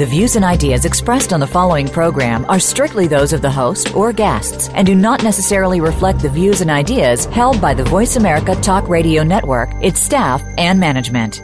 The 0.00 0.06
views 0.06 0.34
and 0.34 0.46
ideas 0.46 0.86
expressed 0.86 1.30
on 1.30 1.40
the 1.40 1.46
following 1.46 1.86
program 1.86 2.46
are 2.48 2.58
strictly 2.58 3.06
those 3.06 3.34
of 3.34 3.42
the 3.42 3.50
host 3.50 3.94
or 3.94 4.14
guests 4.14 4.70
and 4.70 4.86
do 4.86 4.94
not 4.94 5.22
necessarily 5.22 5.82
reflect 5.82 6.20
the 6.20 6.30
views 6.30 6.62
and 6.62 6.70
ideas 6.70 7.26
held 7.26 7.60
by 7.60 7.74
the 7.74 7.84
Voice 7.84 8.16
America 8.16 8.54
Talk 8.62 8.88
Radio 8.88 9.22
Network, 9.22 9.68
its 9.82 10.00
staff, 10.00 10.42
and 10.56 10.80
management. 10.80 11.42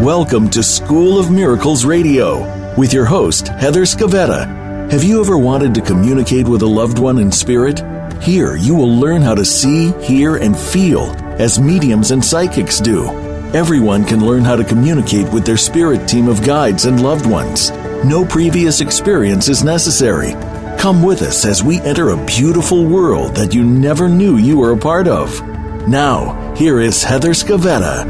Welcome 0.00 0.48
to 0.50 0.62
School 0.62 1.18
of 1.18 1.32
Miracles 1.32 1.84
Radio 1.84 2.74
with 2.76 2.92
your 2.92 3.06
host, 3.06 3.48
Heather 3.48 3.82
Scavetta. 3.82 4.46
Have 4.92 5.02
you 5.02 5.20
ever 5.20 5.36
wanted 5.36 5.74
to 5.74 5.80
communicate 5.80 6.46
with 6.46 6.62
a 6.62 6.66
loved 6.66 7.00
one 7.00 7.18
in 7.18 7.32
spirit? 7.32 7.82
Here, 8.22 8.54
you 8.54 8.76
will 8.76 9.00
learn 9.00 9.20
how 9.20 9.34
to 9.34 9.44
see, 9.44 9.90
hear, 10.00 10.36
and 10.36 10.56
feel 10.56 11.10
as 11.40 11.58
mediums 11.58 12.12
and 12.12 12.24
psychics 12.24 12.78
do. 12.78 13.08
Everyone 13.52 14.04
can 14.04 14.24
learn 14.24 14.44
how 14.44 14.54
to 14.54 14.62
communicate 14.62 15.28
with 15.32 15.44
their 15.44 15.56
spirit 15.56 16.06
team 16.06 16.28
of 16.28 16.44
guides 16.44 16.84
and 16.84 17.02
loved 17.02 17.26
ones. 17.26 17.72
No 18.04 18.24
previous 18.24 18.80
experience 18.80 19.48
is 19.48 19.64
necessary. 19.64 20.34
Come 20.78 21.02
with 21.02 21.20
us 21.20 21.44
as 21.44 21.64
we 21.64 21.80
enter 21.80 22.10
a 22.10 22.26
beautiful 22.26 22.86
world 22.86 23.34
that 23.34 23.52
you 23.52 23.64
never 23.64 24.08
knew 24.08 24.36
you 24.36 24.56
were 24.56 24.70
a 24.70 24.78
part 24.78 25.08
of. 25.08 25.42
Now, 25.88 26.54
here 26.54 26.80
is 26.80 27.02
Heather 27.02 27.30
Scavetta. 27.30 28.04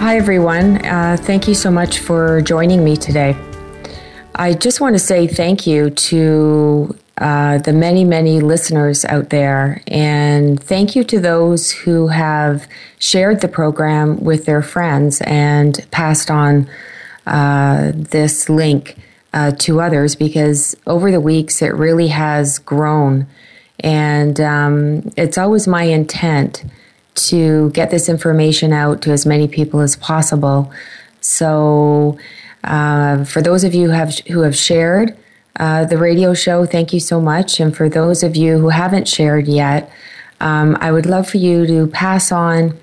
Hi, 0.00 0.16
everyone. 0.16 0.84
Uh, 0.84 1.16
thank 1.20 1.46
you 1.46 1.54
so 1.54 1.70
much 1.70 2.00
for 2.00 2.42
joining 2.42 2.82
me 2.82 2.96
today. 2.96 3.36
I 4.40 4.54
just 4.54 4.80
want 4.80 4.94
to 4.94 5.00
say 5.00 5.26
thank 5.26 5.66
you 5.66 5.90
to 5.90 6.96
uh, 7.18 7.58
the 7.58 7.72
many, 7.72 8.04
many 8.04 8.40
listeners 8.40 9.04
out 9.04 9.30
there, 9.30 9.82
and 9.88 10.62
thank 10.62 10.94
you 10.94 11.02
to 11.04 11.18
those 11.18 11.72
who 11.72 12.06
have 12.06 12.68
shared 13.00 13.40
the 13.40 13.48
program 13.48 14.22
with 14.22 14.44
their 14.44 14.62
friends 14.62 15.20
and 15.22 15.84
passed 15.90 16.30
on 16.30 16.70
uh, 17.26 17.90
this 17.92 18.48
link 18.48 18.96
uh, 19.32 19.50
to 19.58 19.80
others 19.80 20.14
because 20.14 20.76
over 20.86 21.10
the 21.10 21.20
weeks 21.20 21.60
it 21.60 21.74
really 21.74 22.08
has 22.08 22.60
grown. 22.60 23.26
And 23.80 24.40
um, 24.40 25.10
it's 25.16 25.36
always 25.36 25.66
my 25.66 25.82
intent 25.82 26.64
to 27.14 27.70
get 27.70 27.90
this 27.90 28.08
information 28.08 28.72
out 28.72 29.02
to 29.02 29.10
as 29.10 29.26
many 29.26 29.48
people 29.48 29.80
as 29.80 29.96
possible. 29.96 30.72
So, 31.20 32.16
uh, 32.64 33.24
for 33.24 33.42
those 33.42 33.64
of 33.64 33.74
you 33.74 33.86
who 33.86 33.92
have 33.92 34.18
who 34.28 34.40
have 34.40 34.56
shared 34.56 35.16
uh, 35.56 35.84
the 35.84 35.98
radio 35.98 36.34
show, 36.34 36.66
thank 36.66 36.92
you 36.92 37.00
so 37.00 37.20
much. 37.20 37.60
And 37.60 37.76
for 37.76 37.88
those 37.88 38.22
of 38.22 38.36
you 38.36 38.58
who 38.58 38.68
haven't 38.68 39.08
shared 39.08 39.48
yet, 39.48 39.90
um, 40.40 40.76
I 40.80 40.92
would 40.92 41.06
love 41.06 41.28
for 41.28 41.38
you 41.38 41.66
to 41.66 41.86
pass 41.88 42.30
on 42.30 42.78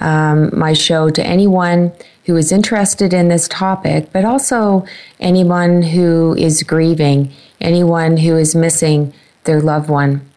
um, 0.00 0.56
my 0.56 0.72
show 0.72 1.10
to 1.10 1.24
anyone 1.24 1.92
who 2.24 2.36
is 2.36 2.50
interested 2.50 3.14
in 3.14 3.28
this 3.28 3.48
topic, 3.48 4.12
but 4.12 4.24
also 4.24 4.84
anyone 5.20 5.82
who 5.82 6.34
is 6.36 6.62
grieving, 6.62 7.32
anyone 7.60 8.16
who 8.16 8.36
is 8.36 8.54
missing 8.54 9.12
their 9.44 9.60
loved 9.60 9.88
one. 9.88 10.28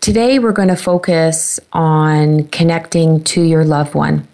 Today, 0.00 0.38
we're 0.38 0.52
going 0.52 0.68
to 0.68 0.76
focus 0.76 1.60
on 1.72 2.48
connecting 2.48 3.22
to 3.24 3.42
your 3.42 3.64
loved 3.64 3.94
one. 3.94 4.26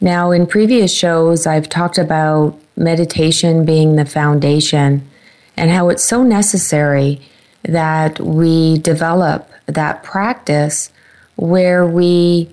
Now, 0.00 0.30
in 0.30 0.46
previous 0.46 0.92
shows, 0.92 1.46
I've 1.46 1.68
talked 1.68 1.96
about 1.98 2.58
meditation 2.76 3.64
being 3.64 3.96
the 3.96 4.04
foundation 4.04 5.08
and 5.56 5.70
how 5.70 5.88
it's 5.88 6.04
so 6.04 6.22
necessary 6.22 7.20
that 7.62 8.20
we 8.20 8.78
develop 8.78 9.50
that 9.66 10.02
practice 10.02 10.90
where 11.36 11.86
we 11.86 12.48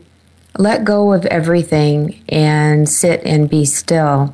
let 0.57 0.83
go 0.83 1.13
of 1.13 1.25
everything 1.27 2.23
and 2.29 2.87
sit 2.87 3.23
and 3.23 3.49
be 3.49 3.65
still. 3.65 4.33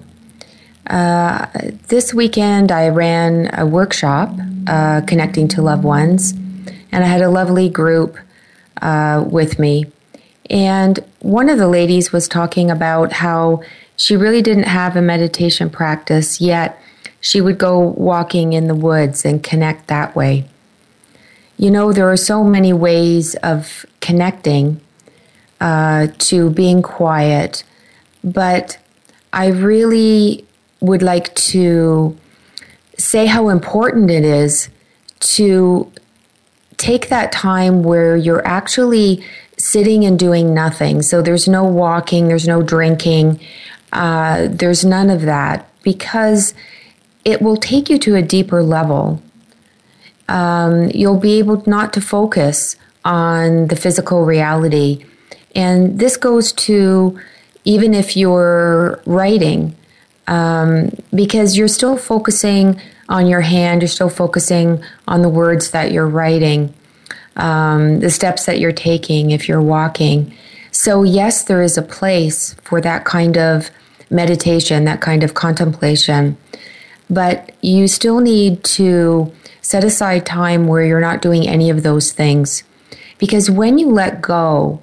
Uh, 0.87 1.47
this 1.87 2.13
weekend, 2.13 2.71
I 2.71 2.89
ran 2.89 3.49
a 3.53 3.65
workshop 3.65 4.33
uh, 4.67 5.01
connecting 5.01 5.47
to 5.49 5.61
loved 5.61 5.83
ones 5.83 6.33
and 6.91 7.03
I 7.03 7.07
had 7.07 7.21
a 7.21 7.29
lovely 7.29 7.69
group 7.69 8.17
uh, 8.81 9.23
with 9.27 9.59
me. 9.59 9.85
And 10.49 10.99
one 11.19 11.49
of 11.49 11.57
the 11.57 11.67
ladies 11.67 12.11
was 12.11 12.27
talking 12.27 12.71
about 12.71 13.13
how 13.13 13.61
she 13.99 14.15
really 14.15 14.41
didn't 14.41 14.63
have 14.63 14.95
a 14.95 15.01
meditation 15.01 15.69
practice, 15.69 16.39
yet 16.39 16.81
she 17.19 17.41
would 17.41 17.57
go 17.57 17.77
walking 17.79 18.53
in 18.53 18.67
the 18.67 18.73
woods 18.73 19.25
and 19.25 19.43
connect 19.43 19.87
that 19.87 20.15
way. 20.15 20.45
You 21.57 21.69
know, 21.69 21.91
there 21.91 22.09
are 22.09 22.15
so 22.15 22.41
many 22.41 22.71
ways 22.71 23.35
of 23.43 23.85
connecting 23.99 24.79
uh, 25.59 26.07
to 26.19 26.49
being 26.49 26.81
quiet, 26.81 27.65
but 28.23 28.79
I 29.33 29.47
really 29.47 30.45
would 30.79 31.01
like 31.01 31.35
to 31.35 32.17
say 32.97 33.25
how 33.25 33.49
important 33.49 34.09
it 34.09 34.23
is 34.23 34.69
to 35.35 35.91
take 36.77 37.09
that 37.09 37.33
time 37.33 37.83
where 37.83 38.15
you're 38.15 38.47
actually 38.47 39.25
sitting 39.57 40.05
and 40.05 40.17
doing 40.17 40.53
nothing. 40.53 41.01
So 41.01 41.21
there's 41.21 41.49
no 41.49 41.65
walking, 41.65 42.29
there's 42.29 42.47
no 42.47 42.61
drinking, 42.61 43.41
uh, 43.91 44.47
there's 44.49 44.85
none 44.85 45.09
of 45.09 45.21
that 45.21 45.67
because 45.83 46.53
it 47.25 47.41
will 47.41 47.57
take 47.57 47.89
you 47.89 47.97
to 47.99 48.15
a 48.15 48.21
deeper 48.21 48.63
level. 48.63 49.21
Um, 50.27 50.89
you'll 50.93 51.19
be 51.19 51.39
able 51.39 51.63
not 51.65 51.93
to 51.93 52.01
focus 52.01 52.75
on 53.03 53.67
the 53.67 53.75
physical 53.75 54.25
reality. 54.25 55.05
And 55.55 55.99
this 55.99 56.17
goes 56.17 56.51
to 56.53 57.19
even 57.65 57.93
if 57.93 58.15
you're 58.15 59.01
writing, 59.05 59.75
um, 60.27 60.91
because 61.13 61.57
you're 61.57 61.67
still 61.67 61.97
focusing 61.97 62.79
on 63.09 63.27
your 63.27 63.41
hand, 63.41 63.81
you're 63.81 63.89
still 63.89 64.09
focusing 64.09 64.83
on 65.07 65.21
the 65.23 65.29
words 65.29 65.71
that 65.71 65.91
you're 65.91 66.07
writing, 66.07 66.73
um, 67.35 67.99
the 67.99 68.09
steps 68.09 68.45
that 68.45 68.59
you're 68.59 68.71
taking 68.71 69.31
if 69.31 69.47
you're 69.47 69.61
walking. 69.61 70.35
So, 70.71 71.03
yes, 71.03 71.43
there 71.43 71.61
is 71.61 71.77
a 71.77 71.81
place 71.81 72.55
for 72.63 72.81
that 72.81 73.05
kind 73.05 73.37
of 73.37 73.69
meditation, 74.09 74.85
that 74.85 75.01
kind 75.01 75.23
of 75.23 75.33
contemplation, 75.33 76.37
but 77.09 77.51
you 77.61 77.87
still 77.87 78.19
need 78.19 78.63
to 78.63 79.31
set 79.61 79.83
aside 79.83 80.25
time 80.25 80.67
where 80.67 80.83
you're 80.83 80.99
not 80.99 81.21
doing 81.21 81.47
any 81.47 81.69
of 81.69 81.83
those 81.83 82.11
things. 82.11 82.63
Because 83.17 83.51
when 83.51 83.77
you 83.77 83.89
let 83.89 84.21
go 84.21 84.81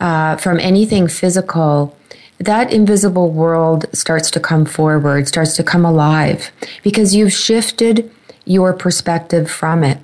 uh, 0.00 0.36
from 0.36 0.58
anything 0.60 1.08
physical, 1.08 1.96
that 2.38 2.72
invisible 2.72 3.30
world 3.30 3.86
starts 3.92 4.30
to 4.30 4.40
come 4.40 4.64
forward, 4.64 5.28
starts 5.28 5.56
to 5.56 5.64
come 5.64 5.84
alive, 5.84 6.50
because 6.82 7.14
you've 7.14 7.32
shifted 7.32 8.10
your 8.44 8.72
perspective 8.72 9.50
from 9.50 9.84
it. 9.84 9.98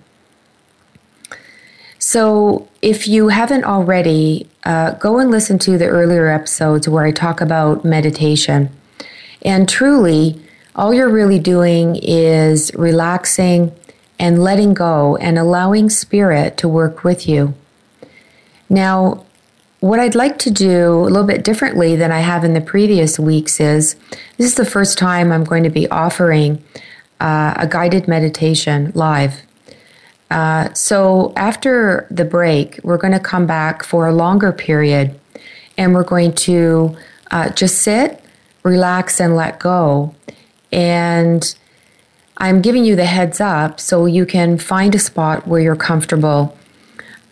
So, 2.06 2.69
if 2.82 3.09
you 3.09 3.28
haven't 3.28 3.65
already, 3.65 4.47
uh, 4.65 4.91
go 4.91 5.19
and 5.19 5.31
listen 5.31 5.59
to 5.60 5.78
the 5.78 5.87
earlier 5.87 6.28
episodes 6.28 6.87
where 6.87 7.03
I 7.03 7.12
talk 7.12 7.41
about 7.41 7.82
meditation. 7.82 8.69
And 9.41 9.66
truly, 9.66 10.38
all 10.76 10.92
you're 10.92 11.09
really 11.09 11.38
doing 11.38 11.97
is 11.97 12.70
relaxing 12.75 13.72
and 14.18 14.45
letting 14.45 14.74
go 14.74 15.16
and 15.16 15.39
allowing 15.39 15.89
spirit 15.89 16.59
to 16.59 16.68
work 16.68 17.04
with 17.04 17.27
you. 17.27 17.54
Now, 18.68 19.24
what 19.80 19.98
I'd 19.98 20.15
like 20.15 20.39
to 20.41 20.50
do 20.50 21.00
a 21.00 21.09
little 21.09 21.27
bit 21.27 21.42
differently 21.42 21.97
than 21.97 22.12
I 22.12 22.21
have 22.21 22.45
in 22.45 22.53
the 22.53 22.60
previous 22.60 23.18
weeks 23.18 23.60
is 23.60 23.95
this 24.36 24.47
is 24.48 24.57
the 24.57 24.66
first 24.66 24.98
time 24.98 25.33
I'm 25.33 25.45
going 25.45 25.62
to 25.62 25.71
be 25.71 25.89
offering 25.89 26.62
uh, 27.18 27.54
a 27.57 27.66
guided 27.66 28.07
meditation 28.07 28.92
live. 28.95 29.41
Uh, 30.30 30.72
so 30.72 31.32
after 31.36 32.06
the 32.10 32.24
break, 32.24 32.80
we're 32.82 32.98
going 32.98 33.12
to 33.12 33.21
come 33.21 33.47
back 33.47 33.84
for 33.84 34.09
a 34.09 34.12
longer 34.12 34.53
period 34.53 35.18
and 35.76 35.94
we're 35.94 36.04
going 36.04 36.32
to 36.32 36.97
uh, 37.30 37.50
just 37.50 37.82
sit, 37.82 38.22
relax, 38.62 39.21
and 39.21 39.36
let 39.36 39.59
go. 39.59 40.15
And 40.72 41.54
I'm 42.38 42.62
giving 42.62 42.84
you 42.84 42.97
the 42.97 43.04
heads 43.04 43.41
up 43.41 43.78
so 43.80 44.06
you 44.06 44.26
can 44.26 44.59
find 44.59 44.94
a 44.94 44.98
spot 44.98 45.47
where 45.47 45.60
you're 45.60 45.76
comfortable 45.76 46.56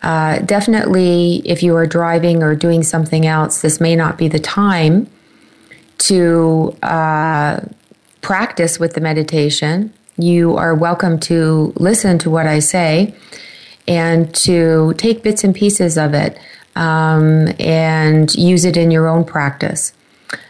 uh, 0.03 0.39
definitely, 0.39 1.41
if 1.45 1.63
you 1.63 1.75
are 1.77 1.85
driving 1.85 2.43
or 2.43 2.55
doing 2.55 2.83
something 2.83 3.25
else, 3.25 3.61
this 3.61 3.79
may 3.79 3.95
not 3.95 4.17
be 4.17 4.27
the 4.27 4.39
time 4.39 5.07
to 5.97 6.75
uh, 6.83 7.61
practice 8.21 8.79
with 8.79 8.95
the 8.95 9.01
meditation. 9.01 9.93
You 10.17 10.55
are 10.57 10.75
welcome 10.75 11.19
to 11.19 11.73
listen 11.75 12.17
to 12.19 12.29
what 12.29 12.45
I 12.45 12.59
say 12.59 13.13
and 13.87 14.33
to 14.35 14.93
take 14.97 15.23
bits 15.23 15.43
and 15.43 15.55
pieces 15.55 15.97
of 15.97 16.13
it 16.13 16.37
um, 16.75 17.49
and 17.59 18.33
use 18.35 18.65
it 18.65 18.77
in 18.77 18.91
your 18.91 19.07
own 19.07 19.25
practice. 19.25 19.93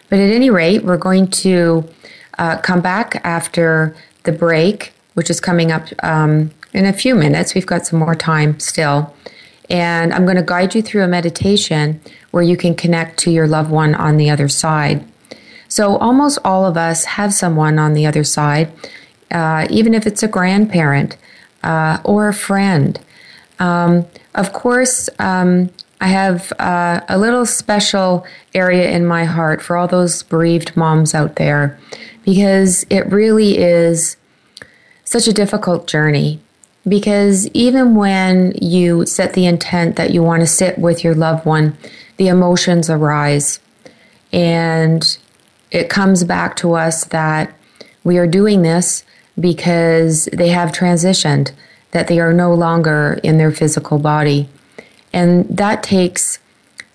But 0.09 0.19
at 0.19 0.31
any 0.31 0.49
rate, 0.49 0.83
we're 0.83 0.97
going 0.97 1.27
to 1.27 1.89
uh, 2.37 2.57
come 2.57 2.81
back 2.81 3.21
after 3.23 3.95
the 4.23 4.31
break, 4.31 4.93
which 5.13 5.29
is 5.29 5.39
coming 5.39 5.71
up 5.71 5.87
um, 6.03 6.51
in 6.73 6.85
a 6.85 6.93
few 6.93 7.15
minutes. 7.15 7.55
We've 7.55 7.65
got 7.65 7.85
some 7.85 7.99
more 7.99 8.15
time 8.15 8.59
still. 8.59 9.13
And 9.69 10.13
I'm 10.13 10.25
going 10.25 10.37
to 10.37 10.43
guide 10.43 10.75
you 10.75 10.81
through 10.81 11.03
a 11.03 11.07
meditation 11.07 12.01
where 12.31 12.43
you 12.43 12.57
can 12.57 12.75
connect 12.75 13.17
to 13.19 13.31
your 13.31 13.47
loved 13.47 13.71
one 13.71 13.95
on 13.95 14.17
the 14.17 14.29
other 14.29 14.49
side. 14.49 15.05
So, 15.69 15.97
almost 15.97 16.37
all 16.43 16.65
of 16.65 16.77
us 16.77 17.05
have 17.05 17.33
someone 17.33 17.79
on 17.79 17.93
the 17.93 18.05
other 18.05 18.23
side, 18.23 18.71
uh, 19.33 19.67
even 19.69 19.93
if 19.93 20.07
it's 20.07 20.23
a 20.23 20.27
grandparent 20.27 21.17
uh, 21.63 21.99
or 22.03 22.27
a 22.27 22.33
friend. 22.33 22.99
Um, 23.59 24.05
of 24.35 24.53
course, 24.53 25.09
um, 25.19 25.69
I 25.99 26.07
have 26.07 26.51
uh, 26.59 27.01
a 27.07 27.17
little 27.17 27.45
special 27.45 28.25
area 28.53 28.89
in 28.89 29.05
my 29.05 29.25
heart 29.25 29.61
for 29.61 29.77
all 29.77 29.87
those 29.87 30.23
bereaved 30.23 30.75
moms 30.75 31.15
out 31.15 31.37
there 31.37 31.79
because 32.25 32.85
it 32.89 33.09
really 33.11 33.57
is 33.57 34.17
such 35.05 35.27
a 35.27 35.33
difficult 35.33 35.87
journey. 35.87 36.39
Because 36.85 37.47
even 37.49 37.95
when 37.95 38.53
you 38.61 39.05
set 39.05 39.33
the 39.33 39.45
intent 39.45 39.95
that 39.95 40.11
you 40.11 40.21
want 40.21 40.41
to 40.41 40.47
sit 40.47 40.77
with 40.77 41.03
your 41.03 41.15
loved 41.15 41.45
one, 41.45 41.77
the 42.17 42.27
emotions 42.27 42.89
arise. 42.89 43.61
And 44.33 45.17
it 45.71 45.89
comes 45.89 46.25
back 46.25 46.57
to 46.57 46.73
us 46.73 47.05
that 47.05 47.55
we 48.03 48.17
are 48.17 48.27
doing 48.27 48.61
this 48.61 49.05
because 49.39 50.25
they 50.33 50.49
have 50.49 50.71
transitioned, 50.71 51.51
that 51.91 52.07
they 52.07 52.19
are 52.19 52.33
no 52.33 52.53
longer 52.53 53.19
in 53.23 53.37
their 53.37 53.51
physical 53.51 53.99
body. 53.99 54.49
And 55.11 55.45
that 55.47 55.83
takes 55.83 56.39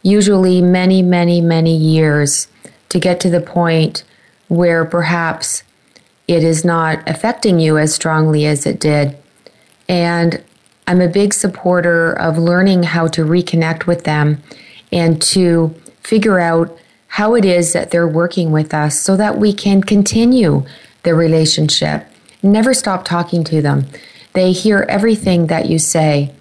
usually 0.02 0.60
many, 0.60 1.02
many, 1.02 1.40
many 1.40 1.76
years 1.76 2.48
to 2.88 2.98
get 2.98 3.20
to 3.20 3.30
the 3.30 3.40
point 3.40 4.04
where 4.48 4.84
perhaps 4.84 5.62
it 6.26 6.42
is 6.42 6.64
not 6.64 7.06
affecting 7.08 7.60
you 7.60 7.78
as 7.78 7.94
strongly 7.94 8.46
as 8.46 8.66
it 8.66 8.80
did. 8.80 9.16
And 9.88 10.42
I'm 10.86 11.00
a 11.00 11.08
big 11.08 11.34
supporter 11.34 12.12
of 12.12 12.38
learning 12.38 12.84
how 12.84 13.08
to 13.08 13.24
reconnect 13.24 13.86
with 13.86 14.04
them 14.04 14.42
and 14.90 15.20
to 15.22 15.74
figure 16.00 16.40
out 16.40 16.76
how 17.08 17.34
it 17.34 17.44
is 17.44 17.72
that 17.72 17.90
they're 17.90 18.08
working 18.08 18.52
with 18.52 18.72
us 18.72 18.98
so 18.98 19.16
that 19.16 19.38
we 19.38 19.52
can 19.52 19.82
continue 19.82 20.64
the 21.02 21.14
relationship. 21.14 22.06
Never 22.42 22.74
stop 22.74 23.04
talking 23.04 23.44
to 23.44 23.60
them. 23.60 23.86
They 24.32 24.52
hear 24.52 24.86
everything 24.88 25.48
that 25.48 25.66
you 25.66 25.78
say. 25.78 26.32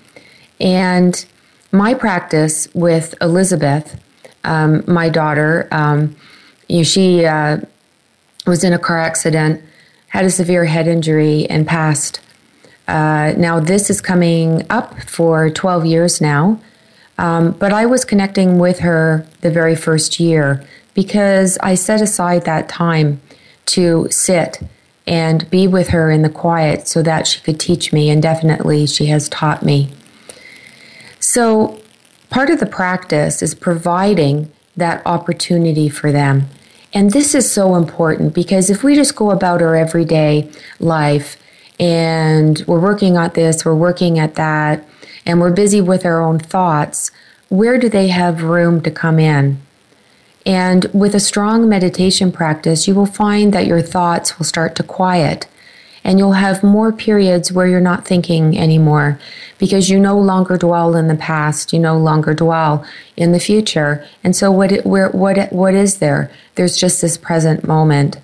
And 0.60 1.26
my 1.72 1.94
practice 1.94 2.68
with 2.74 3.16
Elizabeth, 3.22 4.00
um, 4.44 4.84
my 4.88 5.10
daughter, 5.10 5.68
um, 5.72 6.16
you 6.68 6.78
know, 6.78 6.84
she 6.84 7.26
uh, 7.26 7.58
was 8.46 8.64
in 8.64 8.74
a 8.74 8.80
car 8.80 9.00
accident, 9.00 9.62
had 10.10 10.26
a 10.26 10.30
severe 10.30 10.66
head 10.66 10.88
injury, 10.88 11.46
and 11.50 11.68
passed. 11.68 12.20
Uh, 12.88 13.34
now, 13.38 13.60
this 13.60 13.90
is 13.90 14.00
coming 14.00 14.66
up 14.70 15.02
for 15.04 15.50
12 15.50 15.86
years 15.86 16.22
now, 16.22 16.60
um, 17.18 17.52
but 17.52 17.74
I 17.74 17.86
was 17.86 18.06
connecting 18.06 18.60
with 18.60 18.80
her 18.80 19.28
the 19.42 19.52
very 19.52 19.76
first 19.76 20.20
year 20.20 20.64
because 20.94 21.58
I 21.62 21.76
set 21.76 22.02
aside 22.02 22.46
that 22.46 22.70
time 22.70 23.22
to 23.68 24.08
sit 24.10 24.62
and 25.07 25.50
be 25.50 25.68
with 25.68 25.89
her 25.89 26.12
in 26.12 26.21
the 26.21 26.30
quiet 26.30 26.88
so 26.88 27.01
that 27.01 27.25
she 27.25 27.39
could 27.39 27.59
teach 27.59 27.94
me, 27.94 28.09
and 28.09 28.21
definitely 28.21 28.86
she 28.86 29.06
has 29.07 29.30
taught 29.30 29.63
me. 29.63 29.89
So, 31.19 31.81
part 32.30 32.50
of 32.50 32.59
the 32.59 32.65
practice 32.65 33.42
is 33.42 33.56
providing 33.56 34.51
that 34.75 35.01
opportunity 35.06 35.89
for 35.89 36.12
them. 36.12 36.48
And 36.94 37.12
this 37.12 37.33
is 37.33 37.51
so 37.51 37.75
important 37.75 38.33
because 38.33 38.69
if 38.69 38.83
we 38.83 38.95
just 38.95 39.15
go 39.15 39.31
about 39.31 39.62
our 39.62 39.75
everyday 39.75 40.50
life 40.80 41.38
and 41.80 42.63
we're 42.68 42.80
working 42.80 43.18
at 43.18 43.33
this, 43.33 43.65
we're 43.65 43.75
working 43.75 44.19
at 44.19 44.36
that, 44.36 44.88
and 45.25 45.39
we're 45.39 45.51
busy 45.51 45.81
with 45.81 46.06
our 46.06 46.21
own 46.21 46.39
thoughts, 46.39 47.12
where 47.50 47.77
do 47.77 47.89
they 47.89 48.07
have 48.07 48.44
room 48.44 48.81
to 48.81 48.92
come 48.92 49.19
in? 49.19 49.62
And 50.48 50.86
with 50.94 51.14
a 51.14 51.20
strong 51.20 51.68
meditation 51.68 52.32
practice, 52.32 52.88
you 52.88 52.96
will 52.96 53.06
find 53.06 53.52
that 53.52 53.68
your 53.68 53.82
thoughts 53.82 54.40
will 54.40 54.46
start 54.46 54.78
to 54.78 54.84
quiet 54.84 55.46
and 56.06 56.18
you'll 56.18 56.32
have 56.32 56.64
more 56.64 56.94
periods 56.94 57.52
where 57.52 57.68
you're 57.68 57.82
not 57.82 58.08
thinking 58.08 58.58
anymore 58.58 59.20
because 59.58 59.90
you 59.90 60.00
no 60.00 60.18
longer 60.18 60.56
dwell 60.56 60.96
in 60.96 61.10
the 61.10 61.16
past. 61.16 61.74
You 61.74 61.80
no 61.80 61.98
longer 61.98 62.34
dwell 62.34 62.86
in 63.18 63.34
the 63.34 63.42
future. 63.42 64.08
And 64.24 64.34
so 64.34 64.50
what 64.50 64.86
where 64.86 65.10
what 65.10 65.52
what 65.52 65.74
is 65.74 65.98
there? 65.98 66.32
There's 66.56 66.78
just 66.78 67.02
this 67.02 67.18
present 67.18 67.68
moment. 67.68 68.22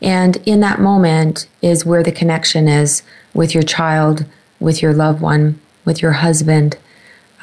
And 0.00 0.38
in 0.46 0.60
that 0.60 0.80
moment 0.80 1.48
is 1.60 1.84
where 1.84 2.02
the 2.02 2.12
connection 2.12 2.66
is 2.66 3.02
with 3.34 3.52
your 3.52 3.62
child 3.62 4.24
with 4.58 4.80
your 4.80 4.94
loved 4.94 5.20
one 5.20 5.60
with 5.84 6.00
your 6.00 6.12
husband 6.12 6.78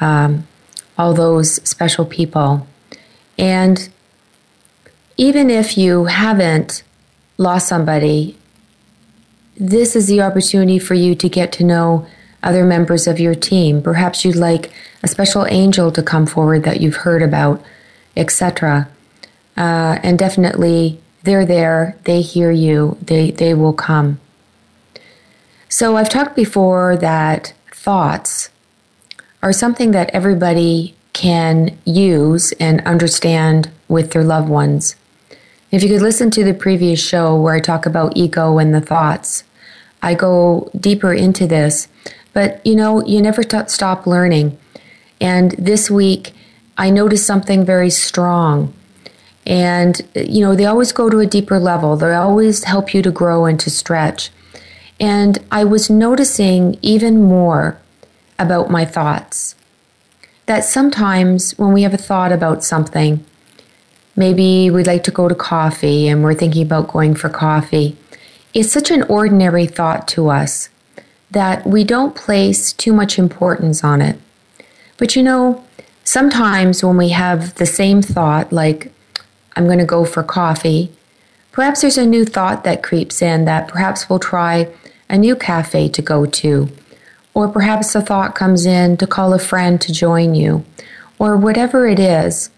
um, 0.00 0.48
all 0.98 1.14
those 1.14 1.62
special 1.68 2.04
people. 2.04 2.66
And 3.38 3.88
even 5.16 5.50
if 5.50 5.78
you 5.78 6.04
haven't 6.04 6.82
lost 7.38 7.68
somebody 7.68 8.36
this 9.58 9.96
is 9.96 10.06
the 10.06 10.20
opportunity 10.20 10.78
for 10.78 10.94
you 10.94 11.14
to 11.14 11.28
get 11.28 11.50
to 11.52 11.64
know 11.64 12.06
other 12.42 12.64
members 12.64 13.06
of 13.06 13.18
your 13.18 13.34
team. 13.34 13.82
Perhaps 13.82 14.24
you'd 14.24 14.36
like 14.36 14.70
a 15.02 15.08
special 15.08 15.46
angel 15.46 15.90
to 15.92 16.02
come 16.02 16.26
forward 16.26 16.62
that 16.64 16.80
you've 16.80 16.96
heard 16.96 17.22
about, 17.22 17.62
etc. 18.16 18.88
Uh, 19.56 19.98
and 20.02 20.18
definitely, 20.18 21.00
they're 21.22 21.46
there, 21.46 21.96
they 22.04 22.20
hear 22.20 22.50
you, 22.50 22.96
they, 23.02 23.30
they 23.30 23.54
will 23.54 23.72
come. 23.72 24.20
So, 25.68 25.96
I've 25.96 26.10
talked 26.10 26.36
before 26.36 26.96
that 26.98 27.52
thoughts 27.72 28.50
are 29.42 29.52
something 29.52 29.90
that 29.92 30.10
everybody 30.10 30.94
can 31.12 31.76
use 31.84 32.52
and 32.52 32.80
understand 32.82 33.70
with 33.88 34.12
their 34.12 34.24
loved 34.24 34.48
ones. 34.48 34.96
If 35.70 35.82
you 35.82 35.88
could 35.88 36.02
listen 36.02 36.30
to 36.30 36.44
the 36.44 36.54
previous 36.54 37.00
show 37.00 37.38
where 37.40 37.54
I 37.54 37.60
talk 37.60 37.86
about 37.86 38.16
ego 38.16 38.58
and 38.58 38.74
the 38.74 38.80
thoughts, 38.80 39.44
I 40.00 40.14
go 40.14 40.70
deeper 40.78 41.12
into 41.12 41.46
this. 41.46 41.88
But 42.32 42.64
you 42.64 42.76
know, 42.76 43.04
you 43.04 43.20
never 43.20 43.42
t- 43.42 43.58
stop 43.66 44.06
learning. 44.06 44.58
And 45.20 45.52
this 45.52 45.90
week, 45.90 46.34
I 46.78 46.90
noticed 46.90 47.26
something 47.26 47.64
very 47.64 47.90
strong. 47.90 48.74
And, 49.46 50.00
you 50.14 50.40
know, 50.40 50.54
they 50.54 50.66
always 50.66 50.92
go 50.92 51.08
to 51.08 51.20
a 51.20 51.26
deeper 51.26 51.58
level, 51.58 51.96
they 51.96 52.14
always 52.14 52.64
help 52.64 52.92
you 52.92 53.02
to 53.02 53.10
grow 53.10 53.46
and 53.46 53.58
to 53.60 53.70
stretch. 53.70 54.30
And 54.98 55.38
I 55.50 55.64
was 55.64 55.88
noticing 55.88 56.78
even 56.82 57.22
more 57.22 57.78
about 58.38 58.70
my 58.70 58.84
thoughts. 58.84 59.54
That 60.46 60.64
sometimes 60.64 61.52
when 61.58 61.72
we 61.72 61.82
have 61.82 61.94
a 61.94 61.98
thought 61.98 62.32
about 62.32 62.64
something, 62.64 63.24
maybe 64.16 64.70
we'd 64.70 64.86
like 64.86 65.04
to 65.04 65.10
go 65.10 65.28
to 65.28 65.34
coffee 65.34 66.08
and 66.08 66.22
we're 66.24 66.34
thinking 66.34 66.62
about 66.62 66.88
going 66.88 67.14
for 67.14 67.28
coffee 67.28 67.96
It's 68.54 68.72
such 68.72 68.90
an 68.90 69.02
ordinary 69.04 69.66
thought 69.66 70.08
to 70.08 70.30
us 70.30 70.70
that 71.30 71.66
we 71.66 71.84
don't 71.84 72.14
place 72.14 72.72
too 72.72 72.92
much 72.92 73.18
importance 73.18 73.84
on 73.84 74.00
it. 74.00 74.18
But 74.96 75.14
you 75.14 75.22
know, 75.22 75.64
sometimes 76.04 76.82
when 76.82 76.96
we 76.96 77.10
have 77.10 77.54
the 77.56 77.66
same 77.66 78.00
thought, 78.00 78.52
like, 78.52 78.92
I'm 79.54 79.66
going 79.66 79.78
to 79.78 79.84
go 79.84 80.04
for 80.04 80.22
coffee, 80.22 80.90
perhaps 81.52 81.82
there's 81.82 81.98
a 81.98 82.06
new 82.06 82.24
thought 82.24 82.64
that 82.64 82.82
creeps 82.82 83.20
in 83.20 83.44
that 83.44 83.68
perhaps 83.68 84.08
we'll 84.08 84.18
try 84.18 84.68
a 85.10 85.18
new 85.18 85.36
cafe 85.36 85.88
to 85.90 86.02
go 86.02 86.24
to. 86.26 86.68
Or 87.34 87.48
perhaps 87.48 87.94
a 87.94 88.00
thought 88.00 88.34
comes 88.34 88.64
in 88.64 88.96
to 88.96 89.06
call 89.06 89.34
a 89.34 89.38
friend 89.38 89.78
to 89.82 89.92
join 89.92 90.34
you, 90.34 90.64
or 91.18 91.36
whatever 91.36 91.86
it 91.86 91.98
is. 91.98 92.48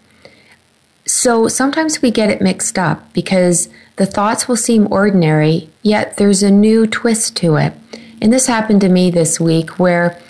So 1.09 1.47
sometimes 1.47 2.03
we 2.03 2.11
get 2.11 2.29
it 2.29 2.39
mixed 2.39 2.77
up 2.77 3.11
because 3.13 3.67
the 3.95 4.05
thoughts 4.05 4.47
will 4.47 4.55
seem 4.55 4.87
ordinary, 4.93 5.67
yet 5.81 6.17
there's 6.17 6.43
a 6.43 6.51
new 6.51 6.85
twist 6.85 7.35
to 7.37 7.55
it. 7.55 7.73
And 8.21 8.31
this 8.31 8.45
happened 8.45 8.81
to 8.81 8.89
me 8.89 9.09
this 9.09 9.39
week 9.39 9.79
where, 9.79 10.21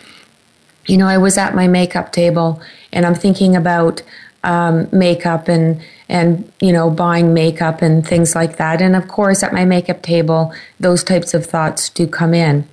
you 0.87 0.95
know, 0.95 1.05
I 1.05 1.17
was 1.17 1.37
at 1.37 1.53
my 1.53 1.67
makeup 1.67 2.13
table 2.13 2.61
and 2.93 3.05
I'm 3.05 3.13
thinking 3.13 3.57
about 3.57 4.03
um, 4.41 4.87
makeup 4.93 5.49
and 5.49 5.81
and 6.07 6.49
you 6.61 6.71
know 6.71 6.89
buying 6.89 7.33
makeup 7.33 7.81
and 7.81 8.07
things 8.07 8.33
like 8.33 8.55
that. 8.55 8.81
And 8.81 8.95
of 8.95 9.09
course, 9.09 9.43
at 9.43 9.51
my 9.51 9.65
makeup 9.65 10.01
table, 10.01 10.53
those 10.79 11.03
types 11.03 11.33
of 11.33 11.45
thoughts 11.45 11.89
do 11.89 12.07
come 12.07 12.33
in. 12.33 12.65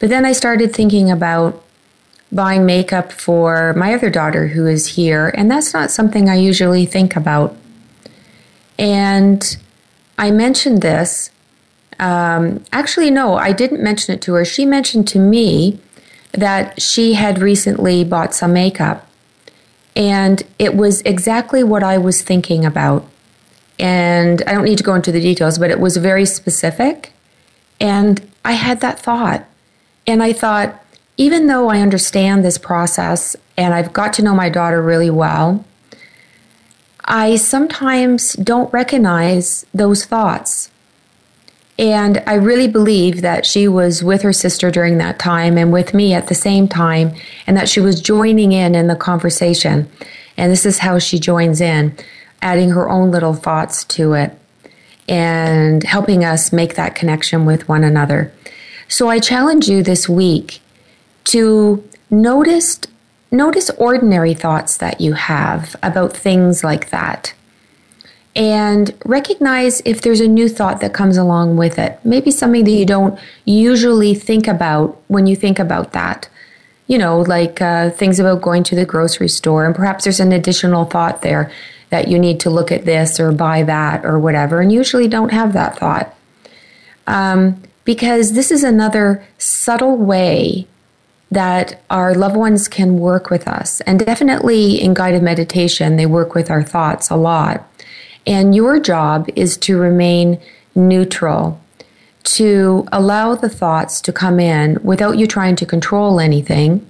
But 0.00 0.08
then 0.08 0.24
I 0.24 0.32
started 0.32 0.74
thinking 0.74 1.10
about 1.10 1.62
buying 2.34 2.66
makeup 2.66 3.12
for 3.12 3.72
my 3.74 3.94
other 3.94 4.10
daughter 4.10 4.48
who 4.48 4.66
is 4.66 4.88
here, 4.88 5.32
and 5.36 5.50
that's 5.50 5.72
not 5.72 5.90
something 5.90 6.28
I 6.28 6.34
usually 6.34 6.84
think 6.84 7.16
about. 7.16 7.56
And 8.78 9.56
I 10.18 10.30
mentioned 10.30 10.82
this 10.82 11.30
Um, 12.00 12.64
actually, 12.72 13.10
no, 13.10 13.36
I 13.36 13.52
didn't 13.52 13.82
mention 13.82 14.14
it 14.14 14.20
to 14.22 14.34
her. 14.34 14.44
She 14.44 14.66
mentioned 14.66 15.06
to 15.08 15.18
me 15.18 15.78
that 16.32 16.82
she 16.82 17.14
had 17.14 17.38
recently 17.38 18.04
bought 18.04 18.34
some 18.34 18.52
makeup. 18.52 19.08
And 19.94 20.42
it 20.58 20.74
was 20.74 21.02
exactly 21.02 21.62
what 21.62 21.84
I 21.84 21.98
was 21.98 22.20
thinking 22.22 22.64
about. 22.64 23.06
And 23.78 24.42
I 24.46 24.52
don't 24.52 24.64
need 24.64 24.78
to 24.78 24.84
go 24.84 24.94
into 24.94 25.12
the 25.12 25.20
details, 25.20 25.58
but 25.58 25.70
it 25.70 25.78
was 25.78 25.96
very 25.96 26.26
specific. 26.26 27.12
And 27.80 28.20
I 28.44 28.52
had 28.52 28.80
that 28.80 28.98
thought. 28.98 29.44
And 30.06 30.22
I 30.22 30.32
thought, 30.32 30.83
even 31.16 31.46
though 31.46 31.68
I 31.68 31.80
understand 31.80 32.44
this 32.44 32.58
process 32.58 33.36
and 33.56 33.72
I've 33.72 33.92
got 33.92 34.12
to 34.14 34.22
know 34.22 34.34
my 34.34 34.48
daughter 34.48 34.82
really 34.82 35.10
well, 35.10 35.64
I 37.04 37.36
sometimes 37.36 38.32
don't 38.34 38.72
recognize 38.72 39.66
those 39.74 40.04
thoughts. 40.04 40.70
And 41.78 42.22
I 42.26 42.34
really 42.34 42.68
believe 42.68 43.20
that 43.22 43.44
she 43.44 43.66
was 43.68 44.02
with 44.02 44.22
her 44.22 44.32
sister 44.32 44.70
during 44.70 44.98
that 44.98 45.18
time 45.18 45.58
and 45.58 45.72
with 45.72 45.92
me 45.92 46.14
at 46.14 46.28
the 46.28 46.34
same 46.34 46.68
time, 46.68 47.14
and 47.46 47.56
that 47.56 47.68
she 47.68 47.80
was 47.80 48.00
joining 48.00 48.52
in 48.52 48.74
in 48.74 48.86
the 48.86 48.94
conversation. 48.94 49.90
And 50.36 50.52
this 50.52 50.64
is 50.64 50.78
how 50.78 50.98
she 50.98 51.18
joins 51.18 51.60
in, 51.60 51.96
adding 52.40 52.70
her 52.70 52.88
own 52.88 53.10
little 53.10 53.34
thoughts 53.34 53.84
to 53.84 54.14
it 54.14 54.38
and 55.08 55.82
helping 55.82 56.24
us 56.24 56.52
make 56.52 56.76
that 56.76 56.94
connection 56.94 57.44
with 57.44 57.68
one 57.68 57.84
another. 57.84 58.32
So 58.88 59.08
I 59.08 59.18
challenge 59.18 59.68
you 59.68 59.82
this 59.82 60.08
week 60.08 60.60
to 61.24 61.82
notice 62.10 62.80
notice 63.30 63.68
ordinary 63.70 64.34
thoughts 64.34 64.76
that 64.76 65.00
you 65.00 65.14
have 65.14 65.74
about 65.82 66.16
things 66.16 66.62
like 66.62 66.90
that 66.90 67.34
and 68.36 68.94
recognize 69.04 69.80
if 69.84 70.02
there's 70.02 70.20
a 70.20 70.28
new 70.28 70.48
thought 70.48 70.80
that 70.80 70.92
comes 70.92 71.16
along 71.16 71.56
with 71.56 71.78
it. 71.78 71.98
Maybe 72.04 72.30
something 72.30 72.64
that 72.64 72.70
you 72.70 72.84
don't 72.84 73.18
usually 73.44 74.14
think 74.14 74.48
about 74.48 75.00
when 75.08 75.26
you 75.26 75.36
think 75.36 75.58
about 75.58 75.92
that. 75.92 76.28
You 76.86 76.98
know, 76.98 77.20
like 77.20 77.62
uh, 77.62 77.90
things 77.90 78.18
about 78.18 78.42
going 78.42 78.62
to 78.64 78.74
the 78.74 78.84
grocery 78.84 79.28
store, 79.28 79.64
and 79.64 79.74
perhaps 79.74 80.04
there's 80.04 80.20
an 80.20 80.32
additional 80.32 80.84
thought 80.84 81.22
there 81.22 81.50
that 81.90 82.08
you 82.08 82.18
need 82.18 82.40
to 82.40 82.50
look 82.50 82.70
at 82.70 82.84
this 82.84 83.18
or 83.18 83.32
buy 83.32 83.62
that 83.62 84.04
or 84.04 84.18
whatever, 84.18 84.60
and 84.60 84.70
usually 84.70 85.08
don't 85.08 85.32
have 85.32 85.52
that 85.54 85.78
thought. 85.78 86.14
Um, 87.06 87.62
because 87.84 88.32
this 88.32 88.50
is 88.50 88.64
another 88.64 89.24
subtle 89.38 89.96
way 89.96 90.66
that 91.30 91.82
our 91.90 92.14
loved 92.14 92.36
ones 92.36 92.68
can 92.68 92.98
work 92.98 93.30
with 93.30 93.48
us. 93.48 93.80
And 93.82 93.98
definitely 93.98 94.80
in 94.80 94.94
guided 94.94 95.22
meditation, 95.22 95.96
they 95.96 96.06
work 96.06 96.34
with 96.34 96.50
our 96.50 96.62
thoughts 96.62 97.10
a 97.10 97.16
lot. 97.16 97.68
And 98.26 98.54
your 98.54 98.78
job 98.78 99.28
is 99.36 99.56
to 99.58 99.76
remain 99.76 100.40
neutral, 100.74 101.60
to 102.24 102.86
allow 102.90 103.34
the 103.34 103.48
thoughts 103.48 104.00
to 104.02 104.12
come 104.12 104.40
in 104.40 104.78
without 104.82 105.18
you 105.18 105.26
trying 105.26 105.56
to 105.56 105.66
control 105.66 106.20
anything, 106.20 106.86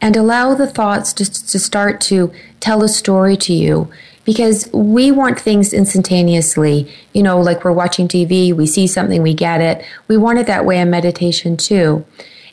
and 0.00 0.16
allow 0.16 0.54
the 0.54 0.66
thoughts 0.66 1.12
to, 1.14 1.24
to 1.24 1.58
start 1.58 2.00
to 2.02 2.32
tell 2.60 2.82
a 2.82 2.88
story 2.88 3.36
to 3.38 3.52
you. 3.52 3.90
Because 4.24 4.70
we 4.72 5.10
want 5.10 5.40
things 5.40 5.72
instantaneously. 5.72 6.88
You 7.12 7.24
know, 7.24 7.40
like 7.40 7.64
we're 7.64 7.72
watching 7.72 8.06
TV, 8.06 8.52
we 8.52 8.66
see 8.66 8.86
something, 8.86 9.20
we 9.20 9.34
get 9.34 9.60
it. 9.60 9.84
We 10.06 10.16
want 10.16 10.38
it 10.38 10.46
that 10.46 10.64
way 10.64 10.78
in 10.78 10.90
meditation 10.90 11.56
too. 11.56 12.04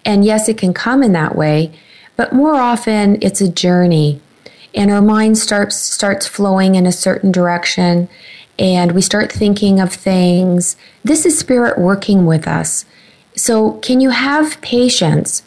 And 0.06 0.24
yes, 0.26 0.50
it 0.50 0.58
can 0.58 0.74
come 0.74 1.04
in 1.04 1.12
that 1.14 1.36
way, 1.36 1.72
but 2.16 2.34
more 2.34 2.56
often 2.56 3.18
it's 3.22 3.42
a 3.42 3.52
journey 3.52 4.22
and 4.76 4.92
our 4.92 5.02
mind 5.02 5.38
starts 5.38 5.76
starts 5.76 6.28
flowing 6.28 6.76
in 6.76 6.86
a 6.86 6.92
certain 6.92 7.32
direction 7.32 8.08
and 8.58 8.92
we 8.92 9.02
start 9.02 9.32
thinking 9.32 9.80
of 9.80 9.92
things 9.92 10.76
this 11.04 11.26
is 11.26 11.38
spirit 11.38 11.78
working 11.78 12.26
with 12.26 12.48
us 12.48 12.86
so 13.36 13.74
can 13.80 14.00
you 14.00 14.12
have 14.12 14.62
patience 14.62 15.44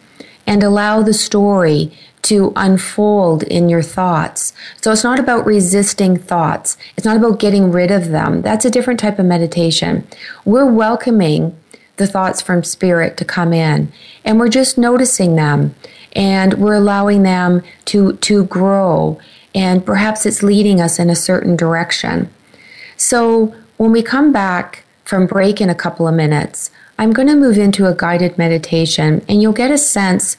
and 0.47 0.63
allow 0.63 1.03
the 1.03 1.15
story 1.15 1.93
to 2.23 2.53
unfold 2.55 3.43
in 3.45 3.69
your 3.69 3.83
thoughts. 3.83 4.53
So 4.81 4.93
it's 4.93 5.03
not 5.03 5.19
about 5.19 5.45
resisting 5.45 6.17
thoughts. 6.17 6.77
It's 6.97 7.05
not 7.05 7.17
about 7.17 7.41
getting 7.41 7.73
rid 7.73 7.91
of 7.91 8.11
them. 8.11 8.43
That's 8.43 8.65
a 8.65 8.71
different 8.71 9.01
type 9.01 9.19
of 9.19 9.27
meditation. 9.27 10.07
We're 10.45 10.71
welcoming 10.71 11.57
the 11.97 12.07
thoughts 12.07 12.41
from 12.41 12.65
spirit 12.65 13.17
to 13.17 13.25
come 13.25 13.53
in 13.53 13.93
and 14.25 14.39
we're 14.39 14.49
just 14.49 14.79
noticing 14.79 15.37
them 15.37 15.75
and 16.15 16.55
we're 16.55 16.75
allowing 16.75 17.23
them 17.23 17.63
to 17.85 18.15
to 18.15 18.45
grow 18.45 19.19
and 19.55 19.85
perhaps 19.85 20.25
it's 20.25 20.43
leading 20.43 20.81
us 20.81 20.99
in 20.99 21.11
a 21.11 21.17
certain 21.17 21.57
direction. 21.57 22.31
So 22.97 23.55
when 23.77 23.93
we 23.93 24.03
come 24.03 24.33
back 24.33 24.85
from 25.05 25.27
break 25.27 25.61
in 25.61 25.69
a 25.69 25.75
couple 25.75 26.09
of 26.09 26.15
minutes, 26.15 26.71
I'm 26.99 27.13
going 27.13 27.29
to 27.29 27.37
move 27.37 27.59
into 27.59 27.87
a 27.87 27.95
guided 27.95 28.39
meditation 28.39 29.25
and 29.29 29.43
you'll 29.43 29.53
get 29.53 29.71
a 29.71 29.79
sense 29.79 30.37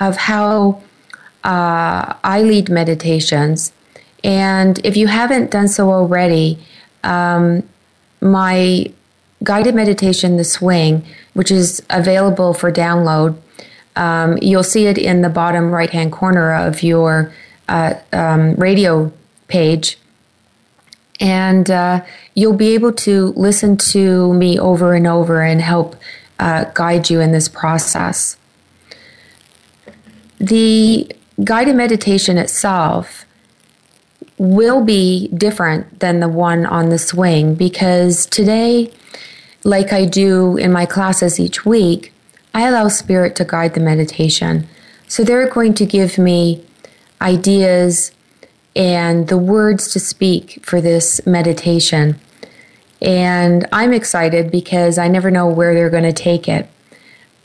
of 0.00 0.16
how 0.16 0.82
uh, 1.44 2.14
I 2.24 2.42
lead 2.42 2.68
meditations. 2.68 3.72
And 4.24 4.84
if 4.84 4.96
you 4.96 5.06
haven't 5.06 5.50
done 5.50 5.68
so 5.68 5.90
already, 5.90 6.58
um, 7.04 7.68
my 8.20 8.92
guided 9.42 9.74
meditation, 9.74 10.36
The 10.36 10.44
Swing, 10.44 11.04
which 11.34 11.50
is 11.50 11.82
available 11.90 12.54
for 12.54 12.72
download 12.72 13.36
um, 13.98 14.38
you'll 14.40 14.62
see 14.62 14.86
it 14.86 14.96
in 14.96 15.22
the 15.22 15.28
bottom 15.28 15.72
right 15.72 15.90
hand 15.90 16.12
corner 16.12 16.54
of 16.54 16.82
your 16.82 17.34
uh, 17.68 17.94
um, 18.12 18.54
radio 18.54 19.12
page. 19.48 19.98
And 21.20 21.68
uh, 21.68 22.04
you'll 22.34 22.56
be 22.56 22.74
able 22.74 22.92
to 22.92 23.32
listen 23.36 23.76
to 23.76 24.32
me 24.34 24.56
over 24.56 24.94
and 24.94 25.06
over 25.06 25.42
and 25.42 25.60
help 25.60 25.96
uh, 26.38 26.66
guide 26.74 27.10
you 27.10 27.20
in 27.20 27.32
this 27.32 27.48
process. 27.48 28.36
The 30.38 31.10
guided 31.42 31.74
meditation 31.74 32.38
itself 32.38 33.26
will 34.38 34.84
be 34.84 35.26
different 35.28 35.98
than 35.98 36.20
the 36.20 36.28
one 36.28 36.64
on 36.64 36.90
the 36.90 36.98
swing 36.98 37.56
because 37.56 38.26
today, 38.26 38.92
like 39.64 39.92
I 39.92 40.04
do 40.04 40.56
in 40.56 40.72
my 40.72 40.86
classes 40.86 41.38
each 41.40 41.64
week, 41.64 42.12
I 42.54 42.66
allow 42.66 42.88
Spirit 42.88 43.36
to 43.36 43.44
guide 43.44 43.74
the 43.74 43.80
meditation. 43.80 44.66
So 45.06 45.24
they're 45.24 45.48
going 45.48 45.74
to 45.74 45.86
give 45.86 46.18
me 46.18 46.64
ideas 47.20 48.12
and 48.76 49.28
the 49.28 49.38
words 49.38 49.88
to 49.92 50.00
speak 50.00 50.64
for 50.64 50.80
this 50.80 51.24
meditation. 51.26 52.18
And 53.00 53.66
I'm 53.72 53.92
excited 53.92 54.50
because 54.50 54.98
I 54.98 55.08
never 55.08 55.30
know 55.30 55.46
where 55.46 55.74
they're 55.74 55.90
going 55.90 56.04
to 56.04 56.12
take 56.12 56.48
it. 56.48 56.68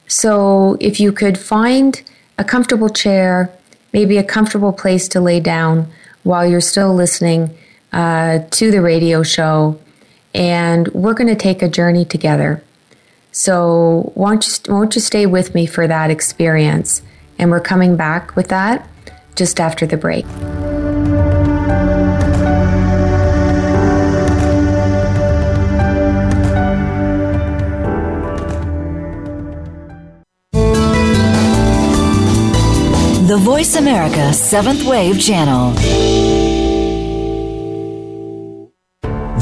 So 0.07 0.77
if 0.79 0.99
you 0.99 1.11
could 1.11 1.37
find 1.37 2.01
a 2.37 2.43
comfortable 2.43 2.89
chair, 2.89 3.51
maybe 3.93 4.17
a 4.17 4.23
comfortable 4.23 4.73
place 4.73 5.07
to 5.09 5.21
lay 5.21 5.39
down 5.39 5.91
while 6.23 6.45
you're 6.45 6.61
still 6.61 6.93
listening 6.93 7.55
uh, 7.91 8.39
to 8.51 8.71
the 8.71 8.81
radio 8.81 9.23
show, 9.23 9.79
and 10.33 10.87
we're 10.89 11.13
going 11.13 11.27
to 11.27 11.35
take 11.35 11.61
a 11.61 11.69
journey 11.69 12.05
together. 12.05 12.63
So, 13.31 14.11
won't 14.15 14.47
you, 14.47 14.73
won't 14.73 14.95
you 14.95 15.01
stay 15.01 15.25
with 15.25 15.55
me 15.55 15.65
for 15.65 15.87
that 15.87 16.11
experience? 16.11 17.01
And 17.39 17.49
we're 17.49 17.61
coming 17.61 17.95
back 17.95 18.35
with 18.35 18.49
that 18.49 18.87
just 19.35 19.59
after 19.59 19.87
the 19.87 19.97
break. 19.97 20.25
The 33.27 33.39
Voice 33.39 33.75
America 33.77 34.31
Seventh 34.31 34.85
Wave 34.85 35.19
Channel. 35.19 35.73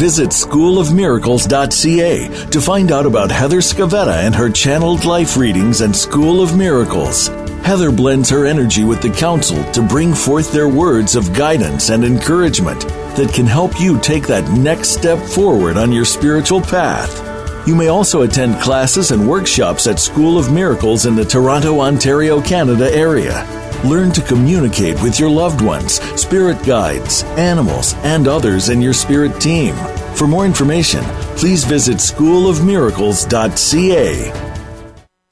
Visit 0.01 0.31
schoolofmiracles.ca 0.31 2.49
to 2.49 2.59
find 2.59 2.91
out 2.91 3.05
about 3.05 3.29
Heather 3.29 3.59
Scavetta 3.59 4.25
and 4.25 4.33
her 4.33 4.49
channeled 4.49 5.05
life 5.05 5.37
readings 5.37 5.81
and 5.81 5.95
School 5.95 6.41
of 6.41 6.57
Miracles. 6.57 7.27
Heather 7.63 7.91
blends 7.91 8.27
her 8.31 8.47
energy 8.47 8.83
with 8.83 9.03
the 9.03 9.11
council 9.11 9.63
to 9.73 9.83
bring 9.83 10.15
forth 10.15 10.51
their 10.51 10.67
words 10.67 11.15
of 11.15 11.31
guidance 11.33 11.91
and 11.91 12.03
encouragement 12.03 12.81
that 13.15 13.31
can 13.31 13.45
help 13.45 13.79
you 13.79 13.99
take 13.99 14.25
that 14.25 14.49
next 14.57 14.89
step 14.89 15.19
forward 15.19 15.77
on 15.77 15.91
your 15.91 16.05
spiritual 16.05 16.61
path. 16.61 17.67
You 17.67 17.75
may 17.75 17.89
also 17.89 18.23
attend 18.23 18.59
classes 18.59 19.11
and 19.11 19.29
workshops 19.29 19.85
at 19.85 19.99
School 19.99 20.39
of 20.39 20.51
Miracles 20.51 21.05
in 21.05 21.13
the 21.13 21.25
Toronto, 21.25 21.79
Ontario, 21.79 22.41
Canada 22.41 22.91
area. 22.91 23.45
Learn 23.83 24.11
to 24.11 24.21
communicate 24.21 25.01
with 25.01 25.19
your 25.19 25.29
loved 25.29 25.61
ones, 25.61 25.99
spirit 26.19 26.63
guides, 26.63 27.23
animals, 27.23 27.95
and 28.03 28.27
others 28.27 28.69
in 28.69 28.79
your 28.79 28.93
spirit 28.93 29.41
team. 29.41 29.73
For 30.13 30.27
more 30.27 30.45
information, 30.45 31.03
please 31.35 31.63
visit 31.63 31.97
schoolofmiracles.ca. 31.97 34.49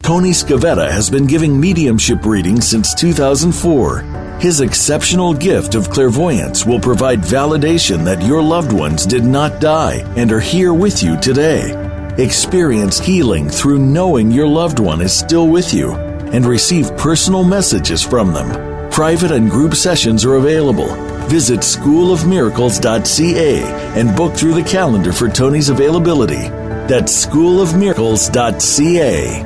Tony 0.02 0.32
Scavetta 0.32 0.90
has 0.90 1.12
been 1.12 1.28
giving 1.28 1.60
mediumship 1.60 2.26
readings 2.26 2.68
since 2.68 2.96
2004. 2.96 4.00
His 4.40 4.62
exceptional 4.62 5.36
gift 5.36 5.76
of 5.76 5.92
clairvoyance 5.92 6.66
will 6.66 6.80
provide 6.80 7.20
validation 7.20 8.04
that 8.06 8.24
your 8.24 8.42
loved 8.42 8.72
ones 8.72 9.06
did 9.06 9.24
not 9.24 9.62
die 9.62 9.98
and 10.18 10.32
are 10.32 10.40
here 10.40 10.74
with 10.74 11.04
you 11.04 11.20
today. 11.20 11.76
Experience 12.18 12.98
healing 12.98 13.48
through 13.48 13.78
knowing 13.78 14.32
your 14.32 14.48
loved 14.48 14.80
one 14.80 15.02
is 15.02 15.16
still 15.16 15.48
with 15.48 15.72
you 15.72 16.09
and 16.34 16.46
receive 16.46 16.96
personal 16.98 17.44
messages 17.44 18.04
from 18.04 18.34
them. 18.34 18.90
Private 18.92 19.32
and 19.32 19.50
group 19.50 19.74
sessions 19.76 20.26
are 20.26 20.36
available. 20.36 20.94
Visit 21.28 21.60
schoolofmiracles.ca 21.60 23.64
and 24.00 24.16
book 24.16 24.34
through 24.36 24.54
the 24.56 24.64
calendar 24.64 25.14
for 25.14 25.30
Tony's 25.30 25.70
availability. 25.70 26.50
That's 26.90 27.26
schoolofmiracles.ca. 27.26 29.44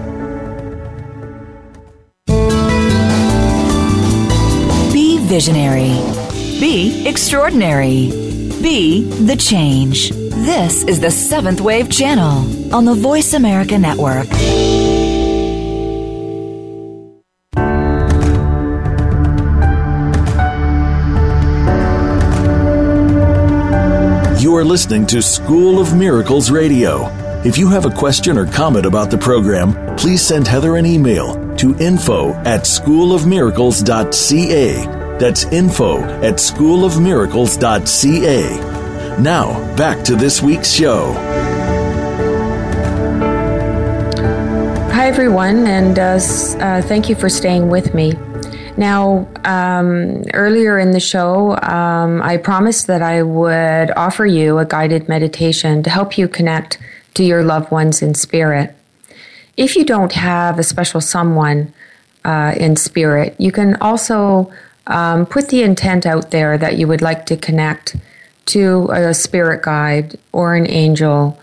Be 4.93 5.17
visionary. 5.27 5.91
Be 6.59 7.05
extraordinary. 7.07 8.09
Be 8.61 9.03
the 9.25 9.35
change. 9.35 10.11
This 10.11 10.83
is 10.85 11.01
the 11.01 11.11
Seventh 11.11 11.59
Wave 11.59 11.89
Channel 11.91 12.73
on 12.73 12.85
the 12.85 12.95
Voice 12.95 13.33
America 13.33 13.77
Network. 13.77 14.27
You 24.53 24.59
are 24.59 24.63
listening 24.63 25.07
to 25.07 25.19
School 25.19 25.79
of 25.79 25.97
Miracles 25.97 26.51
Radio. 26.51 27.07
If 27.43 27.57
you 27.57 27.69
have 27.69 27.85
a 27.85 27.89
question 27.89 28.37
or 28.37 28.45
comment 28.45 28.85
about 28.85 29.09
the 29.09 29.17
program, 29.17 29.95
please 29.95 30.21
send 30.21 30.47
Heather 30.47 30.75
an 30.75 30.85
email 30.85 31.55
to 31.55 31.75
info 31.79 32.33
at 32.45 32.61
schoolofmiracles.ca. 32.61 34.85
That's 35.17 35.45
info 35.45 36.03
at 36.03 36.35
schoolofmiracles.ca. 36.35 39.19
Now, 39.19 39.75
back 39.75 40.05
to 40.05 40.15
this 40.15 40.43
week's 40.43 40.71
show. 40.71 41.13
Hi, 44.93 45.07
everyone, 45.07 45.65
and 45.65 45.97
uh, 45.97 46.19
uh, 46.59 46.83
thank 46.83 47.09
you 47.09 47.15
for 47.15 47.27
staying 47.27 47.69
with 47.69 47.95
me. 47.95 48.13
Now, 48.75 49.27
um, 49.45 50.23
earlier 50.33 50.79
in 50.79 50.91
the 50.91 50.99
show, 50.99 51.57
um, 51.61 52.21
I 52.23 52.37
promised 52.37 52.87
that 52.87 53.01
I 53.01 53.21
would 53.21 53.91
offer 53.91 54.25
you 54.25 54.57
a 54.57 54.65
guided 54.65 55.07
meditation 55.07 55.83
to 55.83 55.89
help 55.89 56.17
you 56.17 56.27
connect 56.27 56.79
to 57.13 57.23
your 57.23 57.43
loved 57.43 57.71
ones 57.71 58.01
in 58.01 58.15
spirit. 58.15 58.75
If 59.57 59.75
you 59.75 59.85
don't 59.85 60.11
have 60.13 60.57
a 60.57 60.63
special 60.63 61.01
someone 61.01 61.71
uh, 62.25 62.55
in 62.57 62.75
spirit, 62.75 63.35
you 63.37 63.51
can 63.51 63.75
also 63.75 64.51
um, 64.87 65.27
put 65.27 65.49
the 65.49 65.61
intent 65.61 66.07
out 66.07 66.31
there 66.31 66.57
that 66.57 66.77
you 66.77 66.87
would 66.87 67.01
like 67.01 67.27
to 67.27 67.37
connect 67.37 67.95
to 68.47 68.89
a 68.91 69.13
spirit 69.13 69.61
guide 69.61 70.17
or 70.31 70.55
an 70.55 70.67
angel. 70.67 71.39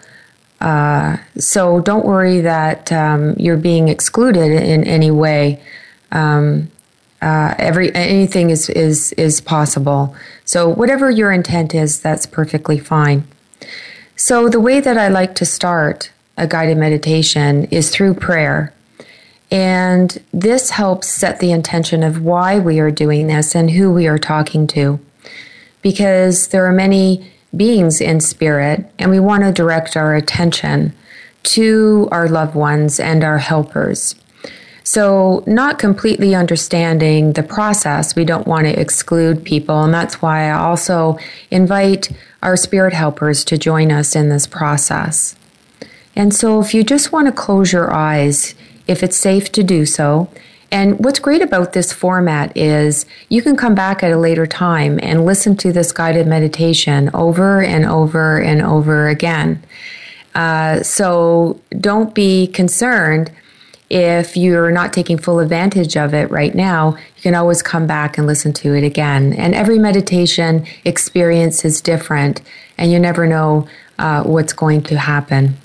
Uh, 0.61 1.17
so 1.39 1.81
don't 1.81 2.05
worry 2.05 2.41
that 2.41 2.91
um, 2.93 3.35
you're 3.39 3.57
being 3.57 3.89
excluded 3.89 4.51
in 4.51 4.85
any 4.85 5.13
way. 5.13 5.63
Um, 6.11 6.71
uh, 7.23 7.55
every 7.59 7.95
anything 7.95 8.51
is 8.51 8.69
is 8.71 9.13
is 9.13 9.41
possible. 9.41 10.15
So 10.45 10.69
whatever 10.69 11.11
your 11.11 11.33
intent 11.33 11.75
is, 11.75 12.01
that's 12.01 12.27
perfectly 12.27 12.79
fine. 12.79 13.25
So, 14.17 14.51
the 14.51 14.61
way 14.61 14.81
that 14.81 14.99
I 14.99 15.09
like 15.09 15.35
to 15.37 15.47
start 15.47 16.11
a 16.37 16.47
guided 16.47 16.77
meditation 16.77 17.65
is 17.71 17.91
through 17.91 18.15
prayer. 18.15 18.73
And 19.51 20.23
this 20.33 20.71
helps 20.71 21.09
set 21.09 21.41
the 21.41 21.53
intention 21.53 22.03
of 22.03 22.23
why 22.23 22.59
we 22.59 22.79
are 22.81 22.91
doing 22.91 23.27
this 23.27 23.55
and 23.55 23.71
who 23.71 23.91
we 23.91 24.07
are 24.07 24.19
talking 24.19 24.67
to. 24.69 25.01
Because 25.83 26.49
there 26.49 26.67
are 26.67 26.73
many 26.73 27.31
beings 27.57 28.01
in 28.01 28.21
spirit, 28.21 28.91
and 28.99 29.11
we 29.11 29.19
want 29.19 29.43
to 29.43 29.53
direct 29.53 29.97
our 29.97 30.15
attention 30.15 30.95
to 31.43 32.07
our 32.13 32.29
loved 32.29 32.55
ones 32.55 33.01
and 33.01 33.25
our 33.25 33.39
helpers. 33.39 34.15
So, 34.93 35.45
not 35.47 35.79
completely 35.79 36.35
understanding 36.35 37.35
the 37.35 37.45
process, 37.45 38.17
we 38.17 38.25
don't 38.25 38.49
want 38.49 38.65
to 38.65 38.77
exclude 38.77 39.45
people. 39.45 39.85
And 39.85 39.95
that's 39.95 40.21
why 40.21 40.51
I 40.51 40.59
also 40.59 41.17
invite 41.49 42.11
our 42.43 42.57
spirit 42.57 42.93
helpers 42.93 43.45
to 43.45 43.57
join 43.57 43.93
us 43.93 44.17
in 44.17 44.31
this 44.31 44.49
process. 44.49 45.37
And 46.17 46.35
so, 46.35 46.61
if 46.61 46.75
you 46.75 46.83
just 46.83 47.13
want 47.13 47.27
to 47.27 47.33
close 47.33 47.73
your 47.73 47.93
eyes, 47.93 48.57
if 48.89 49.05
it's 49.05 49.17
safe 49.17 49.53
to 49.53 49.63
do 49.63 49.87
so, 49.87 50.29
and 50.73 50.99
what's 50.99 51.21
great 51.21 51.41
about 51.41 51.73
this 51.73 51.93
format 51.93 52.57
is 52.57 53.07
you 53.29 53.43
can 53.43 53.57
come 53.57 53.77
back 53.77 54.03
at 54.03 54.11
a 54.11 54.19
later 54.19 54.45
time 54.45 54.99
and 55.05 55.25
listen 55.25 55.57
to 55.59 55.73
this 55.73 55.93
guided 55.93 56.27
meditation 56.27 57.11
over 57.15 57.63
and 57.63 57.87
over 57.87 58.41
and 58.41 58.61
over 58.61 59.07
again. 59.07 59.63
Uh, 60.35 60.83
so 60.83 61.61
don't 61.79 62.13
be 62.13 62.49
concerned 62.49 63.31
if 63.91 64.37
you're 64.37 64.71
not 64.71 64.93
taking 64.93 65.19
full 65.19 65.41
advantage 65.41 65.97
of 65.97 66.15
it 66.15 66.31
right 66.31 66.55
now, 66.55 66.97
you 67.17 67.23
can 67.23 67.35
always 67.35 67.61
come 67.61 67.89
back 67.89 68.17
and 68.17 68.27
listen 68.27 68.53
to 68.53 68.75
it 68.75 68.85
again. 68.85 69.33
And 69.33 69.53
every 69.53 69.81
meditation 69.81 70.65
experience 70.85 71.65
is 71.65 71.81
different, 71.81 72.41
and 72.79 72.93
you 72.93 73.01
never 73.01 73.27
know 73.27 73.69
uh, 73.99 74.23
what's 74.23 74.53
going 74.53 74.83
to 74.85 74.97
happen. 74.97 75.57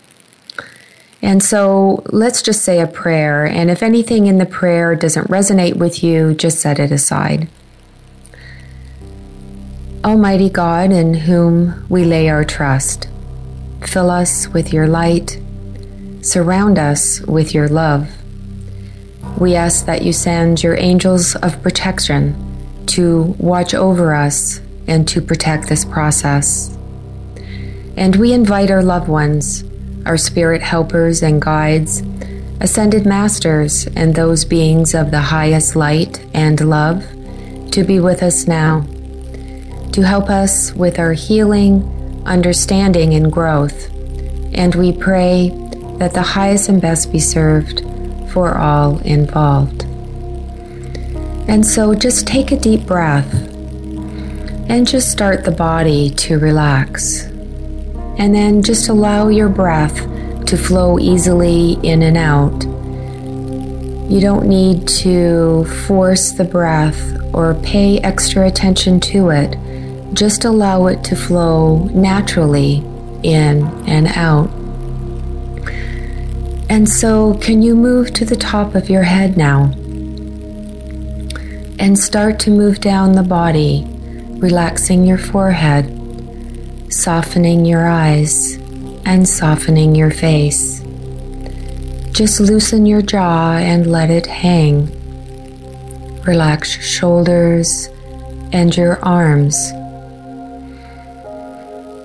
And 1.22 1.42
so 1.44 2.04
let's 2.12 2.42
just 2.42 2.64
say 2.64 2.82
a 2.82 2.88
prayer. 2.88 3.46
And 3.46 3.70
if 3.70 3.84
anything 3.84 4.26
in 4.26 4.40
the 4.40 4.46
prayer 4.46 4.96
doesn't 4.96 5.28
resonate 5.28 5.76
with 5.78 6.04
you, 6.04 6.34
just 6.34 6.60
set 6.60 6.80
it 6.80 6.92
aside. 6.92 7.48
Almighty 10.04 10.50
God, 10.50 10.92
in 10.92 11.14
whom 11.14 11.86
we 11.90 12.06
lay 12.06 12.30
our 12.30 12.44
trust, 12.44 13.08
fill 13.82 14.10
us 14.10 14.48
with 14.50 14.74
your 14.74 14.88
light 14.88 15.40
Surround 16.26 16.80
us 16.80 17.22
with 17.22 17.54
your 17.54 17.68
love. 17.68 18.10
We 19.38 19.54
ask 19.54 19.86
that 19.86 20.02
you 20.02 20.12
send 20.12 20.64
your 20.64 20.76
angels 20.76 21.36
of 21.36 21.62
protection 21.62 22.36
to 22.88 23.36
watch 23.38 23.76
over 23.76 24.16
us 24.16 24.60
and 24.88 25.08
to 25.10 25.22
protect 25.22 25.70
this 25.70 25.86
process. 25.86 26.76
And 27.96 28.16
we 28.16 28.34
invite 28.34 28.72
our 28.72 28.82
loved 28.82 29.08
ones, 29.08 29.64
our 30.08 30.18
spirit 30.18 30.64
helpers 30.64 31.22
and 31.22 31.40
guides, 31.40 32.02
ascended 32.60 33.06
masters, 33.06 33.86
and 33.96 34.16
those 34.16 34.46
beings 34.46 34.96
of 34.96 35.12
the 35.12 35.22
highest 35.22 35.76
light 35.76 36.26
and 36.34 36.60
love 36.60 37.06
to 37.70 37.84
be 37.84 38.00
with 38.00 38.24
us 38.24 38.48
now, 38.48 38.82
to 39.92 40.02
help 40.02 40.32
us 40.32 40.74
with 40.74 40.98
our 40.98 41.14
healing, 41.14 42.24
understanding, 42.26 43.14
and 43.14 43.32
growth. 43.32 43.92
And 44.56 44.74
we 44.74 44.92
pray 44.92 45.52
that 45.98 46.14
the 46.14 46.22
highest 46.22 46.70
and 46.70 46.82
best 46.82 47.12
be 47.12 47.20
served 47.20 47.82
for 48.32 48.58
all 48.58 49.00
involved. 49.00 49.84
And 51.48 51.66
so 51.66 51.94
just 51.94 52.28
take 52.28 52.52
a 52.52 52.60
deep 52.60 52.86
breath 52.86 53.34
and 54.68 54.88
just 54.88 55.12
start 55.12 55.46
the 55.46 55.52
body 55.52 56.10
to 56.10 56.40
relax. 56.40 57.26
And 58.18 58.34
then 58.34 58.64
just 58.64 58.90
allow 58.90 59.28
your 59.28 59.50
breath 59.50 59.96
to 60.48 60.58
flow 60.58 61.00
easily 61.00 61.74
in 61.84 62.02
and 62.02 62.18
out. 62.18 62.64
You 64.12 64.22
don't 64.22 64.48
need 64.48 64.88
to 64.88 65.66
force 65.88 66.32
the 66.32 66.44
breath 66.44 67.00
or 67.34 67.56
pay 67.56 68.00
extra 68.00 68.48
attention 68.48 69.00
to 69.02 69.30
it. 69.30 69.58
Just 70.14 70.46
allow 70.46 70.88
it 70.88 71.04
to 71.06 71.16
flow 71.16 71.86
naturally 71.86 72.84
in 73.24 73.64
and 73.88 74.08
out. 74.08 74.50
And 76.76 76.90
so, 76.90 77.36
can 77.36 77.62
you 77.62 77.74
move 77.74 78.12
to 78.16 78.26
the 78.26 78.36
top 78.36 78.76
of 78.76 78.90
your 78.90 79.04
head 79.04 79.38
now? 79.38 79.72
And 81.80 81.98
start 81.98 82.38
to 82.42 82.52
move 82.52 82.82
down 82.82 83.14
the 83.14 83.24
body, 83.24 83.86
relaxing 84.40 85.06
your 85.06 85.18
forehead, 85.18 85.86
softening 86.92 87.64
your 87.64 87.88
eyes, 87.88 88.56
and 89.06 89.26
softening 89.26 89.96
your 89.96 90.12
face. 90.12 90.82
Just 92.12 92.42
loosen 92.42 92.86
your 92.86 93.02
jaw 93.02 93.54
and 93.54 93.90
let 93.90 94.10
it 94.10 94.26
hang. 94.26 94.92
Relax 96.24 96.76
your 96.76 96.84
shoulders 96.84 97.88
and 98.52 98.76
your 98.76 99.00
arms. 99.02 99.56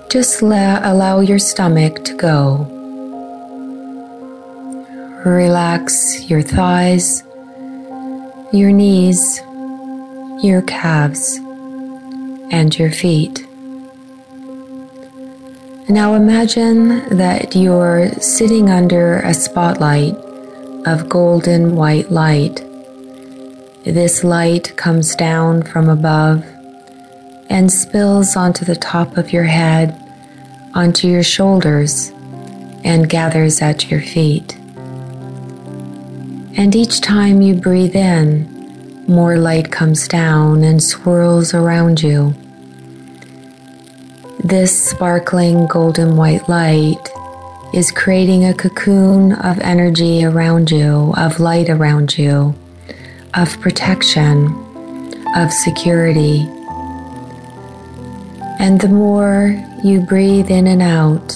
Just 0.08 0.42
la- 0.42 0.78
allow 0.84 1.18
your 1.18 1.40
stomach 1.40 2.04
to 2.04 2.14
go. 2.14 2.79
Relax 5.24 6.30
your 6.30 6.40
thighs, 6.40 7.22
your 8.54 8.72
knees, 8.72 9.38
your 10.42 10.62
calves, 10.62 11.36
and 12.50 12.78
your 12.78 12.90
feet. 12.90 13.46
Now 15.90 16.14
imagine 16.14 17.18
that 17.18 17.54
you're 17.54 18.10
sitting 18.14 18.70
under 18.70 19.16
a 19.18 19.34
spotlight 19.34 20.14
of 20.86 21.10
golden 21.10 21.76
white 21.76 22.10
light. 22.10 22.64
This 23.84 24.24
light 24.24 24.74
comes 24.78 25.14
down 25.14 25.64
from 25.64 25.90
above 25.90 26.42
and 27.50 27.70
spills 27.70 28.36
onto 28.36 28.64
the 28.64 28.76
top 28.76 29.18
of 29.18 29.34
your 29.34 29.44
head, 29.44 29.94
onto 30.74 31.08
your 31.08 31.22
shoulders, 31.22 32.10
and 32.84 33.10
gathers 33.10 33.60
at 33.60 33.90
your 33.90 34.00
feet. 34.00 34.56
And 36.56 36.74
each 36.74 37.00
time 37.00 37.42
you 37.42 37.54
breathe 37.54 37.94
in, 37.94 39.04
more 39.06 39.38
light 39.38 39.70
comes 39.70 40.08
down 40.08 40.64
and 40.64 40.82
swirls 40.82 41.54
around 41.54 42.02
you. 42.02 42.34
This 44.42 44.90
sparkling 44.90 45.66
golden 45.66 46.16
white 46.16 46.48
light 46.48 47.08
is 47.72 47.92
creating 47.92 48.44
a 48.44 48.54
cocoon 48.54 49.32
of 49.32 49.60
energy 49.60 50.24
around 50.24 50.70
you, 50.70 51.14
of 51.16 51.38
light 51.38 51.68
around 51.68 52.18
you, 52.18 52.54
of 53.34 53.60
protection, 53.60 54.46
of 55.36 55.52
security. 55.52 56.48
And 58.58 58.80
the 58.80 58.88
more 58.88 59.54
you 59.84 60.00
breathe 60.00 60.50
in 60.50 60.66
and 60.66 60.82
out, 60.82 61.28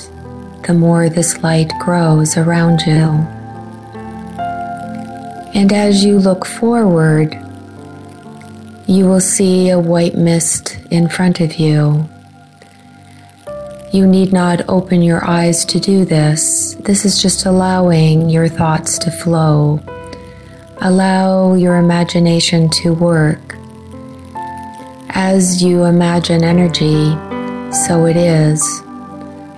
the 0.67 0.75
more 0.75 1.09
this 1.09 1.43
light 1.43 1.73
grows 1.79 2.37
around 2.37 2.83
you. 2.83 3.34
And 5.55 5.73
as 5.73 6.05
you 6.05 6.19
look 6.19 6.45
forward, 6.45 7.33
you 8.87 9.07
will 9.07 9.21
see 9.21 9.71
a 9.71 9.79
white 9.79 10.17
mist 10.17 10.79
in 10.91 11.09
front 11.09 11.41
of 11.41 11.55
you. 11.55 12.09
You 13.93 14.05
need 14.07 14.33
not 14.33 14.69
open 14.69 15.01
your 15.01 15.25
eyes 15.25 15.65
to 15.67 15.79
do 15.79 16.05
this. 16.05 16.75
This 16.81 17.05
is 17.05 17.23
just 17.23 17.47
allowing 17.47 18.29
your 18.29 18.49
thoughts 18.49 18.99
to 18.99 19.13
flow. 19.13 19.81
Allow 20.81 21.55
your 21.55 21.77
imagination 21.77 22.69
to 22.83 22.93
work. 22.93 23.57
As 25.11 25.63
you 25.63 25.85
imagine 25.85 26.43
energy, 26.43 27.13
so 27.87 28.07
it 28.07 28.17
is. 28.17 28.83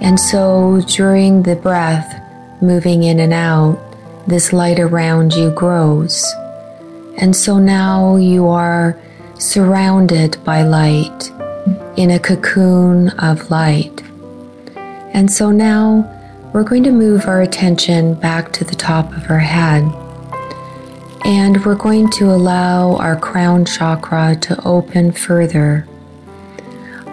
And 0.01 0.21
so 0.21 0.83
during 0.87 1.43
the 1.43 1.57
breath, 1.57 2.23
moving 2.61 3.05
in 3.05 3.19
and 3.19 3.33
out, 3.33 3.86
this 4.27 4.53
light 4.53 4.79
around 4.79 5.35
you 5.35 5.51
grows. 5.51 6.25
And 7.19 7.35
so 7.35 7.59
now 7.59 8.17
you 8.17 8.49
are 8.49 9.01
surrounded 9.39 10.43
by 10.45 10.63
light 10.63 11.31
in 11.97 12.11
a 12.11 12.19
cocoon 12.19 13.11
of 13.19 13.51
light. 13.51 14.03
And 15.15 15.31
so 15.31 15.51
now 15.51 16.13
we're 16.53 16.65
going 16.65 16.83
to 16.85 16.93
move 16.93 17.27
our 17.27 17.43
attention 17.43 18.15
back 18.15 18.53
to 18.55 18.65
the 18.65 18.75
top 18.75 19.17
of 19.17 19.31
our 19.31 19.39
head. 19.39 19.85
And 21.25 21.65
we're 21.65 21.75
going 21.75 22.11
to 22.13 22.31
allow 22.31 22.97
our 22.97 23.17
crown 23.19 23.65
chakra 23.65 24.37
to 24.43 24.63
open 24.65 25.13
further. 25.13 25.87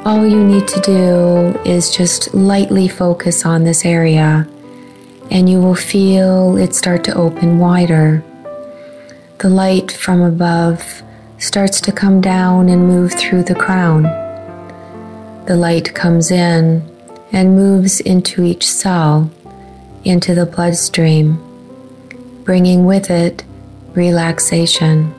All 0.06 0.26
you 0.26 0.44
need 0.44 0.68
to 0.68 0.82
do 0.82 1.60
is 1.66 1.96
just 1.96 2.34
lightly 2.34 2.88
focus 2.88 3.46
on 3.46 3.64
this 3.64 3.86
area, 3.86 4.48
and 5.34 5.50
you 5.50 5.60
will 5.60 5.76
feel 5.76 6.56
it 6.58 6.76
start 6.76 7.04
to 7.04 7.16
open 7.16 7.58
wider. 7.58 8.24
The 9.40 9.50
light 9.50 9.92
from 9.92 10.22
above 10.22 11.02
starts 11.40 11.82
to 11.82 11.92
come 11.92 12.22
down 12.22 12.70
and 12.70 12.88
move 12.88 13.14
through 13.14 13.44
the 13.44 13.56
crown. 13.56 14.04
The 15.48 15.56
light 15.56 15.96
comes 15.96 16.30
in 16.30 16.88
and 17.32 17.56
moves 17.56 18.00
into 18.00 18.44
each 18.44 18.66
cell, 18.66 19.32
into 20.04 20.36
the 20.36 20.46
bloodstream, 20.46 21.40
bringing 22.44 22.86
with 22.86 23.10
it 23.10 23.44
relaxation. 23.96 25.16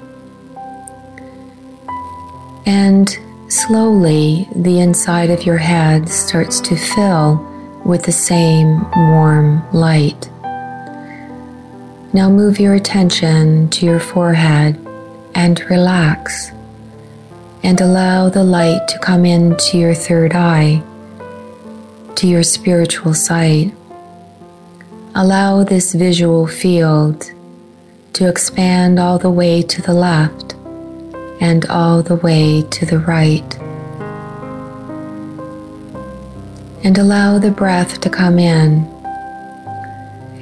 And 2.67 3.19
slowly, 3.49 4.49
the 4.55 4.79
inside 4.79 5.31
of 5.31 5.43
your 5.43 5.59
head 5.59 6.09
starts 6.09 6.61
to 6.61 6.77
fill 6.77 7.54
with 7.85 8.05
the 8.05 8.13
same 8.13 8.81
warm 8.93 9.63
light. 9.73 10.31
Now 12.13 12.31
move 12.31 12.61
your 12.61 12.75
attention 12.75 13.69
to 13.71 13.85
your 13.85 14.01
forehead 14.01 14.79
and 15.35 15.61
relax 15.69 16.51
and 17.63 17.81
allow 17.81 18.29
the 18.29 18.45
light 18.45 18.87
to 18.89 18.99
come 18.99 19.25
into 19.25 19.79
your 19.79 19.95
third 19.95 20.33
eye, 20.33 20.83
to 22.15 22.27
your 22.27 22.43
spiritual 22.43 23.15
sight. 23.15 23.73
Allow 25.15 25.65
this 25.65 25.95
visual 25.95 26.47
field 26.47 27.31
to 28.13 28.29
expand 28.29 28.99
all 28.99 29.19
the 29.19 29.31
way 29.31 29.63
to 29.63 29.83
the 29.83 29.95
left 29.95 30.55
and 31.41 31.67
all 31.67 32.03
the 32.03 32.17
way 32.17 32.63
to 32.71 32.87
the 32.87 32.99
right. 32.99 33.64
And 36.85 36.99
allow 36.99 37.39
the 37.39 37.51
breath 37.51 38.03
to 38.03 38.11
come 38.11 38.39
in 38.39 38.85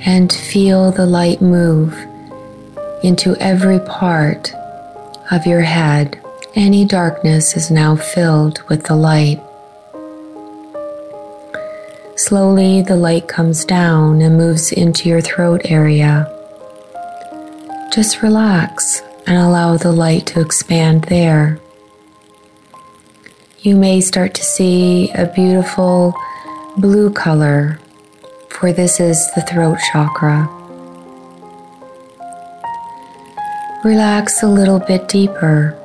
and 0.05 0.33
feel 0.33 0.91
the 0.91 1.07
light 1.07 1.41
move 1.41 1.97
into 3.05 3.37
every 3.37 3.79
part 3.79 4.53
of 5.31 5.47
your 5.47 5.61
head, 5.61 6.21
any 6.57 6.85
darkness 6.85 7.57
is 7.57 7.71
now 7.71 7.95
filled 7.95 8.61
with 8.69 8.85
the 8.85 8.97
light. 8.97 9.41
Slowly, 12.17 12.83
the 12.83 12.97
light 12.97 13.29
comes 13.29 13.65
down 13.65 14.21
and 14.21 14.37
moves 14.37 14.73
into 14.73 15.09
your 15.09 15.21
throat 15.21 15.63
area. 15.65 16.29
Just 17.95 18.21
relax 18.21 19.01
and 19.29 19.39
allow 19.39 19.77
the 19.77 19.93
light 19.93 20.27
to 20.27 20.41
expand 20.41 21.05
there. 21.05 21.61
You 23.61 23.77
may 23.77 24.01
start 24.01 24.35
to 24.35 24.43
see 24.43 25.11
a 25.13 25.27
beautiful 25.27 26.17
blue 26.77 27.11
color, 27.13 27.79
for 28.49 28.73
this 28.73 28.99
is 28.99 29.31
the 29.35 29.43
throat 29.43 29.79
chakra. 29.93 30.49
Relax 33.85 34.43
a 34.43 34.49
little 34.49 34.79
bit 34.79 35.09
deeper 35.09 35.79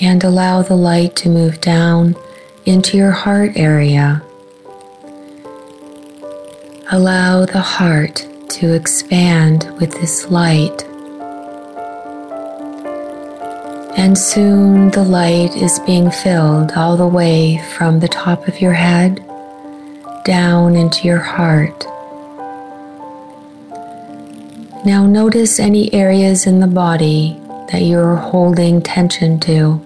and 0.00 0.24
allow 0.24 0.62
the 0.62 0.76
light 0.76 1.14
to 1.16 1.28
move 1.28 1.60
down 1.60 2.16
into 2.64 2.96
your 2.96 3.12
heart 3.12 3.52
area. 3.56 4.22
Allow 6.90 7.46
the 7.46 7.60
heart 7.60 8.26
to 8.48 8.74
expand 8.74 9.70
with 9.78 9.92
this 9.92 10.28
light. 10.30 10.84
And 13.96 14.16
soon 14.18 14.90
the 14.90 15.04
light 15.04 15.56
is 15.56 15.78
being 15.80 16.10
filled 16.10 16.72
all 16.72 16.96
the 16.96 17.06
way 17.06 17.58
from 17.76 18.00
the 18.00 18.08
top 18.08 18.48
of 18.48 18.60
your 18.60 18.72
head 18.72 19.25
down 20.26 20.74
into 20.74 21.06
your 21.06 21.20
heart. 21.20 21.86
Now 24.84 25.06
notice 25.06 25.60
any 25.60 25.94
areas 25.94 26.48
in 26.48 26.58
the 26.58 26.66
body 26.66 27.40
that 27.70 27.82
you're 27.82 28.16
holding 28.16 28.82
tension 28.82 29.38
to, 29.40 29.80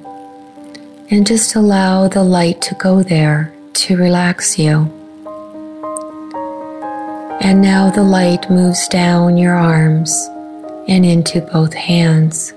and 1.10 1.26
just 1.26 1.56
allow 1.56 2.08
the 2.08 2.24
light 2.24 2.62
to 2.62 2.74
go 2.76 3.02
there 3.02 3.52
to 3.74 3.98
relax 3.98 4.58
you. 4.58 4.88
And 7.42 7.60
now 7.60 7.90
the 7.90 8.02
light 8.02 8.50
moves 8.50 8.88
down 8.88 9.36
your 9.36 9.54
arms 9.54 10.10
and 10.88 11.04
into 11.04 11.42
both 11.52 11.74
hands. 11.74 12.54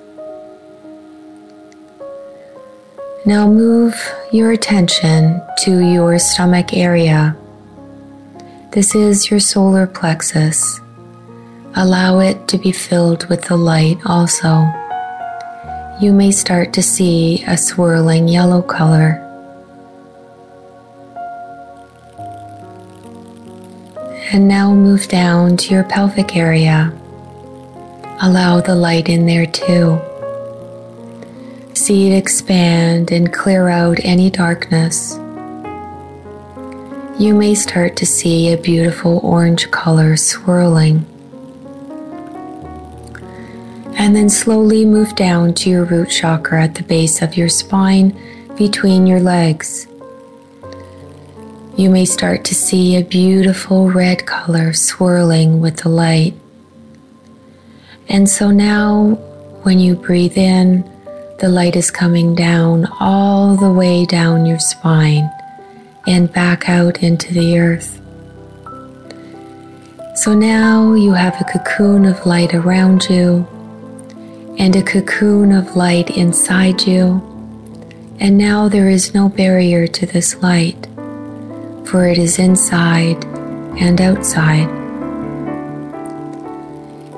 Now 3.25 3.45
move 3.45 3.95
your 4.31 4.51
attention 4.51 5.41
to 5.63 5.79
your 5.79 6.17
stomach 6.17 6.73
area. 6.73 7.35
This 8.73 8.95
is 8.95 9.29
your 9.29 9.39
solar 9.39 9.85
plexus. 9.85 10.81
Allow 11.75 12.21
it 12.21 12.47
to 12.47 12.57
be 12.57 12.71
filled 12.71 13.29
with 13.29 13.43
the 13.43 13.55
light 13.55 13.99
also. 14.03 14.65
You 16.01 16.11
may 16.11 16.31
start 16.31 16.73
to 16.73 16.81
see 16.81 17.43
a 17.45 17.55
swirling 17.55 18.27
yellow 18.27 18.63
color. 18.63 19.19
And 24.31 24.47
now 24.47 24.73
move 24.73 25.07
down 25.07 25.55
to 25.57 25.71
your 25.71 25.83
pelvic 25.83 26.35
area. 26.35 26.91
Allow 28.21 28.61
the 28.61 28.73
light 28.73 29.07
in 29.07 29.27
there 29.27 29.45
too. 29.45 30.01
See 31.75 32.09
it 32.11 32.17
expand 32.17 33.11
and 33.11 33.31
clear 33.31 33.69
out 33.69 33.99
any 34.03 34.31
darkness. 34.31 35.19
You 37.19 37.35
may 37.35 37.53
start 37.53 37.95
to 37.97 38.07
see 38.07 38.51
a 38.51 38.57
beautiful 38.57 39.19
orange 39.19 39.69
color 39.69 40.17
swirling 40.17 41.05
and 43.95 44.15
then 44.15 44.29
slowly 44.29 44.83
move 44.83 45.15
down 45.15 45.53
to 45.53 45.69
your 45.69 45.85
root 45.85 46.09
chakra 46.09 46.63
at 46.63 46.73
the 46.73 46.81
base 46.81 47.21
of 47.21 47.37
your 47.37 47.49
spine 47.49 48.19
between 48.57 49.05
your 49.05 49.19
legs. 49.19 49.85
You 51.77 51.91
may 51.91 52.05
start 52.05 52.43
to 52.45 52.55
see 52.55 52.95
a 52.95 53.03
beautiful 53.03 53.91
red 53.91 54.25
color 54.25 54.73
swirling 54.73 55.61
with 55.61 55.77
the 55.77 55.89
light. 55.89 56.33
And 58.09 58.27
so 58.27 58.49
now, 58.49 59.19
when 59.61 59.79
you 59.79 59.93
breathe 59.93 60.37
in, 60.37 60.81
the 61.39 61.49
light 61.49 61.75
is 61.75 61.91
coming 61.91 62.33
down 62.33 62.87
all 62.99 63.55
the 63.55 63.71
way 63.71 64.07
down 64.07 64.47
your 64.47 64.59
spine 64.59 65.29
and 66.07 66.31
back 66.31 66.69
out 66.69 67.01
into 67.01 67.33
the 67.33 67.59
earth. 67.59 67.99
So 70.15 70.33
now 70.33 70.93
you 70.93 71.13
have 71.13 71.39
a 71.41 71.43
cocoon 71.43 72.05
of 72.05 72.25
light 72.25 72.53
around 72.53 73.09
you 73.09 73.47
and 74.57 74.75
a 74.75 74.83
cocoon 74.83 75.51
of 75.51 75.75
light 75.75 76.11
inside 76.11 76.85
you. 76.85 77.21
And 78.19 78.37
now 78.37 78.69
there 78.69 78.89
is 78.89 79.13
no 79.13 79.27
barrier 79.27 79.87
to 79.87 80.05
this 80.05 80.41
light, 80.41 80.87
for 81.85 82.05
it 82.05 82.17
is 82.17 82.37
inside 82.37 83.23
and 83.79 83.99
outside. 83.99 84.69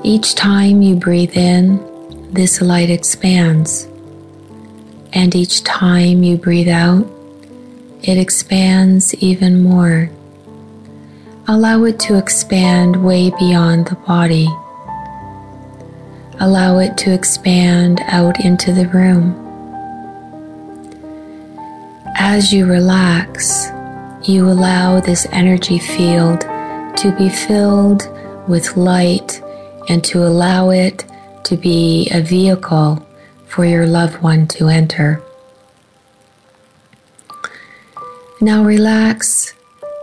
Each 0.03 0.35
time 0.35 0.81
you 0.81 0.95
breathe 0.95 1.35
in, 1.35 2.31
this 2.31 2.61
light 2.61 2.89
expands. 2.89 3.87
And 5.13 5.35
each 5.35 5.63
time 5.63 6.23
you 6.23 6.37
breathe 6.37 6.69
out, 6.69 7.07
it 8.07 8.17
expands 8.19 9.15
even 9.15 9.63
more. 9.63 10.09
Allow 11.47 11.85
it 11.85 11.99
to 12.01 12.17
expand 12.17 13.03
way 13.03 13.31
beyond 13.39 13.87
the 13.87 13.95
body. 13.95 14.47
Allow 16.39 16.77
it 16.79 16.97
to 16.99 17.13
expand 17.13 18.01
out 18.05 18.39
into 18.45 18.71
the 18.73 18.87
room. 18.89 19.41
As 22.17 22.53
you 22.53 22.67
relax, 22.67 23.69
you 24.27 24.49
allow 24.49 24.99
this 24.99 25.25
energy 25.31 25.79
field 25.79 26.41
to 26.97 27.15
be 27.17 27.29
filled 27.29 28.07
with 28.47 28.77
light 28.77 29.41
and 29.89 30.03
to 30.03 30.23
allow 30.23 30.69
it 30.69 31.05
to 31.45 31.57
be 31.57 32.07
a 32.11 32.21
vehicle 32.21 33.03
for 33.47 33.65
your 33.65 33.87
loved 33.87 34.21
one 34.21 34.47
to 34.47 34.67
enter. 34.67 35.21
Now 38.45 38.63
relax 38.63 39.55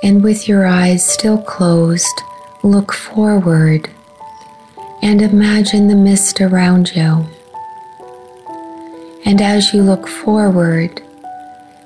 and 0.02 0.20
with 0.24 0.48
your 0.48 0.66
eyes 0.66 1.06
still 1.08 1.40
closed, 1.40 2.22
look 2.64 2.92
forward 2.92 3.88
and 5.00 5.22
imagine 5.22 5.86
the 5.86 5.94
mist 5.94 6.40
around 6.40 6.90
you. 6.96 7.24
And 9.24 9.40
as 9.40 9.72
you 9.72 9.82
look 9.82 10.08
forward, 10.08 11.00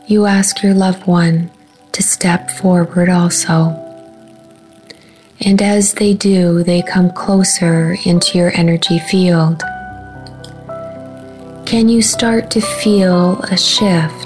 you 0.07 0.25
ask 0.25 0.63
your 0.63 0.73
loved 0.73 1.07
one 1.07 1.51
to 1.93 2.03
step 2.03 2.51
forward 2.53 3.11
also. 3.11 3.77
And 5.43 5.61
as 5.61 5.93
they 5.93 6.15
do, 6.15 6.63
they 6.63 6.81
come 6.81 7.11
closer 7.11 7.99
into 8.07 8.39
your 8.39 8.51
energy 8.57 8.99
field. 8.99 9.63
Can 11.67 11.91
you 11.91 12.01
start 12.01 12.51
to 12.53 12.63
feel 12.63 13.43
a 13.43 13.59
shift 13.59 14.26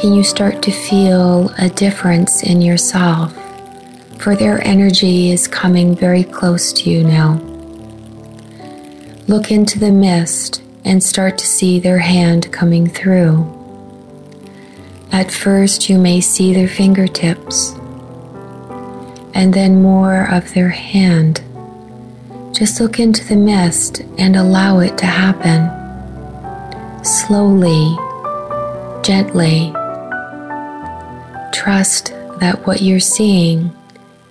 can 0.00 0.14
you 0.14 0.24
start 0.24 0.62
to 0.62 0.70
feel 0.70 1.50
a 1.58 1.68
difference 1.68 2.42
in 2.42 2.62
yourself? 2.62 3.34
For 4.18 4.34
their 4.34 4.66
energy 4.66 5.30
is 5.30 5.46
coming 5.46 5.94
very 5.94 6.24
close 6.24 6.72
to 6.72 6.88
you 6.88 7.04
now. 7.04 7.34
Look 9.28 9.50
into 9.50 9.78
the 9.78 9.92
mist 9.92 10.62
and 10.86 11.02
start 11.02 11.36
to 11.36 11.46
see 11.46 11.80
their 11.80 11.98
hand 11.98 12.50
coming 12.50 12.88
through. 12.88 13.44
At 15.12 15.30
first, 15.30 15.90
you 15.90 15.98
may 15.98 16.22
see 16.22 16.54
their 16.54 16.68
fingertips 16.68 17.72
and 19.34 19.52
then 19.52 19.82
more 19.82 20.30
of 20.32 20.54
their 20.54 20.70
hand. 20.70 21.42
Just 22.54 22.80
look 22.80 22.98
into 22.98 23.22
the 23.26 23.36
mist 23.36 24.00
and 24.16 24.34
allow 24.34 24.78
it 24.78 24.96
to 24.96 25.06
happen. 25.06 25.68
Slowly, 27.04 27.96
gently, 29.02 29.74
trust 31.52 32.12
that 32.40 32.66
what 32.66 32.82
you're 32.82 33.00
seeing 33.00 33.70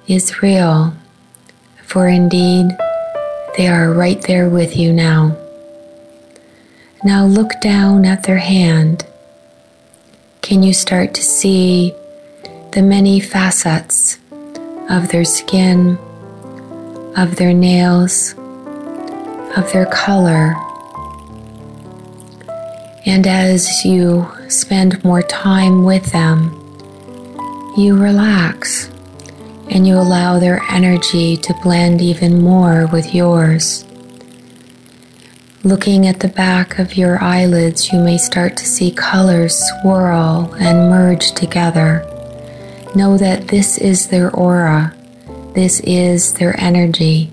is 0.08 0.42
real, 0.42 0.94
for 1.84 2.08
indeed 2.08 2.76
they 3.58 3.68
are 3.68 3.92
right 3.92 4.22
there 4.24 4.50
with 4.50 4.76
you 4.76 4.92
now. 4.92 5.38
Now 7.04 7.26
look 7.26 7.52
down 7.62 8.06
at 8.06 8.24
their 8.24 8.38
hand. 8.38 9.06
Can 10.42 10.64
you 10.64 10.74
start 10.74 11.14
to 11.14 11.22
see 11.22 11.94
the 12.72 12.82
many 12.82 13.20
facets 13.20 14.18
of 14.90 15.10
their 15.10 15.26
skin, 15.26 15.98
of 17.16 17.36
their 17.36 17.54
nails, 17.54 18.34
of 19.56 19.72
their 19.72 19.86
color? 19.86 20.56
And 23.06 23.26
as 23.28 23.86
you 23.86 24.28
spend 24.50 25.04
more 25.04 25.22
time 25.22 25.84
with 25.84 26.12
them, 26.12 26.59
you 27.78 27.98
relax 27.98 28.90
and 29.70 29.88
you 29.88 29.96
allow 29.96 30.40
their 30.40 30.62
energy 30.72 31.38
to 31.38 31.54
blend 31.62 32.02
even 32.02 32.42
more 32.42 32.88
with 32.88 33.14
yours. 33.14 33.86
Looking 35.64 36.08
at 36.08 36.22
the 36.22 36.30
back 36.30 36.80
of 36.80 36.96
your 36.96 37.22
eyelids, 37.22 37.92
you 37.92 38.00
may 38.00 38.18
start 38.18 38.58
to 38.58 38.66
see 38.66 38.92
colors 38.92 39.62
swirl 39.82 40.56
and 40.60 40.90
merge 40.90 41.34
together. 41.34 42.06
Know 42.96 43.18
that 43.18 43.50
this 43.50 43.78
is 43.78 44.08
their 44.08 44.32
aura, 44.32 44.96
this 45.54 45.80
is 45.82 46.34
their 46.34 46.60
energy. 46.60 47.32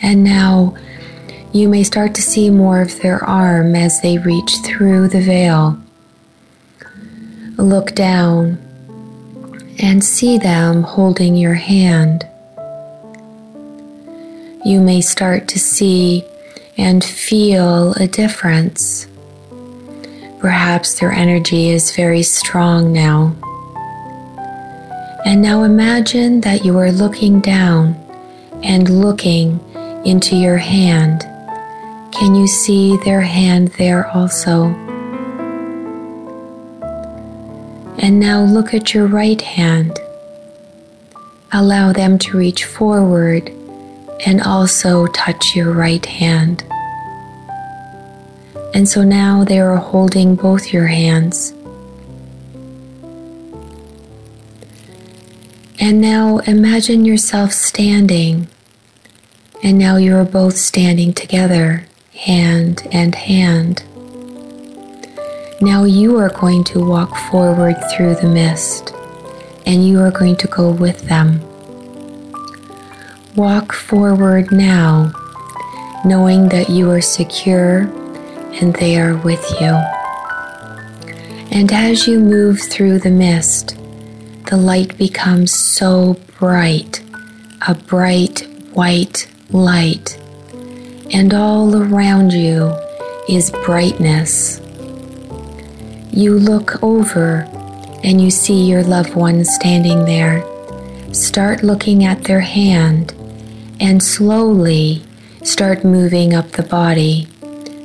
And 0.00 0.24
now 0.24 0.76
you 1.52 1.68
may 1.68 1.82
start 1.82 2.14
to 2.14 2.22
see 2.22 2.48
more 2.48 2.80
of 2.80 3.00
their 3.00 3.22
arm 3.24 3.74
as 3.74 4.00
they 4.00 4.18
reach 4.18 4.56
through 4.64 5.08
the 5.08 5.20
veil 5.20 5.81
look 7.58 7.94
down 7.94 8.58
and 9.78 10.02
see 10.02 10.38
them 10.38 10.82
holding 10.82 11.36
your 11.36 11.54
hand. 11.54 12.26
You 14.64 14.80
may 14.80 15.00
start 15.00 15.48
to 15.48 15.58
see 15.58 16.24
and 16.76 17.04
feel 17.04 17.92
a 17.94 18.06
difference. 18.06 19.06
Perhaps 20.40 20.98
their 20.98 21.12
energy 21.12 21.70
is 21.70 21.94
very 21.94 22.22
strong 22.22 22.92
now. 22.92 23.34
And 25.24 25.40
now 25.40 25.62
imagine 25.62 26.40
that 26.40 26.64
you 26.64 26.78
are 26.78 26.90
looking 26.90 27.40
down 27.40 27.94
and 28.62 28.88
looking 28.88 29.60
into 30.04 30.36
your 30.36 30.56
hand. 30.56 31.22
Can 32.12 32.34
you 32.34 32.46
see 32.46 32.96
their 32.98 33.20
hand 33.20 33.68
there 33.78 34.08
also? 34.08 34.81
And 38.02 38.18
now 38.18 38.42
look 38.42 38.74
at 38.74 38.92
your 38.92 39.06
right 39.06 39.40
hand. 39.40 39.96
Allow 41.52 41.92
them 41.92 42.18
to 42.18 42.36
reach 42.36 42.64
forward 42.64 43.48
and 44.26 44.42
also 44.42 45.06
touch 45.06 45.54
your 45.54 45.70
right 45.72 46.04
hand. 46.04 46.64
And 48.74 48.88
so 48.88 49.04
now 49.04 49.44
they 49.44 49.60
are 49.60 49.76
holding 49.76 50.34
both 50.34 50.72
your 50.72 50.88
hands. 50.88 51.52
And 55.78 56.00
now 56.00 56.38
imagine 56.38 57.04
yourself 57.04 57.52
standing. 57.52 58.48
And 59.62 59.78
now 59.78 59.96
you 59.96 60.16
are 60.16 60.24
both 60.24 60.56
standing 60.56 61.12
together, 61.12 61.86
hand 62.14 62.82
and 62.90 63.14
hand. 63.14 63.84
Now 65.62 65.84
you 65.84 66.16
are 66.16 66.28
going 66.28 66.64
to 66.64 66.84
walk 66.84 67.16
forward 67.30 67.76
through 67.92 68.16
the 68.16 68.28
mist 68.28 68.92
and 69.64 69.86
you 69.86 70.00
are 70.00 70.10
going 70.10 70.34
to 70.38 70.48
go 70.48 70.72
with 70.72 71.02
them. 71.02 71.40
Walk 73.36 73.72
forward 73.72 74.50
now, 74.50 75.12
knowing 76.04 76.48
that 76.48 76.68
you 76.68 76.90
are 76.90 77.00
secure 77.00 77.82
and 78.60 78.74
they 78.74 78.98
are 78.98 79.16
with 79.18 79.48
you. 79.60 79.78
And 81.52 81.72
as 81.72 82.08
you 82.08 82.18
move 82.18 82.58
through 82.60 82.98
the 82.98 83.10
mist, 83.10 83.76
the 84.50 84.56
light 84.56 84.98
becomes 84.98 85.54
so 85.54 86.14
bright, 86.40 87.04
a 87.68 87.76
bright 87.76 88.48
white 88.72 89.28
light, 89.50 90.18
and 91.12 91.32
all 91.32 91.76
around 91.76 92.32
you 92.32 92.76
is 93.28 93.52
brightness 93.64 94.60
you 96.12 96.38
look 96.38 96.82
over 96.82 97.48
and 98.04 98.20
you 98.20 98.30
see 98.30 98.68
your 98.68 98.82
loved 98.82 99.14
one 99.14 99.44
standing 99.44 100.04
there. 100.04 100.44
Start 101.14 101.62
looking 101.62 102.04
at 102.04 102.24
their 102.24 102.40
hand 102.40 103.12
and 103.80 104.02
slowly 104.02 105.02
start 105.42 105.84
moving 105.84 106.34
up 106.34 106.50
the 106.52 106.62
body. 106.62 107.28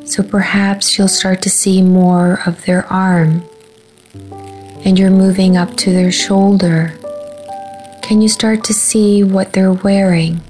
So 0.06 0.24
perhaps 0.24 0.98
you'll 0.98 1.08
start 1.08 1.42
to 1.44 1.50
see 1.50 1.82
more 1.82 2.42
of 2.46 2.66
their 2.66 2.86
arm 2.92 3.44
and 4.84 5.00
you're 5.00 5.10
moving 5.10 5.58
up 5.58 5.76
to 5.78 5.92
their 5.92 6.12
shoulder. 6.12 6.94
Can 8.02 8.22
you 8.22 8.30
start 8.30 8.64
to 8.66 8.74
see 8.74 9.24
what 9.24 9.54
they're 9.54 9.74
wearing? 9.74 10.42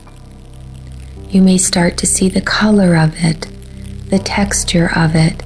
You 1.30 1.42
may 1.42 1.58
start 1.58 1.98
to 1.98 2.08
see 2.08 2.30
the 2.30 2.42
color 2.42 2.96
of 2.96 3.14
it, 3.24 3.48
the 4.10 4.20
texture 4.20 4.92
of 4.96 5.16
it, 5.16 5.44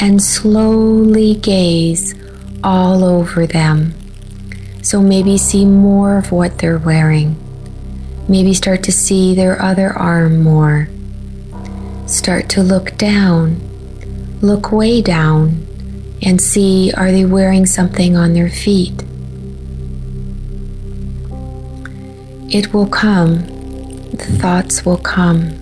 and 0.00 0.22
slowly 0.22 1.34
gaze 1.34 2.14
all 2.62 3.04
over 3.04 3.46
them. 3.46 3.94
So 4.82 5.02
maybe 5.02 5.36
see 5.36 5.64
more 5.64 6.18
of 6.18 6.32
what 6.32 6.58
they're 6.58 6.78
wearing. 6.78 7.36
Maybe 8.28 8.54
start 8.54 8.82
to 8.84 8.92
see 8.92 9.34
their 9.34 9.60
other 9.60 9.92
arm 9.92 10.42
more. 10.42 10.88
Start 12.06 12.48
to 12.50 12.62
look 12.62 12.96
down. 12.96 13.60
Look 14.40 14.70
way 14.70 15.02
down 15.02 15.66
and 16.22 16.40
see 16.40 16.92
are 16.92 17.10
they 17.10 17.24
wearing 17.24 17.66
something 17.66 18.16
on 18.16 18.34
their 18.34 18.48
feet? 18.48 19.02
It 22.50 22.72
will 22.72 22.86
come, 22.86 23.44
the 24.10 24.38
thoughts 24.40 24.84
will 24.86 24.96
come. 24.96 25.57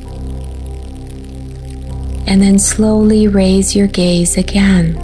And 2.27 2.43
then 2.43 2.59
slowly 2.59 3.29
raise 3.29 3.77
your 3.77 3.87
gaze 3.87 4.37
again 4.37 4.97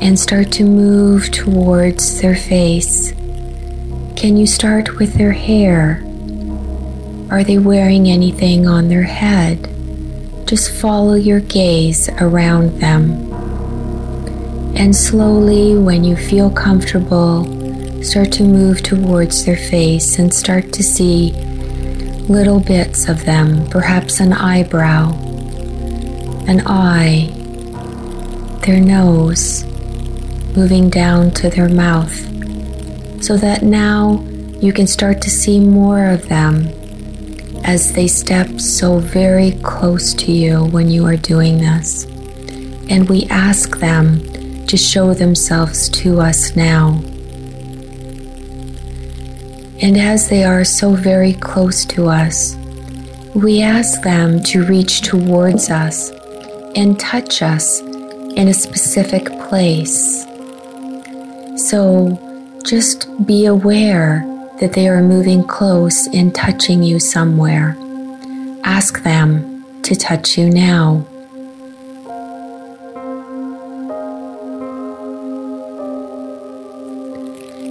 and 0.00 0.18
start 0.18 0.52
to 0.52 0.64
move 0.64 1.30
towards 1.30 2.20
their 2.20 2.36
face. 2.36 3.12
Can 4.16 4.36
you 4.36 4.46
start 4.46 4.98
with 4.98 5.14
their 5.14 5.32
hair? 5.32 6.02
Are 7.30 7.42
they 7.42 7.58
wearing 7.58 8.08
anything 8.08 8.66
on 8.66 8.88
their 8.88 9.04
head? 9.04 9.68
Just 10.46 10.70
follow 10.70 11.14
your 11.14 11.40
gaze 11.40 12.08
around 12.20 12.80
them. 12.80 13.32
And 14.76 14.94
slowly, 14.94 15.76
when 15.76 16.04
you 16.04 16.16
feel 16.16 16.50
comfortable, 16.50 17.44
start 18.02 18.30
to 18.32 18.42
move 18.42 18.82
towards 18.82 19.44
their 19.46 19.56
face 19.56 20.18
and 20.18 20.34
start 20.34 20.72
to 20.74 20.82
see 20.82 21.32
little 22.28 22.60
bits 22.60 23.08
of 23.08 23.24
them, 23.24 23.66
perhaps 23.70 24.20
an 24.20 24.32
eyebrow, 24.32 25.12
an 26.46 26.62
eye, 26.66 27.28
their 28.64 28.80
nose, 28.80 29.64
moving 30.54 30.90
down 30.90 31.30
to 31.30 31.48
their 31.48 31.68
mouth, 31.68 32.14
so 33.22 33.36
that 33.36 33.62
now 33.62 34.20
you 34.60 34.72
can 34.72 34.86
start 34.86 35.20
to 35.22 35.30
see 35.30 35.58
more 35.58 36.06
of 36.10 36.28
them 36.28 36.68
as 37.64 37.92
they 37.94 38.06
step 38.06 38.60
so 38.60 38.98
very 38.98 39.52
close 39.62 40.12
to 40.12 40.30
you 40.30 40.64
when 40.66 40.90
you 40.90 41.06
are 41.06 41.16
doing 41.16 41.58
this. 41.58 42.04
And 42.90 43.08
we 43.08 43.24
ask 43.30 43.78
them 43.78 44.66
to 44.66 44.76
show 44.76 45.14
themselves 45.14 45.88
to 45.88 46.20
us 46.20 46.54
now. 46.54 47.00
And 49.80 49.96
as 49.96 50.28
they 50.28 50.44
are 50.44 50.64
so 50.64 50.94
very 50.94 51.32
close 51.32 51.84
to 51.86 52.08
us, 52.08 52.56
we 53.34 53.62
ask 53.62 54.02
them 54.02 54.42
to 54.44 54.64
reach 54.64 55.00
towards 55.00 55.70
us 55.70 56.12
and 56.76 56.98
touch 56.98 57.42
us 57.42 57.80
in 57.80 58.48
a 58.48 58.54
specific 58.54 59.26
place. 59.48 60.24
So 61.68 62.18
just 62.64 63.08
be 63.26 63.46
aware 63.46 64.24
that 64.60 64.72
they 64.72 64.88
are 64.88 65.02
moving 65.02 65.44
close 65.44 66.06
and 66.08 66.34
touching 66.34 66.82
you 66.82 66.98
somewhere. 66.98 67.76
Ask 68.64 69.02
them 69.02 69.64
to 69.82 69.94
touch 69.94 70.38
you 70.38 70.50
now. 70.50 71.06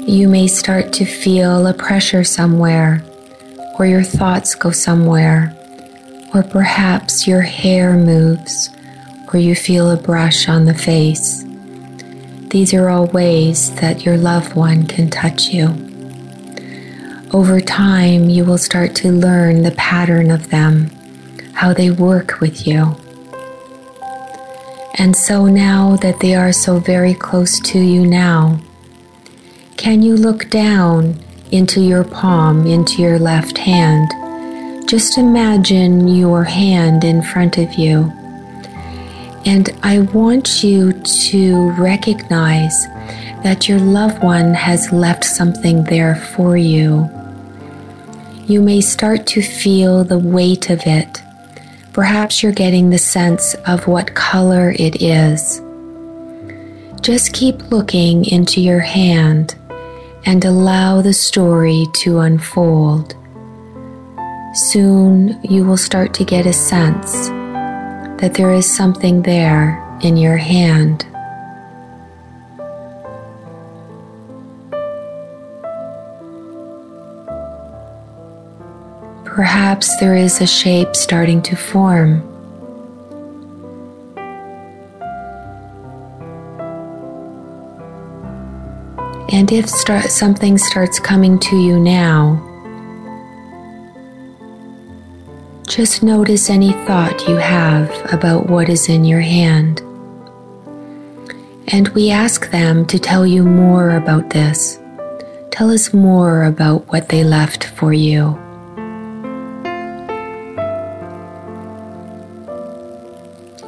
You 0.05 0.27
may 0.29 0.47
start 0.47 0.93
to 0.93 1.05
feel 1.05 1.65
a 1.65 1.73
pressure 1.73 2.23
somewhere, 2.23 3.03
or 3.79 3.85
your 3.85 4.03
thoughts 4.03 4.53
go 4.53 4.69
somewhere, 4.69 5.55
or 6.33 6.43
perhaps 6.43 7.25
your 7.25 7.41
hair 7.41 7.93
moves, 7.93 8.69
or 9.33 9.39
you 9.39 9.55
feel 9.55 9.89
a 9.89 9.97
brush 9.97 10.47
on 10.47 10.65
the 10.65 10.73
face. 10.73 11.43
These 12.49 12.73
are 12.73 12.89
all 12.89 13.07
ways 13.07 13.73
that 13.75 14.05
your 14.05 14.15
loved 14.15 14.53
one 14.53 14.85
can 14.85 15.09
touch 15.09 15.47
you. 15.47 15.69
Over 17.33 17.59
time, 17.59 18.29
you 18.29 18.45
will 18.45 18.59
start 18.59 18.93
to 18.97 19.11
learn 19.11 19.63
the 19.63 19.71
pattern 19.71 20.29
of 20.29 20.51
them, 20.51 20.91
how 21.53 21.73
they 21.73 21.89
work 21.89 22.39
with 22.39 22.67
you. 22.67 22.95
And 24.99 25.15
so 25.15 25.47
now 25.47 25.95
that 25.97 26.19
they 26.19 26.35
are 26.35 26.53
so 26.53 26.77
very 26.77 27.15
close 27.15 27.59
to 27.61 27.79
you 27.79 28.05
now, 28.05 28.59
can 29.77 30.03
you 30.03 30.15
look 30.15 30.51
down 30.51 31.19
into 31.51 31.81
your 31.81 32.03
palm, 32.03 32.67
into 32.67 33.01
your 33.01 33.17
left 33.17 33.57
hand? 33.57 34.11
Just 34.87 35.17
imagine 35.17 36.07
your 36.07 36.43
hand 36.43 37.03
in 37.03 37.23
front 37.23 37.57
of 37.57 37.73
you. 37.73 38.13
And 39.45 39.69
I 39.83 39.99
want 39.99 40.63
you 40.63 40.93
to 40.93 41.71
recognize 41.71 42.85
that 43.43 43.67
your 43.67 43.79
loved 43.79 44.23
one 44.23 44.53
has 44.53 44.91
left 44.93 45.25
something 45.25 45.83
there 45.83 46.15
for 46.15 46.55
you. 46.55 47.09
You 48.45 48.61
may 48.61 48.79
start 48.79 49.27
to 49.27 49.41
feel 49.41 50.05
the 50.05 50.17
weight 50.17 50.69
of 50.69 50.81
it. 50.85 51.21
Perhaps 51.91 52.41
you're 52.41 52.53
getting 52.53 52.89
the 52.89 52.97
sense 52.97 53.53
of 53.67 53.85
what 53.85 54.15
color 54.15 54.73
it 54.79 55.01
is. 55.01 55.61
Just 57.01 57.33
keep 57.33 57.69
looking 57.69 58.23
into 58.25 58.61
your 58.61 58.79
hand 58.79 59.55
and 60.25 60.45
allow 60.45 61.01
the 61.01 61.13
story 61.13 61.85
to 61.95 62.19
unfold. 62.19 63.13
Soon 64.53 65.37
you 65.43 65.65
will 65.65 65.77
start 65.77 66.13
to 66.13 66.23
get 66.23 66.45
a 66.45 66.53
sense 66.53 67.29
that 68.23 68.35
there 68.35 68.53
is 68.53 68.65
something 68.65 69.21
there 69.23 69.83
in 69.99 70.15
your 70.15 70.37
hand. 70.37 71.05
Perhaps 79.25 79.99
there 79.99 80.15
is 80.15 80.39
a 80.39 80.47
shape 80.47 80.95
starting 80.95 81.41
to 81.41 81.57
form. 81.57 82.21
And 89.33 89.51
if 89.51 89.67
start, 89.67 90.05
something 90.05 90.57
starts 90.57 90.97
coming 90.97 91.39
to 91.39 91.57
you 91.57 91.77
now, 91.77 92.52
just 95.75 96.03
notice 96.03 96.51
any 96.51 96.71
thought 96.85 97.27
you 97.27 97.35
have 97.35 97.89
about 98.13 98.47
what 98.47 98.69
is 98.69 98.89
in 98.89 99.03
your 99.03 99.21
hand. 99.21 99.79
And 101.69 101.87
we 101.95 102.11
ask 102.11 102.51
them 102.51 102.85
to 102.85 102.99
tell 102.99 103.25
you 103.25 103.43
more 103.43 103.95
about 103.95 104.29
this. 104.29 104.79
Tell 105.49 105.71
us 105.71 105.91
more 105.91 106.43
about 106.43 106.85
what 106.89 107.09
they 107.09 107.23
left 107.23 107.63
for 107.63 107.91
you. 107.91 108.39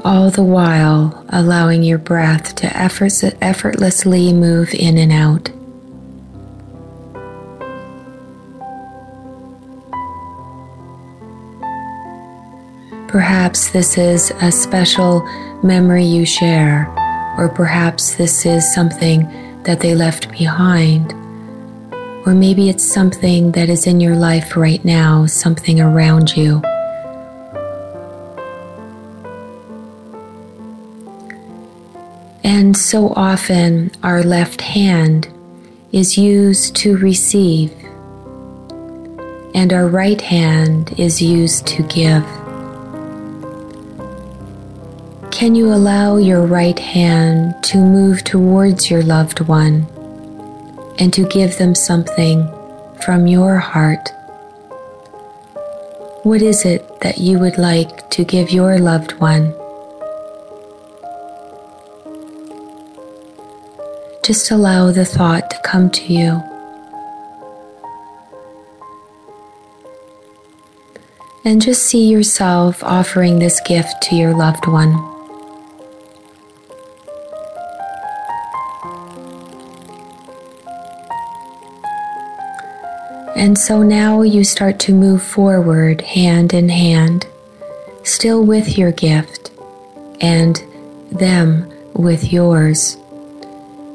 all 0.05 0.29
the 0.29 0.43
while 0.43 1.25
allowing 1.29 1.81
your 1.81 1.97
breath 1.97 2.53
to 2.53 2.67
effortlessly 2.77 4.31
move 4.31 4.71
in 4.75 4.99
and 4.99 5.11
out. 5.11 5.54
Perhaps 13.15 13.69
this 13.69 13.97
is 13.97 14.31
a 14.41 14.51
special 14.51 15.21
memory 15.63 16.03
you 16.03 16.25
share, 16.25 16.85
or 17.37 17.47
perhaps 17.47 18.15
this 18.15 18.45
is 18.45 18.73
something 18.73 19.23
that 19.63 19.79
they 19.79 19.95
left 19.95 20.29
behind. 20.33 21.13
Or 22.25 22.35
maybe 22.35 22.67
it's 22.67 22.83
something 22.83 23.53
that 23.53 23.69
is 23.69 23.87
in 23.87 24.01
your 24.01 24.17
life 24.17 24.57
right 24.57 24.83
now, 24.83 25.27
something 25.27 25.79
around 25.79 26.35
you. 26.35 26.61
And 32.43 32.75
so 32.75 33.13
often 33.15 33.91
our 34.03 34.23
left 34.23 34.59
hand 34.59 35.29
is 35.93 36.17
used 36.17 36.75
to 36.83 36.97
receive, 36.97 37.71
and 39.55 39.71
our 39.71 39.87
right 39.87 40.19
hand 40.19 40.99
is 40.99 41.21
used 41.21 41.65
to 41.67 41.83
give. 41.83 42.25
Can 45.35 45.53
you 45.53 45.67
allow 45.73 46.15
your 46.15 46.45
right 46.45 46.79
hand 46.79 47.61
to 47.65 47.77
move 47.77 48.23
towards 48.23 48.89
your 48.89 49.03
loved 49.03 49.41
one 49.41 49.85
and 50.97 51.11
to 51.11 51.27
give 51.27 51.57
them 51.57 51.75
something 51.75 52.49
from 53.03 53.27
your 53.27 53.57
heart? 53.57 54.07
What 56.23 56.41
is 56.41 56.63
it 56.63 57.01
that 57.01 57.17
you 57.17 57.37
would 57.37 57.57
like 57.57 58.09
to 58.11 58.23
give 58.23 58.49
your 58.49 58.77
loved 58.77 59.11
one? 59.19 59.53
Just 64.23 64.51
allow 64.51 64.89
the 64.93 65.03
thought 65.03 65.49
to 65.51 65.59
come 65.65 65.89
to 65.89 66.13
you. 66.13 66.41
And 71.43 71.61
just 71.61 71.83
see 71.83 72.07
yourself 72.07 72.81
offering 72.85 73.39
this 73.39 73.59
gift 73.59 74.01
to 74.03 74.15
your 74.15 74.33
loved 74.33 74.65
one. 74.67 75.14
And 83.45 83.59
so 83.59 83.83
now 83.83 84.23
you 84.23 84.43
start 84.43 84.79
to 84.79 84.91
move 84.91 85.21
forward 85.21 86.01
hand 86.01 86.51
in 86.51 86.67
hand, 86.67 87.27
still 88.01 88.43
with 88.43 88.75
your 88.75 88.91
gift 88.91 89.51
and 90.19 90.59
them 91.11 91.71
with 91.93 92.33
yours. 92.33 92.97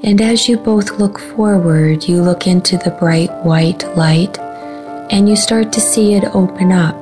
And 0.05 0.22
as 0.22 0.48
you 0.48 0.57
both 0.57 1.01
look 1.01 1.18
forward, 1.18 2.05
you 2.05 2.22
look 2.22 2.46
into 2.46 2.76
the 2.76 2.92
bright 2.92 3.32
white 3.44 3.82
light 3.96 4.38
and 4.38 5.28
you 5.28 5.34
start 5.34 5.72
to 5.72 5.80
see 5.80 6.14
it 6.14 6.32
open 6.32 6.70
up. 6.70 6.94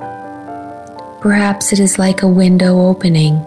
Perhaps 1.21 1.75
it 1.75 1.81
is 1.81 1.99
like 1.99 2.23
a 2.23 2.35
window 2.43 2.81
opening, 2.81 3.45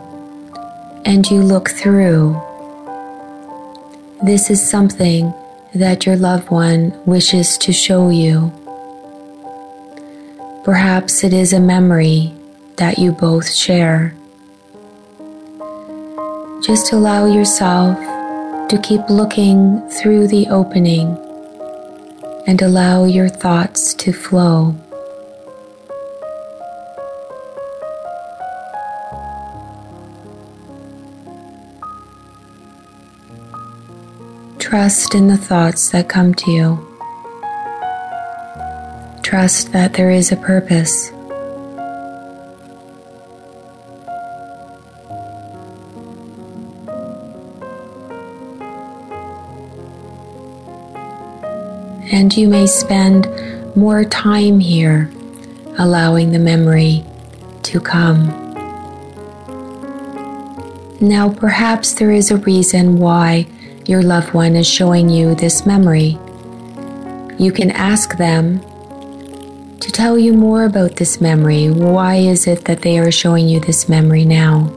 and 1.05 1.25
you 1.25 1.41
look 1.41 1.71
through. 1.71 2.39
This 4.21 4.51
is 4.51 4.69
something 4.69 5.33
that 5.73 6.05
your 6.05 6.17
loved 6.17 6.51
one 6.51 6.93
wishes 7.07 7.57
to 7.57 7.73
show 7.73 8.11
you. 8.11 8.53
Perhaps 10.63 11.23
it 11.23 11.33
is 11.33 11.53
a 11.53 11.59
memory 11.59 12.31
that 12.75 12.99
you 12.99 13.11
both 13.11 13.51
share. 13.51 14.13
Just 16.61 16.93
allow 16.93 17.25
yourself 17.25 17.97
to 18.69 18.79
keep 18.83 19.01
looking 19.09 19.81
through 19.89 20.27
the 20.27 20.47
opening 20.49 21.17
and 22.45 22.61
allow 22.61 23.05
your 23.05 23.27
thoughts 23.27 23.95
to 23.95 24.13
flow. 24.13 24.75
Trust 34.59 35.15
in 35.15 35.27
the 35.27 35.37
thoughts 35.37 35.89
that 35.89 36.07
come 36.07 36.35
to 36.35 36.51
you. 36.51 36.90
Trust 39.31 39.71
that 39.71 39.93
there 39.93 40.11
is 40.11 40.33
a 40.33 40.35
purpose. 40.35 41.09
And 52.11 52.35
you 52.35 52.49
may 52.49 52.67
spend 52.67 53.29
more 53.77 54.03
time 54.03 54.59
here, 54.59 55.09
allowing 55.77 56.33
the 56.33 56.37
memory 56.37 57.05
to 57.63 57.79
come. 57.79 58.27
Now, 60.99 61.29
perhaps 61.29 61.93
there 61.93 62.11
is 62.11 62.31
a 62.31 62.37
reason 62.37 62.97
why 62.97 63.47
your 63.85 64.03
loved 64.03 64.33
one 64.33 64.57
is 64.57 64.67
showing 64.67 65.07
you 65.07 65.35
this 65.35 65.65
memory. 65.65 66.19
You 67.39 67.53
can 67.53 67.71
ask 67.71 68.17
them 68.17 68.61
to 69.81 69.91
tell 69.91 70.17
you 70.17 70.31
more 70.31 70.65
about 70.65 70.95
this 70.97 71.19
memory. 71.19 71.69
Why 71.69 72.17
is 72.17 72.45
it 72.45 72.65
that 72.65 72.83
they 72.83 72.99
are 72.99 73.11
showing 73.11 73.49
you 73.49 73.59
this 73.59 73.89
memory 73.89 74.25
now? 74.25 74.71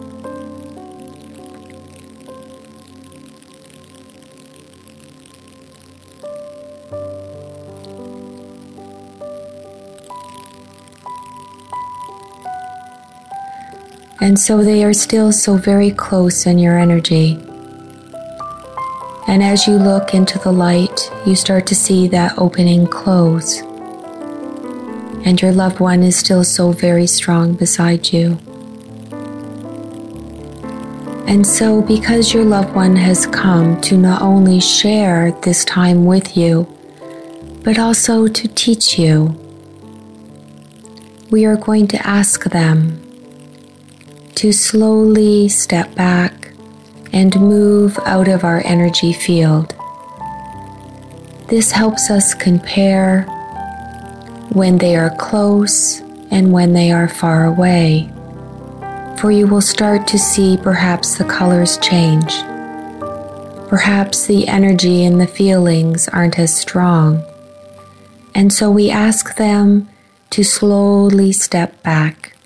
And 14.23 14.39
so 14.39 14.65
they 14.65 14.83
are 14.85 14.95
still 14.95 15.33
so 15.33 15.59
very 15.59 15.91
close 15.91 16.47
in 16.47 16.59
your 16.59 16.79
energy. 16.79 17.35
And 19.29 19.43
as 19.43 19.67
you 19.67 19.75
look 19.75 20.15
into 20.15 20.39
the 20.39 20.53
light, 20.53 21.11
you 21.27 21.37
start 21.37 21.67
to 21.67 21.75
see 21.75 22.09
that 22.09 22.39
opening 22.39 22.87
close 22.87 23.63
and 25.25 25.41
your 25.41 25.53
loved 25.53 25.81
one 25.81 26.03
is 26.03 26.17
still 26.17 26.45
so 26.45 26.71
very 26.73 27.07
strong 27.07 27.55
beside 27.55 28.13
you. 28.13 28.39
And 31.27 31.47
so, 31.47 31.81
because 31.81 32.35
your 32.35 32.45
loved 32.45 32.75
one 32.75 32.95
has 32.97 33.27
come 33.27 33.81
to 33.81 33.97
not 33.97 34.21
only 34.21 34.61
share 34.61 35.33
this 35.43 35.65
time 35.65 36.05
with 36.05 36.37
you, 36.37 36.69
but 37.63 37.79
also 37.79 38.29
to 38.29 38.49
teach 38.49 38.99
you, 38.99 39.35
we 41.31 41.47
are 41.47 41.57
going 41.57 41.89
to 41.89 42.07
ask 42.07 42.45
them 42.45 43.01
to 44.35 44.53
slowly 44.53 45.49
step 45.49 45.95
back 45.95 46.53
and 47.13 47.41
move 47.41 47.99
out 48.05 48.29
of 48.29 48.45
our 48.45 48.61
energy 48.67 49.13
field. 49.13 49.75
This 51.49 51.73
helps 51.73 52.11
us 52.11 52.35
compare 52.35 53.27
when 54.51 54.79
they 54.79 54.97
are 54.97 55.15
close 55.17 56.01
and 56.31 56.53
when 56.53 56.73
they 56.73 56.91
are 56.91 57.09
far 57.09 57.45
away, 57.45 58.11
for 59.19 59.31
you 59.31 59.47
will 59.47 59.61
start 59.61 60.07
to 60.09 60.19
see 60.19 60.57
perhaps 60.57 61.17
the 61.17 61.25
colors 61.25 61.79
change. 61.79 62.43
Perhaps 63.69 64.27
the 64.27 64.47
energy 64.47 65.05
and 65.05 65.21
the 65.21 65.27
feelings 65.27 66.09
aren't 66.09 66.39
as 66.39 66.57
strong. 66.57 67.25
And 68.35 68.53
so 68.53 68.71
we 68.71 68.91
ask 68.91 69.37
them 69.37 69.89
to 70.31 70.45
slowly 70.45 71.33
step 71.33 71.83
back, 71.83 72.37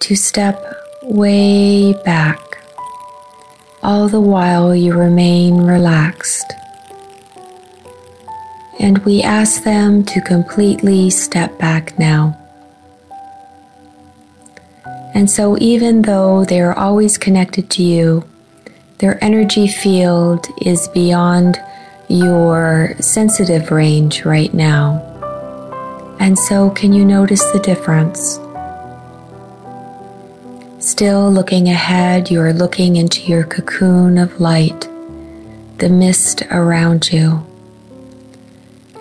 to 0.00 0.14
step 0.14 0.64
way 1.02 1.94
back, 2.04 2.38
all 3.82 4.08
the 4.08 4.20
while 4.20 4.74
you 4.74 4.92
remain 4.92 5.62
relaxed 5.62 6.52
and 8.80 8.98
we 8.98 9.22
ask 9.22 9.64
them 9.64 10.04
to 10.04 10.20
completely 10.20 11.10
step 11.10 11.58
back 11.58 11.98
now. 11.98 12.38
And 15.14 15.30
so, 15.30 15.58
even 15.58 16.02
though 16.02 16.44
they 16.44 16.60
are 16.60 16.76
always 16.76 17.18
connected 17.18 17.68
to 17.70 17.82
you, 17.82 18.24
their 18.98 19.22
energy 19.22 19.66
field 19.66 20.46
is 20.62 20.88
beyond 20.88 21.60
your 22.08 22.94
sensitive 22.98 23.70
range 23.70 24.24
right 24.24 24.52
now. 24.54 25.00
And 26.18 26.38
so, 26.38 26.70
can 26.70 26.92
you 26.92 27.04
notice 27.04 27.44
the 27.52 27.58
difference? 27.58 28.38
Still 30.78 31.30
looking 31.30 31.68
ahead, 31.68 32.30
you 32.30 32.40
are 32.40 32.52
looking 32.52 32.96
into 32.96 33.22
your 33.22 33.44
cocoon 33.44 34.16
of 34.18 34.40
light, 34.40 34.88
the 35.78 35.90
mist 35.90 36.42
around 36.50 37.12
you 37.12 37.46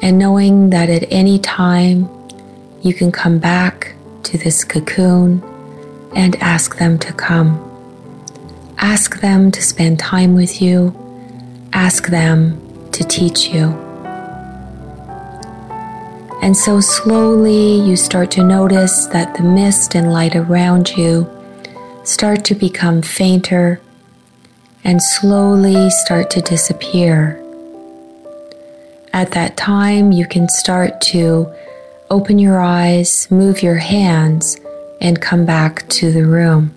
and 0.02 0.18
knowing 0.18 0.72
that 0.72 0.90
at 0.90 1.04
any 1.12 1.38
time 1.40 2.10
you 2.82 2.94
can 2.94 3.12
come 3.12 3.38
back 3.38 3.94
to 4.24 4.38
this 4.38 4.64
cocoon 4.64 5.44
and 6.16 6.36
ask 6.38 6.78
them 6.78 6.98
to 7.00 7.14
come. 7.14 7.68
Ask 8.78 9.22
them 9.22 9.52
to 9.52 9.62
spend 9.62 10.00
time 10.00 10.34
with 10.34 10.62
you. 10.62 10.96
Ask 11.74 12.08
them 12.08 12.60
to 12.92 13.04
teach 13.04 13.48
you. 13.48 13.70
And 16.42 16.58
so 16.58 16.82
slowly 16.82 17.80
you 17.82 17.96
start 17.96 18.32
to 18.32 18.44
notice 18.44 19.06
that 19.08 19.38
the 19.38 19.44
mist 19.44 19.94
and 19.94 20.12
light 20.12 20.36
around 20.36 20.98
you 20.98 21.30
start 22.04 22.44
to 22.46 22.56
become 22.56 23.04
fainter 23.04 23.80
and 24.84 25.02
slowly 25.02 25.92
start 25.92 26.32
to 26.32 26.42
disappear 26.42 27.41
at 29.14 29.32
that 29.32 29.58
time, 29.58 30.12
you 30.12 30.26
can 30.26 30.48
start 30.48 31.02
to 31.02 31.52
open 32.10 32.40
your 32.40 32.60
eyes, 32.60 33.30
move 33.30 33.62
your 33.62 33.76
hands, 33.76 34.58
and 35.00 35.22
come 35.22 35.46
back 35.46 35.88
to 35.90 36.12
the 36.12 36.26
room. 36.26 36.74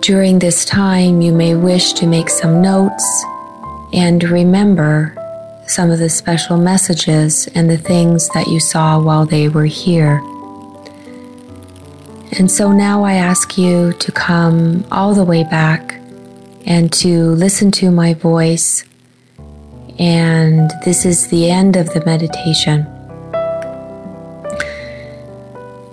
During 0.00 0.38
this 0.38 0.64
time, 0.64 1.22
you 1.22 1.32
may 1.32 1.54
wish 1.54 1.94
to 1.94 2.06
make 2.06 2.28
some 2.28 2.60
notes 2.60 3.24
and 3.92 4.22
remember 4.22 5.14
some 5.66 5.90
of 5.90 5.98
the 5.98 6.10
special 6.10 6.58
messages 6.58 7.48
and 7.54 7.70
the 7.70 7.78
things 7.78 8.28
that 8.30 8.46
you 8.48 8.60
saw 8.60 9.00
while 9.00 9.24
they 9.24 9.48
were 9.48 9.64
here. 9.64 10.18
And 12.38 12.50
so 12.50 12.72
now 12.72 13.04
I 13.04 13.14
ask 13.14 13.56
you 13.56 13.92
to 13.94 14.12
come 14.12 14.84
all 14.90 15.14
the 15.14 15.24
way 15.24 15.44
back 15.44 16.00
and 16.66 16.92
to 16.92 17.30
listen 17.30 17.70
to 17.70 17.90
my 17.90 18.14
voice. 18.14 18.84
And 19.98 20.70
this 20.84 21.04
is 21.04 21.28
the 21.28 21.50
end 21.50 21.76
of 21.76 21.92
the 21.92 22.04
meditation. 22.04 22.86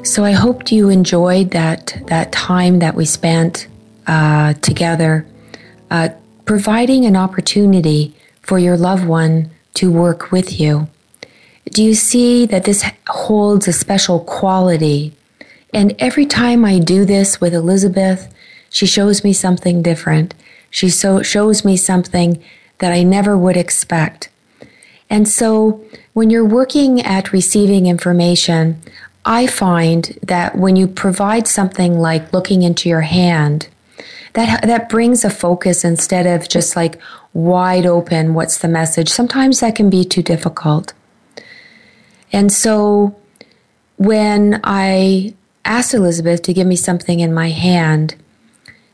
So 0.04 0.24
I 0.24 0.32
hoped 0.32 0.72
you 0.72 0.90
enjoyed 0.90 1.52
that 1.52 1.96
that 2.08 2.32
time 2.32 2.80
that 2.80 2.96
we 2.96 3.06
spent 3.06 3.68
uh, 4.08 4.54
together, 4.56 5.26
uh, 5.92 6.10
providing 6.46 7.06
an 7.06 7.16
opportunity 7.16 8.16
for 8.42 8.58
your 8.58 8.76
loved 8.76 9.06
one 9.06 9.52
to 9.76 9.92
work 9.92 10.32
with 10.32 10.60
you. 10.60 10.88
Do 11.66 11.84
you 11.84 11.94
see 11.94 12.46
that 12.48 12.66
this 12.66 12.84
holds 13.08 13.68
a 13.68 13.74
special 13.74 14.22
quality? 14.22 15.14
And 15.74 15.96
every 16.00 16.26
time 16.26 16.66
I 16.66 16.80
do 16.80 17.06
this 17.06 17.40
with 17.40 17.54
Elizabeth, 17.54 18.34
she 18.70 18.86
shows 18.86 19.24
me 19.24 19.34
something 19.34 19.82
different. 19.82 20.34
She 20.72 20.90
so 20.90 21.22
shows 21.22 21.64
me 21.64 21.78
something 21.78 22.44
that 22.80 22.92
I 22.92 23.04
never 23.04 23.38
would 23.38 23.58
expect. 23.58 24.30
And 25.10 25.28
so 25.28 25.84
when 26.14 26.30
you're 26.30 26.46
working 26.46 27.02
at 27.02 27.32
receiving 27.32 27.86
information, 27.86 28.82
I 29.26 29.46
find 29.46 30.18
that 30.24 30.58
when 30.58 30.76
you 30.76 30.88
provide 30.88 31.48
something 31.48 32.00
like 32.00 32.34
looking 32.34 32.64
into 32.64 32.90
your 32.90 33.02
hand, 33.02 33.68
that 34.34 34.64
that 34.64 34.90
brings 34.90 35.24
a 35.24 35.30
focus 35.30 35.84
instead 35.84 36.26
of 36.26 36.48
just 36.48 36.76
like 36.76 37.00
wide 37.34 37.86
open 37.86 38.34
what's 38.34 38.58
the 38.58 38.68
message. 38.68 39.10
Sometimes 39.10 39.60
that 39.60 39.76
can 39.76 39.90
be 39.90 40.04
too 40.04 40.24
difficult. 40.24 40.94
And 42.32 42.52
so 42.52 43.16
when 43.98 44.62
I 44.64 45.36
asked 45.66 45.94
Elizabeth 45.94 46.42
to 46.44 46.54
give 46.54 46.66
me 46.66 46.76
something 46.76 47.20
in 47.20 47.34
my 47.34 47.50
hand, 47.50 48.16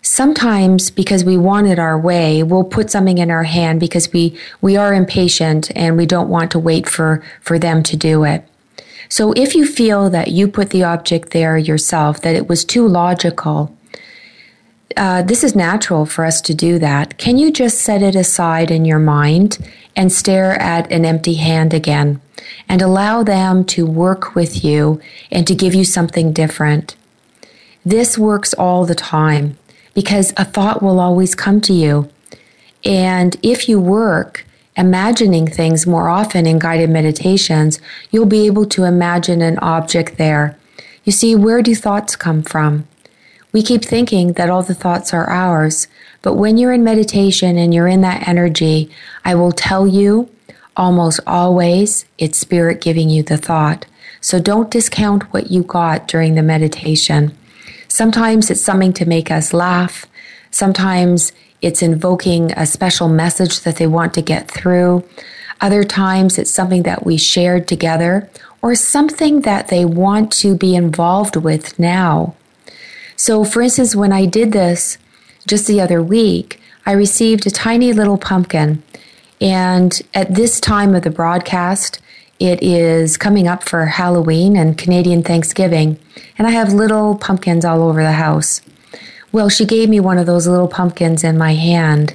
sometimes 0.08 0.90
because 0.90 1.24
we 1.26 1.38
want 1.38 1.68
it 1.68 1.78
our 1.78 2.00
way, 2.00 2.42
we'll 2.42 2.64
put 2.64 2.90
something 2.90 3.18
in 3.18 3.30
our 3.30 3.44
hand 3.44 3.80
because 3.80 4.12
we, 4.14 4.38
we 4.62 4.78
are 4.78 4.94
impatient 4.94 5.70
and 5.76 5.98
we 5.98 6.06
don't 6.06 6.30
want 6.30 6.50
to 6.52 6.60
wait 6.60 6.88
for, 6.88 7.22
for 7.42 7.60
them 7.60 7.84
to 7.84 7.98
do 7.98 8.24
it. 8.24 8.48
So 9.10 9.34
if 9.34 9.54
you 9.54 9.66
feel 9.66 10.10
that 10.10 10.30
you 10.32 10.48
put 10.48 10.70
the 10.70 10.84
object 10.84 11.32
there 11.32 11.58
yourself, 11.58 12.22
that 12.22 12.36
it 12.36 12.48
was 12.48 12.64
too 12.64 12.88
logical, 12.88 13.76
uh, 14.96 15.22
this 15.22 15.44
is 15.44 15.56
natural 15.56 16.06
for 16.06 16.26
us 16.26 16.42
to 16.42 16.54
do 16.54 16.80
that. 16.80 17.18
Can 17.18 17.38
you 17.38 17.52
just 17.52 17.80
set 17.80 18.02
it 18.02 18.16
aside 18.16 18.72
in 18.72 18.86
your 18.86 19.00
mind 19.00 19.58
and 19.96 20.12
stare 20.12 20.54
at 20.60 20.92
an 20.92 21.06
empty 21.06 21.36
hand 21.36 21.74
again 21.74 22.22
and 22.68 22.82
allow 22.82 23.24
them 23.24 23.66
to 23.66 23.86
work 23.86 24.36
with 24.36 24.64
you 24.64 25.02
and 25.32 25.46
to 25.48 25.54
give 25.54 25.76
you 25.76 25.84
something 25.84 26.32
different? 26.34 26.96
This 27.86 28.18
works 28.18 28.54
all 28.54 28.86
the 28.86 28.96
time 28.96 29.58
because 29.98 30.32
a 30.38 30.46
thought 30.46 30.84
will 30.84 31.00
always 31.00 31.34
come 31.34 31.60
to 31.60 31.74
you. 31.74 32.08
And 32.86 33.36
if 33.42 33.68
you 33.68 33.80
work 33.80 34.46
imagining 34.76 35.48
things 35.48 35.88
more 35.88 36.08
often 36.08 36.46
in 36.46 36.60
guided 36.60 36.92
meditations, 36.92 37.82
you'll 38.12 38.28
be 38.28 38.46
able 38.46 38.68
to 38.68 38.84
imagine 38.84 39.42
an 39.42 39.58
object 39.58 40.20
there. 40.20 40.56
You 41.04 41.12
see, 41.12 41.34
where 41.34 41.64
do 41.64 41.74
thoughts 41.74 42.16
come 42.16 42.44
from? 42.44 42.88
We 43.52 43.64
keep 43.64 43.84
thinking 43.84 44.34
that 44.34 44.52
all 44.52 44.62
the 44.62 44.76
thoughts 44.76 45.16
are 45.16 45.32
ours, 45.32 45.88
but 46.22 46.36
when 46.36 46.60
you're 46.60 46.74
in 46.74 46.84
meditation 46.84 47.58
and 47.58 47.74
you're 47.74 47.88
in 47.88 48.02
that 48.02 48.28
energy, 48.28 48.92
I 49.26 49.34
will 49.34 49.52
tell 49.52 49.88
you 49.88 50.30
almost 50.76 51.22
always 51.26 52.06
it's 52.20 52.38
spirit 52.38 52.82
giving 52.82 53.10
you 53.10 53.24
the 53.24 53.38
thought. 53.38 53.88
So 54.22 54.40
don't 54.40 54.70
discount 54.70 55.34
what 55.34 55.50
you 55.50 55.64
got 55.64 56.08
during 56.08 56.36
the 56.36 56.44
meditation. 56.44 57.36
Sometimes 57.98 58.52
it's 58.52 58.62
something 58.62 58.94
to 58.94 59.08
make 59.08 59.32
us 59.32 59.54
laugh. 59.54 60.06
Sometimes 60.52 61.32
it's 61.64 61.82
invoking 61.82 62.52
a 62.52 62.68
special 62.68 63.10
message 63.10 63.62
that 63.62 63.78
they 63.78 63.88
want 63.88 64.14
to 64.14 64.22
get 64.22 64.52
through. 64.52 65.04
Other 65.62 65.84
times 65.84 66.38
it's 66.38 66.52
something 66.52 66.84
that 66.84 67.08
we 67.08 67.18
shared 67.18 67.68
together 67.68 68.30
or 68.62 68.76
something 68.76 69.42
that 69.42 69.70
they 69.70 69.84
want 69.84 70.32
to 70.34 70.56
be 70.56 70.76
involved 70.76 71.38
with 71.38 71.80
now. 71.80 72.36
So, 73.16 73.44
for 73.44 73.64
instance, 73.64 73.96
when 73.96 74.12
I 74.12 74.28
did 74.28 74.52
this 74.52 75.00
just 75.48 75.66
the 75.66 75.82
other 75.82 76.04
week, 76.04 76.62
I 76.86 76.92
received 76.92 77.48
a 77.48 77.50
tiny 77.50 77.94
little 77.94 78.20
pumpkin. 78.20 78.84
And 79.42 80.00
at 80.14 80.36
this 80.36 80.60
time 80.60 80.94
of 80.94 81.02
the 81.02 81.10
broadcast, 81.10 82.00
it 82.40 82.62
is 82.62 83.18
coming 83.18 83.48
up 83.48 83.64
for 83.64 83.86
Halloween 83.86 84.56
and 84.56 84.78
Canadian 84.78 85.24
Thanksgiving. 85.24 86.00
And 86.38 86.48
I 86.48 86.52
have 86.52 86.74
little 86.74 87.16
pumpkins 87.16 87.66
all 87.66 87.82
over 87.82 88.04
the 88.04 88.12
house. 88.12 88.62
Well, 89.32 89.50
she 89.50 89.66
gave 89.66 89.90
me 89.90 90.00
one 90.00 90.18
of 90.18 90.26
those 90.26 90.48
little 90.48 90.68
pumpkins 90.68 91.24
in 91.24 91.38
my 91.38 91.54
hand, 91.54 92.14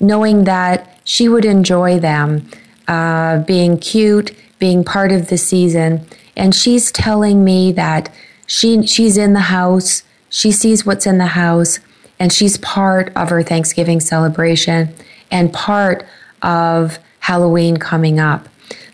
knowing 0.00 0.44
that 0.44 1.00
she 1.04 1.28
would 1.28 1.44
enjoy 1.44 1.98
them, 1.98 2.48
uh, 2.86 3.38
being 3.40 3.78
cute, 3.78 4.32
being 4.58 4.84
part 4.84 5.12
of 5.12 5.28
the 5.28 5.38
season. 5.38 6.06
And 6.36 6.54
she's 6.54 6.92
telling 6.92 7.44
me 7.44 7.72
that 7.72 8.12
she 8.46 8.86
she's 8.86 9.16
in 9.16 9.32
the 9.32 9.40
house, 9.40 10.02
she 10.30 10.52
sees 10.52 10.86
what's 10.86 11.06
in 11.06 11.18
the 11.18 11.26
house, 11.26 11.80
and 12.18 12.32
she's 12.32 12.58
part 12.58 13.12
of 13.16 13.30
her 13.30 13.42
Thanksgiving 13.42 14.00
celebration 14.00 14.94
and 15.30 15.52
part 15.52 16.06
of 16.42 16.98
Halloween 17.20 17.76
coming 17.76 18.18
up. 18.18 18.48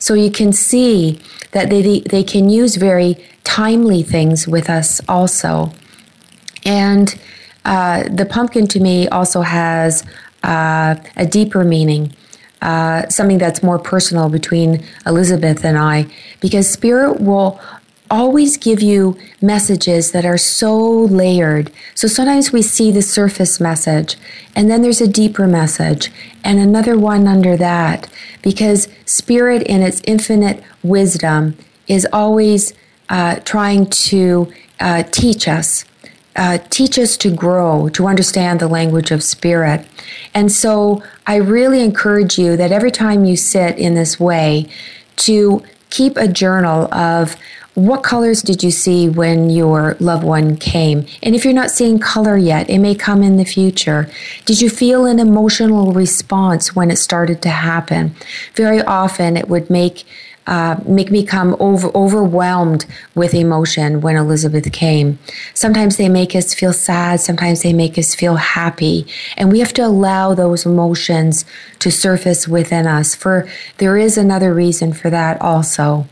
So 0.05 0.13
you 0.13 0.31
can 0.31 0.53
see 0.53 1.19
that 1.53 1.71
they, 1.71 2.01
they 2.01 2.23
can 2.23 2.51
use 2.51 2.77
very 2.77 3.17
timely 3.43 4.03
things 4.03 4.47
with 4.47 4.69
us 4.69 5.01
also. 5.09 5.73
And 6.67 7.19
uh, 7.65 8.03
the 8.11 8.27
pumpkin 8.27 8.67
to 8.67 8.81
me 8.81 9.09
also 9.09 9.41
has 9.41 10.05
uh, 10.43 10.97
a 11.17 11.25
deeper 11.25 11.65
meaning, 11.65 12.13
uh, 12.61 13.09
something 13.09 13.39
that's 13.39 13.63
more 13.63 13.79
personal 13.79 14.29
between 14.29 14.85
Elizabeth 15.07 15.65
and 15.65 15.79
I, 15.79 16.05
because 16.39 16.71
Spirit 16.71 17.23
will 17.23 17.59
always 18.15 18.57
give 18.57 18.81
you 18.81 19.19
messages 19.43 20.13
that 20.13 20.25
are 20.25 20.39
so 20.39 20.77
layered. 21.23 21.73
So 21.95 22.07
sometimes 22.07 22.53
we 22.53 22.63
see 22.63 22.93
the 22.93 23.03
surface 23.03 23.59
message, 23.61 24.17
and 24.55 24.71
then 24.71 24.83
there's 24.83 25.01
a 25.01 25.09
deeper 25.23 25.47
message, 25.49 26.13
and 26.45 26.59
another 26.59 26.97
one 26.97 27.27
under 27.27 27.57
that, 27.57 28.09
because 28.41 28.89
Spirit, 29.05 29.63
in 29.63 29.83
its 29.83 30.01
infinite 30.05 30.63
wisdom, 30.83 31.57
is 31.89 32.07
always 32.13 32.73
uh, 33.09 33.37
trying 33.41 33.91
to 33.91 34.53
uh, 34.81 35.03
teach 35.11 35.49
us 35.49 35.85
uh, 36.37 36.59
teach 36.71 36.99
us 36.99 37.17
to 37.17 37.31
grow, 37.31 37.89
to 37.91 38.09
understand 38.09 38.59
the 38.59 38.67
language 38.67 39.13
of 39.13 39.23
spirit. 39.23 39.87
And 40.35 40.51
so 40.51 41.01
I 41.29 41.37
really 41.37 41.81
encourage 41.81 42.39
you 42.39 42.57
that 42.57 42.73
every 42.73 42.91
time 42.91 43.25
you 43.25 43.37
sit 43.37 43.79
in 43.79 43.95
this 43.95 44.19
way, 44.19 44.69
to 45.17 45.63
keep 45.91 46.17
a 46.17 46.27
journal 46.27 46.93
of 46.93 47.37
what 47.75 48.05
colors 48.05 48.41
did 48.41 48.63
you 48.63 48.71
see 48.71 49.09
when 49.09 49.51
your 49.51 49.97
loved 49.99 50.25
one 50.25 50.57
came? 50.57 51.07
And 51.23 51.35
if 51.35 51.45
you're 51.45 51.53
not 51.53 51.71
seeing 51.71 51.99
color 51.99 52.37
yet, 52.37 52.71
it 52.71 52.79
may 52.79 52.95
come 52.95 53.23
in 53.23 53.37
the 53.37 53.45
future. 53.45 54.09
Did 54.45 54.61
you 54.61 54.71
feel 54.71 55.07
an 55.07 55.19
emotional 55.19 55.93
response 55.93 56.77
when 56.77 56.91
it 56.91 56.97
started 56.97 57.43
to 57.43 57.49
happen? 57.49 58.15
Very 58.55 58.81
often 58.81 59.37
it 59.37 59.49
would 59.49 59.71
make 59.71 60.05
uh, 60.47 60.79
make 60.87 61.11
me 61.11 61.25
come 61.25 61.57
over, 61.59 61.89
overwhelmed 61.95 62.85
with 63.15 63.33
emotion 63.33 64.03
when 64.03 64.15
Elizabeth 64.15 64.71
came. 64.73 65.19
Sometimes 65.55 65.97
they 65.97 66.11
make 66.11 66.37
us 66.37 66.53
feel 66.53 66.75
sad, 66.75 67.21
sometimes 67.21 67.63
they 67.63 67.73
make 67.73 67.97
us 67.97 68.15
feel 68.15 68.37
happy, 68.37 69.07
and 69.39 69.51
we 69.51 69.61
have 69.61 69.73
to 69.73 69.87
allow 69.87 70.35
those 70.35 70.67
emotions 70.67 71.47
to 71.79 71.91
surface 71.91 72.47
within 72.47 72.87
us. 72.87 73.15
For 73.15 73.49
there 73.79 73.97
is 73.97 74.19
another 74.19 74.53
reason 74.53 74.93
for 74.93 75.09
that 75.09 75.41
also. 75.41 76.07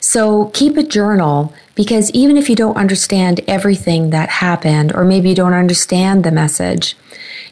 So 0.00 0.46
keep 0.46 0.76
a 0.76 0.82
journal 0.82 1.54
because 1.74 2.10
even 2.12 2.36
if 2.36 2.48
you 2.48 2.56
don't 2.56 2.76
understand 2.76 3.40
everything 3.46 4.10
that 4.10 4.28
happened, 4.28 4.92
or 4.94 5.04
maybe 5.04 5.28
you 5.28 5.34
don't 5.34 5.54
understand 5.54 6.24
the 6.24 6.32
message, 6.32 6.96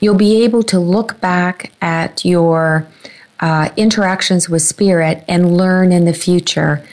you'll 0.00 0.14
be 0.14 0.42
able 0.42 0.62
to 0.64 0.78
look 0.78 1.20
back 1.20 1.72
at 1.80 2.24
your 2.24 2.86
uh, 3.40 3.70
interactions 3.76 4.48
with 4.48 4.62
spirit 4.62 5.24
and 5.28 5.56
learn 5.56 5.92
in 5.92 6.04
the 6.04 6.12
future. 6.14 6.84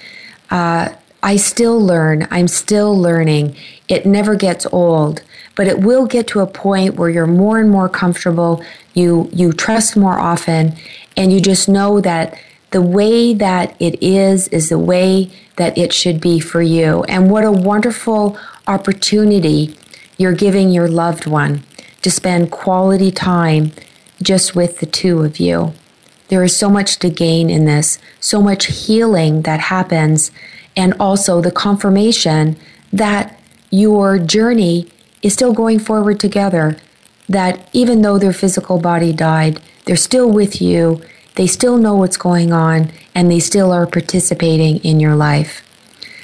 Uh, 0.50 0.90
I 1.24 1.38
still 1.38 1.80
learn. 1.80 2.28
I'm 2.30 2.48
still 2.48 2.96
learning. 2.96 3.56
It 3.88 4.06
never 4.06 4.36
gets 4.36 4.68
old, 4.68 5.24
but 5.56 5.68
it 5.68 5.80
will 5.80 6.06
get 6.06 6.28
to 6.28 6.42
a 6.42 6.48
point 6.48 6.96
where 6.96 7.10
you're 7.10 7.26
more 7.26 7.60
and 7.60 7.70
more 7.70 7.90
comfortable. 7.90 8.64
You 8.94 9.30
you 9.34 9.52
trust 9.52 9.98
more 9.98 10.20
often, 10.20 10.76
and 11.18 11.34
you 11.34 11.40
just 11.40 11.68
know 11.68 12.00
that 12.02 12.38
the 12.76 12.82
way 12.82 13.34
that 13.34 13.74
it 13.80 14.04
is 14.04 14.50
is 14.50 14.68
the 14.68 14.78
way 14.78 15.32
that 15.56 15.78
it 15.78 15.94
should 15.94 16.20
be 16.20 16.42
for 16.42 16.62
you. 16.62 17.06
And 17.06 17.32
what 17.32 17.46
a 17.46 17.52
wonderful 17.52 18.38
opportunity 18.68 19.78
you're 20.18 20.34
giving 20.34 20.72
your 20.72 20.90
loved 20.90 21.26
one 21.26 21.64
to 22.02 22.12
spend 22.12 22.52
quality 22.52 23.12
time 23.12 23.72
just 24.22 24.58
with 24.58 24.80
the 24.80 24.86
two 24.86 25.24
of 25.24 25.40
you. 25.40 25.72
There 26.28 26.44
is 26.44 26.54
so 26.54 26.70
much 26.70 27.00
to 27.00 27.10
gain 27.10 27.50
in 27.50 27.64
this, 27.64 27.98
so 28.20 28.42
much 28.42 28.66
healing 28.66 29.44
that 29.44 29.62
happens, 29.62 30.32
and 30.76 30.94
also 31.00 31.40
the 31.40 31.52
confirmation 31.52 32.58
that 32.92 33.40
your 33.70 34.20
journey 34.20 34.90
is 35.22 35.32
still 35.32 35.54
going 35.54 35.80
forward 35.80 36.20
together. 36.20 36.76
That 37.30 37.70
even 37.72 38.02
though 38.02 38.20
their 38.20 38.34
physical 38.34 38.82
body 38.82 39.14
died, 39.14 39.62
they're 39.86 39.96
still 39.96 40.30
with 40.30 40.62
you, 40.62 41.02
they 41.36 41.48
still 41.48 41.78
know 41.78 41.96
what's 41.96 42.18
going 42.18 42.54
on, 42.54 42.92
and 43.14 43.30
they 43.30 43.40
still 43.40 43.72
are 43.72 43.86
participating 43.86 44.78
in 44.78 45.00
your 45.00 45.16
life. 45.16 45.62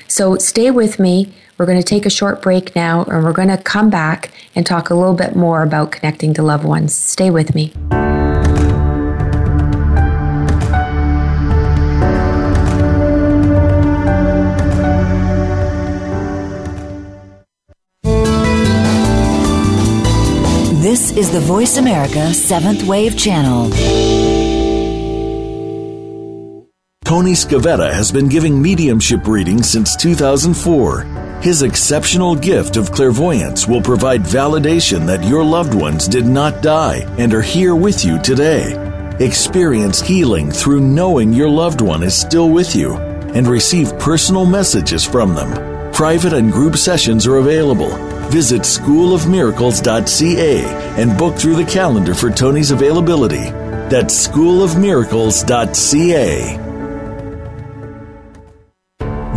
So 0.07 0.37
stay 0.37 0.71
with 0.71 0.99
me. 0.99 1.33
We're 1.57 1.65
going 1.65 1.77
to 1.77 1.83
take 1.83 2.05
a 2.05 2.09
short 2.09 2.41
break 2.41 2.75
now, 2.75 3.03
and 3.03 3.23
we're 3.23 3.33
going 3.33 3.49
to 3.49 3.57
come 3.57 3.89
back 3.89 4.31
and 4.55 4.65
talk 4.65 4.89
a 4.89 4.95
little 4.95 5.13
bit 5.13 5.35
more 5.35 5.63
about 5.63 5.91
connecting 5.91 6.33
to 6.35 6.43
loved 6.43 6.63
ones. 6.63 6.95
Stay 6.95 7.29
with 7.29 7.53
me. 7.53 7.73
This 20.81 21.11
is 21.11 21.31
the 21.31 21.39
Voice 21.41 21.77
America 21.77 22.33
Seventh 22.33 22.83
Wave 22.83 23.17
Channel. 23.17 23.71
Tony 27.11 27.33
Scavetta 27.33 27.91
has 27.91 28.07
been 28.09 28.29
giving 28.29 28.61
mediumship 28.61 29.27
readings 29.27 29.69
since 29.69 29.97
2004. 29.97 31.01
His 31.41 31.61
exceptional 31.61 32.37
gift 32.37 32.77
of 32.77 32.93
clairvoyance 32.93 33.67
will 33.67 33.81
provide 33.81 34.21
validation 34.21 35.05
that 35.07 35.25
your 35.25 35.43
loved 35.43 35.73
ones 35.73 36.07
did 36.07 36.25
not 36.25 36.61
die 36.61 36.99
and 37.17 37.33
are 37.33 37.41
here 37.41 37.75
with 37.75 38.05
you 38.05 38.17
today. 38.21 38.77
Experience 39.19 39.99
healing 39.99 40.49
through 40.49 40.79
knowing 40.79 41.33
your 41.33 41.49
loved 41.49 41.81
one 41.81 42.01
is 42.01 42.17
still 42.17 42.49
with 42.49 42.77
you 42.77 42.95
and 43.35 43.45
receive 43.45 43.99
personal 43.99 44.45
messages 44.45 45.05
from 45.05 45.35
them. 45.35 45.91
Private 45.91 46.31
and 46.31 46.49
group 46.49 46.77
sessions 46.77 47.27
are 47.27 47.39
available. 47.39 47.89
Visit 48.29 48.61
schoolofmiracles.ca 48.61 50.63
and 50.97 51.17
book 51.17 51.35
through 51.35 51.57
the 51.57 51.65
calendar 51.65 52.13
for 52.13 52.31
Tony's 52.31 52.71
availability. 52.71 53.51
That's 53.89 54.29
schoolofmiracles.ca. 54.29 56.70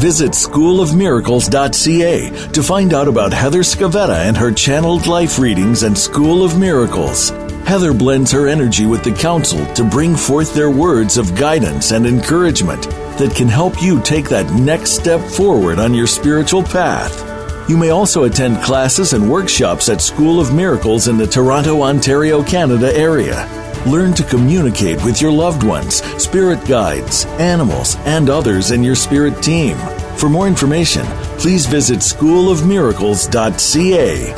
Visit 0.04 0.32
schoolofmiracles.ca 0.32 2.50
to 2.52 2.62
find 2.62 2.92
out 2.92 3.08
about 3.08 3.32
Heather 3.32 3.60
Scavetta 3.60 4.26
and 4.26 4.36
her 4.36 4.52
channeled 4.52 5.06
life 5.06 5.38
readings 5.38 5.82
and 5.82 5.96
School 5.96 6.44
of 6.44 6.58
Miracles. 6.58 7.30
Heather 7.64 7.94
blends 7.94 8.30
her 8.30 8.46
energy 8.46 8.84
with 8.84 9.02
the 9.02 9.12
council 9.12 9.64
to 9.72 9.82
bring 9.82 10.14
forth 10.14 10.52
their 10.52 10.68
words 10.68 11.16
of 11.16 11.34
guidance 11.34 11.92
and 11.92 12.04
encouragement 12.04 12.82
that 13.16 13.34
can 13.34 13.48
help 13.48 13.82
you 13.82 13.98
take 14.02 14.28
that 14.28 14.52
next 14.52 14.90
step 14.90 15.22
forward 15.22 15.78
on 15.78 15.94
your 15.94 16.06
spiritual 16.06 16.62
path. 16.62 17.70
You 17.70 17.78
may 17.78 17.88
also 17.88 18.24
attend 18.24 18.62
classes 18.62 19.14
and 19.14 19.30
workshops 19.30 19.88
at 19.88 20.02
School 20.02 20.38
of 20.38 20.54
Miracles 20.54 21.08
in 21.08 21.16
the 21.16 21.26
Toronto, 21.26 21.80
Ontario, 21.80 22.42
Canada 22.42 22.94
area. 22.94 23.63
Learn 23.86 24.14
to 24.14 24.24
communicate 24.24 25.04
with 25.04 25.20
your 25.20 25.30
loved 25.30 25.62
ones, 25.62 26.02
spirit 26.22 26.66
guides, 26.66 27.26
animals, 27.38 27.96
and 28.06 28.30
others 28.30 28.70
in 28.70 28.82
your 28.82 28.94
spirit 28.94 29.42
team. 29.42 29.76
For 30.16 30.30
more 30.30 30.46
information, 30.46 31.04
please 31.38 31.66
visit 31.66 31.98
schoolofmiracles.ca. 31.98 34.34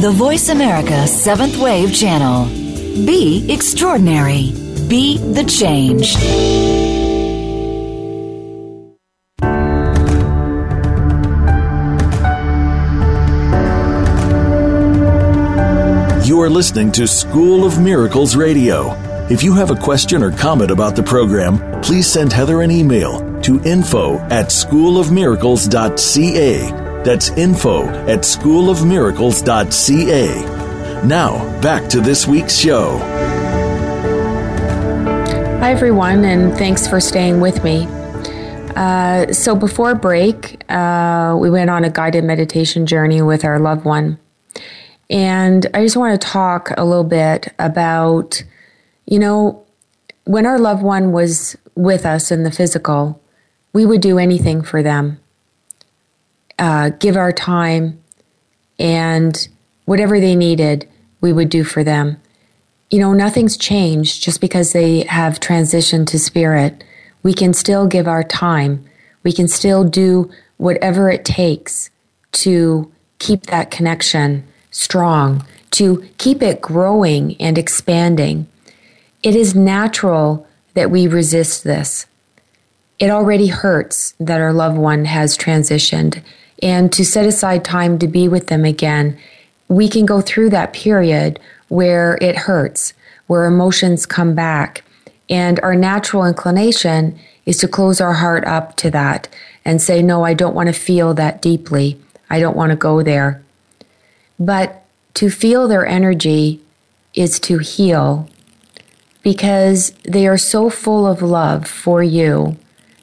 The 0.00 0.12
Voice 0.12 0.48
America 0.48 1.06
Seventh 1.06 1.58
Wave 1.58 1.94
Channel. 1.94 2.46
Be 3.06 3.52
extraordinary. 3.52 4.52
Be 4.88 5.18
the 5.18 5.44
change. 5.44 6.16
Are 16.42 16.50
listening 16.50 16.90
to 16.90 17.06
School 17.06 17.64
of 17.64 17.80
Miracles 17.80 18.34
Radio. 18.34 18.90
If 19.30 19.44
you 19.44 19.54
have 19.54 19.70
a 19.70 19.76
question 19.76 20.24
or 20.24 20.32
comment 20.32 20.72
about 20.72 20.96
the 20.96 21.02
program, 21.02 21.80
please 21.82 22.08
send 22.08 22.32
Heather 22.32 22.62
an 22.62 22.72
email 22.72 23.40
to 23.42 23.62
info 23.62 24.18
at 24.18 24.46
schoolofmiracles.ca. 24.46 26.70
That's 27.04 27.28
info 27.30 27.86
at 27.86 28.22
schoolofmiracles.ca. 28.22 31.06
Now, 31.06 31.60
back 31.60 31.88
to 31.90 32.00
this 32.00 32.26
week's 32.26 32.56
show. 32.56 32.98
Hi, 35.60 35.70
everyone, 35.70 36.24
and 36.24 36.52
thanks 36.58 36.88
for 36.88 36.98
staying 36.98 37.40
with 37.40 37.62
me. 37.62 37.86
Uh, 38.74 39.32
so, 39.32 39.54
before 39.54 39.94
break, 39.94 40.60
uh, 40.68 41.36
we 41.38 41.50
went 41.50 41.70
on 41.70 41.84
a 41.84 41.90
guided 41.90 42.24
meditation 42.24 42.86
journey 42.86 43.22
with 43.22 43.44
our 43.44 43.60
loved 43.60 43.84
one. 43.84 44.18
And 45.12 45.66
I 45.74 45.82
just 45.82 45.96
want 45.96 46.18
to 46.18 46.26
talk 46.26 46.72
a 46.78 46.84
little 46.84 47.04
bit 47.04 47.52
about, 47.58 48.42
you 49.04 49.18
know, 49.18 49.62
when 50.24 50.46
our 50.46 50.58
loved 50.58 50.82
one 50.82 51.12
was 51.12 51.54
with 51.74 52.06
us 52.06 52.32
in 52.32 52.44
the 52.44 52.50
physical, 52.50 53.20
we 53.74 53.84
would 53.84 54.00
do 54.00 54.18
anything 54.18 54.62
for 54.62 54.82
them, 54.82 55.20
uh, 56.58 56.90
give 56.98 57.18
our 57.18 57.30
time, 57.30 58.02
and 58.78 59.48
whatever 59.84 60.18
they 60.18 60.34
needed, 60.34 60.88
we 61.20 61.32
would 61.32 61.50
do 61.50 61.62
for 61.62 61.84
them. 61.84 62.16
You 62.88 62.98
know, 62.98 63.12
nothing's 63.12 63.58
changed 63.58 64.22
just 64.22 64.40
because 64.40 64.72
they 64.72 65.00
have 65.04 65.40
transitioned 65.40 66.06
to 66.08 66.18
spirit. 66.18 66.84
We 67.22 67.34
can 67.34 67.52
still 67.52 67.86
give 67.86 68.08
our 68.08 68.24
time. 68.24 68.84
We 69.24 69.32
can 69.32 69.46
still 69.46 69.84
do 69.84 70.30
whatever 70.56 71.10
it 71.10 71.26
takes 71.26 71.90
to 72.32 72.90
keep 73.18 73.42
that 73.46 73.70
connection 73.70 74.46
strong, 74.72 75.46
to 75.70 76.06
keep 76.18 76.42
it 76.42 76.60
growing 76.60 77.36
and 77.40 77.56
expanding. 77.56 78.48
It 79.22 79.36
is 79.36 79.54
natural 79.54 80.46
that 80.74 80.90
we 80.90 81.06
resist 81.06 81.62
this. 81.62 82.06
It 82.98 83.10
already 83.10 83.46
hurts 83.46 84.14
that 84.18 84.40
our 84.40 84.52
loved 84.52 84.78
one 84.78 85.04
has 85.04 85.38
transitioned, 85.38 86.22
and 86.62 86.92
to 86.92 87.04
set 87.04 87.26
aside 87.26 87.64
time 87.64 87.98
to 88.00 88.08
be 88.08 88.28
with 88.28 88.48
them 88.48 88.64
again, 88.64 89.18
we 89.68 89.88
can 89.88 90.06
go 90.06 90.20
through 90.20 90.50
that 90.50 90.72
period 90.72 91.40
where 91.68 92.18
it 92.20 92.36
hurts, 92.36 92.92
where 93.26 93.46
emotions 93.46 94.06
come 94.06 94.34
back. 94.34 94.84
And 95.30 95.58
our 95.60 95.74
natural 95.74 96.26
inclination 96.26 97.18
is 97.46 97.56
to 97.58 97.68
close 97.68 98.00
our 98.00 98.12
heart 98.12 98.44
up 98.44 98.76
to 98.76 98.90
that 98.90 99.28
and 99.64 99.80
say, 99.80 100.02
No, 100.02 100.24
I 100.24 100.34
don't 100.34 100.54
want 100.54 100.68
to 100.68 100.72
feel 100.72 101.14
that 101.14 101.40
deeply. 101.40 101.98
I 102.28 102.40
don't 102.40 102.56
want 102.56 102.70
to 102.70 102.76
go 102.76 103.02
there. 103.02 103.42
But 104.44 104.82
to 105.14 105.30
feel 105.30 105.68
their 105.68 105.86
energy 105.86 106.60
is 107.14 107.38
to 107.40 107.58
heal 107.58 108.28
because 109.22 109.92
they 110.02 110.26
are 110.26 110.36
so 110.36 110.68
full 110.68 111.06
of 111.06 111.22
love 111.22 111.68
for 111.68 112.02
you 112.02 112.56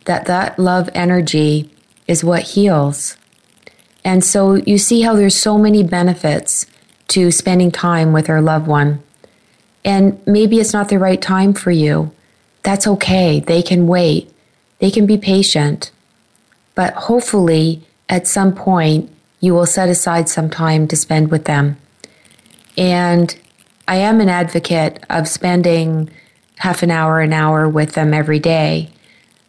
that 0.03 0.25
that 0.25 0.59
love 0.59 0.89
energy 0.93 1.69
is 2.07 2.25
what 2.25 2.41
heals. 2.41 3.15
And 4.03 4.21
so 4.21 4.55
you 4.55 4.77
see 4.77 5.01
how 5.01 5.15
there's 5.15 5.35
so 5.35 5.57
many 5.57 5.81
benefits 5.81 6.65
to 7.09 7.31
spending 7.31 7.71
time 7.71 8.11
with 8.11 8.29
our 8.29 8.41
loved 8.41 8.67
one. 8.67 9.01
And 9.85 10.19
maybe 10.27 10.59
it's 10.59 10.73
not 10.73 10.89
the 10.89 10.99
right 10.99 11.21
time 11.21 11.53
for 11.53 11.71
you. 11.71 12.11
That's 12.63 12.85
okay. 12.85 13.39
They 13.39 13.61
can 13.61 13.87
wait. 13.87 14.29
They 14.79 14.91
can 14.91 15.05
be 15.05 15.17
patient. 15.17 15.91
But 16.75 16.93
hopefully, 16.95 17.81
at 18.09 18.27
some 18.27 18.53
point, 18.53 19.09
you 19.39 19.53
will 19.53 19.65
set 19.65 19.89
aside 19.89 20.29
some 20.29 20.49
time 20.49 20.87
to 20.87 20.95
spend 20.95 21.31
with 21.31 21.45
them. 21.45 21.77
And 22.77 23.37
I 23.87 23.95
am 23.95 24.21
an 24.21 24.29
advocate 24.29 25.03
of 25.09 25.27
spending 25.27 26.09
half 26.57 26.83
an 26.83 26.91
hour, 26.91 27.21
an 27.21 27.33
hour 27.33 27.67
with 27.67 27.93
them 27.93 28.13
every 28.13 28.39
day. 28.39 28.89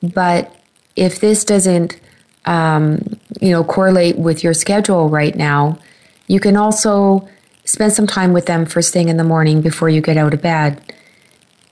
But 0.03 0.55
if 0.97 1.21
this 1.21 1.45
doesn't, 1.45 2.01
um, 2.47 3.19
you 3.41 3.51
know, 3.51 3.65
correlate 3.65 4.17
with 4.17 4.43
your 4.43 4.55
schedule 4.55 5.09
right 5.09 5.35
now, 5.35 5.79
you 6.27 6.41
can 6.41 6.57
also 6.57 7.29
spend 7.65 7.93
some 7.93 8.07
time 8.07 8.33
with 8.33 8.47
them 8.47 8.65
first 8.65 8.93
thing 8.93 9.09
in 9.09 9.17
the 9.17 9.25
morning 9.25 9.61
before 9.61 9.89
you 9.89 10.01
get 10.01 10.17
out 10.17 10.33
of 10.33 10.43
bed. 10.43 10.81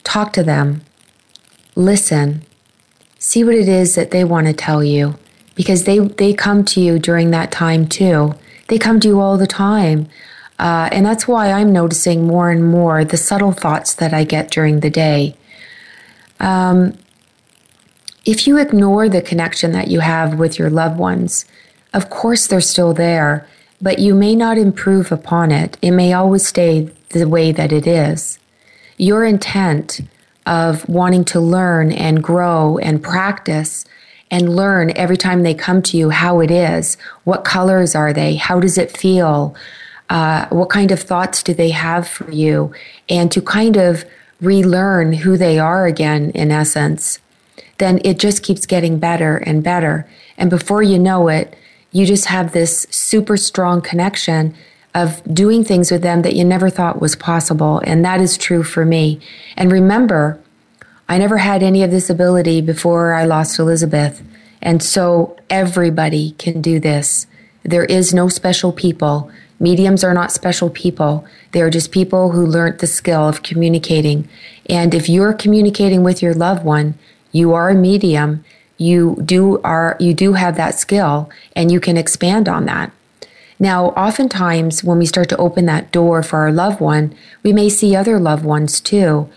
Talk 0.05 0.33
to 0.35 0.43
them. 0.43 0.83
Listen. 1.75 2.43
See 3.19 3.45
what 3.45 3.55
it 3.55 3.69
is 3.69 3.95
that 3.95 4.11
they 4.11 4.25
want 4.25 4.47
to 4.47 4.53
tell 4.53 4.83
you 4.83 5.19
because 5.59 5.83
they, 5.83 5.99
they 5.99 6.33
come 6.33 6.65
to 6.65 6.81
you 6.81 7.01
during 7.01 7.33
that 7.33 7.51
time 7.51 7.89
too. 7.89 8.33
They 8.69 8.79
come 8.79 9.01
to 9.01 9.09
you 9.09 9.19
all 9.19 9.37
the 9.37 9.49
time. 9.49 10.09
Uh, 10.57 10.89
and 10.93 11.05
that's 11.05 11.27
why 11.27 11.51
I'm 11.51 11.73
noticing 11.73 12.29
more 12.29 12.53
and 12.53 12.65
more 12.65 13.05
the 13.05 13.17
subtle 13.17 13.51
thoughts 13.51 13.93
that 13.97 14.15
I 14.15 14.23
get 14.23 14.53
during 14.53 14.81
the 14.81 14.89
day. 14.89 15.35
Um, 16.39 16.97
if 18.25 18.47
you 18.47 18.57
ignore 18.57 19.09
the 19.09 19.21
connection 19.21 19.73
that 19.73 19.89
you 19.89 19.99
have 19.99 20.39
with 20.39 20.61
your 20.61 20.71
loved 20.71 20.97
ones, 20.97 21.45
of 21.93 22.09
course 22.09 22.47
they're 22.47 22.61
still 22.61 22.95
there, 22.95 23.45
but 23.83 23.99
you 23.99 24.15
may 24.15 24.37
not 24.37 24.59
improve 24.59 25.11
upon 25.11 25.51
it. 25.51 25.77
It 25.83 25.91
may 25.91 26.13
always 26.13 26.47
stay 26.47 26.89
the 27.09 27.27
way 27.27 27.51
that 27.51 27.73
it 27.73 27.85
is. 27.85 28.39
Your 28.97 29.25
intent 29.25 30.03
of 30.47 30.89
wanting 30.89 31.25
to 31.25 31.41
learn 31.41 31.91
and 31.91 32.23
grow 32.23 32.79
and 32.79 33.03
practice 33.03 33.85
and 34.31 34.55
learn 34.55 34.93
every 34.97 35.17
time 35.17 35.43
they 35.43 35.55
come 35.55 35.83
to 35.83 35.97
you 35.97 36.11
how 36.11 36.41
it 36.41 36.51
is. 36.51 36.97
What 37.25 37.45
colors 37.45 37.95
are 37.95 38.13
they? 38.13 38.37
How 38.37 38.61
does 38.61 38.79
it 38.79 38.97
feel? 38.97 39.55
Uh, 40.11 40.47
what 40.49 40.71
kind 40.71 40.91
of 40.91 41.01
thoughts 41.01 41.43
do 41.43 41.55
they 41.55 41.71
have 41.71 42.09
for 42.09 42.31
you? 42.31 42.73
And 43.09 43.31
to 43.33 43.43
kind 43.43 43.77
of 43.77 44.05
relearn 44.41 45.13
who 45.13 45.37
they 45.37 45.59
are 45.59 45.87
again, 45.87 46.31
in 46.31 46.51
essence, 46.51 47.21
then 47.79 48.01
it 48.05 48.19
just 48.19 48.43
keeps 48.43 48.67
getting 48.67 48.99
better 48.99 49.37
and 49.39 49.63
better. 49.63 50.09
And 50.37 50.51
before 50.51 50.83
you 50.83 50.99
know 50.99 51.29
it, 51.29 51.57
you 51.93 52.07
just 52.07 52.27
have 52.27 52.53
this 52.53 52.87
super 52.91 53.37
strong 53.37 53.81
connection 53.81 54.55
of 54.95 55.23
doing 55.33 55.65
things 55.65 55.91
with 55.91 56.03
them 56.03 56.23
that 56.23 56.35
you 56.35 56.45
never 56.45 56.71
thought 56.71 57.01
was 57.01 57.17
possible. 57.17 57.81
And 57.85 58.05
that 58.05 58.21
is 58.21 58.37
true 58.37 58.63
for 58.63 58.85
me. 58.85 59.21
And 59.57 59.71
remember, 59.71 60.41
I 61.09 61.19
never 61.19 61.39
had 61.39 61.63
any 61.63 61.83
of 61.83 61.91
this 61.91 62.11
ability 62.11 62.61
before 62.61 63.15
I 63.15 63.25
lost 63.25 63.59
Elizabeth. 63.59 64.23
And 64.61 64.83
so 64.83 65.37
everybody 65.49 66.33
can 66.33 66.61
do 66.61 66.81
this. 66.81 67.27
There 67.63 67.85
is 67.85 68.13
no 68.13 68.29
special 68.29 68.73
people 68.73 69.31
Mediums 69.61 70.05
are 70.05 70.15
not 70.15 70.31
special 70.31 70.71
people. 70.71 71.25
They 71.53 71.61
are 71.63 71.71
just 71.71 71.91
people 71.91 72.31
who 72.31 72.47
learned 72.47 72.79
the 72.79 72.87
skill 72.87 73.29
of 73.29 73.43
communicating. 73.43 74.29
And 74.69 74.95
if 74.95 75.09
you're 75.09 75.33
communicating 75.33 76.05
with 76.05 76.23
your 76.23 76.35
loved 76.35 76.65
one, 76.65 76.95
you 77.33 77.53
are 77.55 77.71
a 77.71 77.75
medium. 77.75 78.45
You 78.77 79.21
do 79.25 79.61
are 79.63 79.97
you 79.99 80.15
do 80.15 80.35
have 80.35 80.57
that 80.57 80.79
skill 80.79 81.29
and 81.57 81.73
you 81.73 81.81
can 81.81 81.97
expand 81.97 82.49
on 82.49 82.67
that. 82.67 82.93
Now, 83.59 83.87
oftentimes 83.87 84.85
when 84.85 84.99
we 84.99 85.07
start 85.07 85.29
to 85.31 85.37
open 85.37 85.67
that 85.67 85.91
door 85.91 86.23
for 86.23 86.39
our 86.39 86.53
loved 86.53 86.81
one, 86.81 87.13
we 87.43 87.53
may 87.53 87.69
see 87.69 87.97
other 87.97 88.21
loved 88.21 88.45
ones 88.45 88.81
too. 88.81 89.29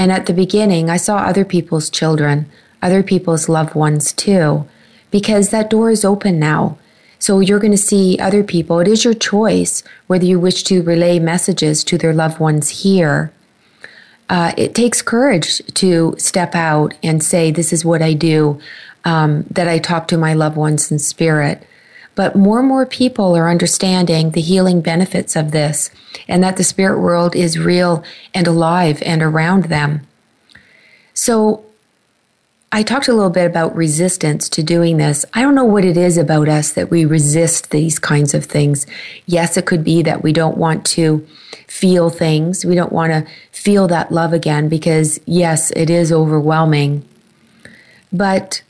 And 0.00 0.10
at 0.10 0.24
the 0.24 0.32
beginning, 0.32 0.88
I 0.88 0.96
saw 0.96 1.18
other 1.18 1.44
people's 1.44 1.90
children, 1.90 2.46
other 2.80 3.02
people's 3.02 3.50
loved 3.50 3.74
ones 3.74 4.14
too, 4.14 4.66
because 5.10 5.50
that 5.50 5.68
door 5.68 5.90
is 5.90 6.06
open 6.06 6.38
now. 6.38 6.78
So 7.18 7.40
you're 7.40 7.58
going 7.58 7.70
to 7.72 7.76
see 7.92 8.18
other 8.18 8.42
people. 8.42 8.80
It 8.80 8.88
is 8.88 9.04
your 9.04 9.12
choice 9.12 9.84
whether 10.06 10.24
you 10.24 10.40
wish 10.40 10.62
to 10.64 10.82
relay 10.82 11.18
messages 11.18 11.84
to 11.84 11.98
their 11.98 12.14
loved 12.14 12.40
ones 12.40 12.82
here. 12.82 13.30
Uh, 14.30 14.54
it 14.56 14.74
takes 14.74 15.02
courage 15.02 15.60
to 15.74 16.14
step 16.16 16.54
out 16.54 16.94
and 17.02 17.22
say, 17.22 17.50
This 17.50 17.70
is 17.70 17.84
what 17.84 18.00
I 18.00 18.14
do, 18.14 18.58
um, 19.04 19.42
that 19.50 19.68
I 19.68 19.78
talk 19.78 20.08
to 20.08 20.16
my 20.16 20.32
loved 20.32 20.56
ones 20.56 20.90
in 20.90 20.98
spirit. 20.98 21.62
But 22.14 22.36
more 22.36 22.58
and 22.58 22.68
more 22.68 22.86
people 22.86 23.36
are 23.36 23.48
understanding 23.48 24.30
the 24.30 24.40
healing 24.40 24.80
benefits 24.80 25.36
of 25.36 25.52
this 25.52 25.90
and 26.28 26.42
that 26.42 26.56
the 26.56 26.64
spirit 26.64 27.00
world 27.00 27.34
is 27.34 27.58
real 27.58 28.04
and 28.34 28.46
alive 28.46 29.02
and 29.04 29.22
around 29.22 29.64
them. 29.64 30.06
So 31.14 31.64
I 32.72 32.84
talked 32.84 33.08
a 33.08 33.12
little 33.12 33.30
bit 33.30 33.46
about 33.46 33.74
resistance 33.74 34.48
to 34.50 34.62
doing 34.62 34.96
this. 34.96 35.24
I 35.34 35.42
don't 35.42 35.56
know 35.56 35.64
what 35.64 35.84
it 35.84 35.96
is 35.96 36.16
about 36.16 36.48
us 36.48 36.72
that 36.72 36.88
we 36.88 37.04
resist 37.04 37.70
these 37.70 37.98
kinds 37.98 38.32
of 38.32 38.44
things. 38.44 38.86
Yes, 39.26 39.56
it 39.56 39.66
could 39.66 39.82
be 39.82 40.02
that 40.02 40.22
we 40.22 40.32
don't 40.32 40.56
want 40.56 40.86
to 40.86 41.26
feel 41.66 42.10
things. 42.10 42.64
We 42.64 42.76
don't 42.76 42.92
want 42.92 43.12
to 43.12 43.26
feel 43.50 43.88
that 43.88 44.12
love 44.12 44.32
again 44.32 44.68
because, 44.68 45.18
yes, 45.26 45.72
it 45.72 45.90
is 45.90 46.12
overwhelming. 46.12 47.04
But 48.12 48.62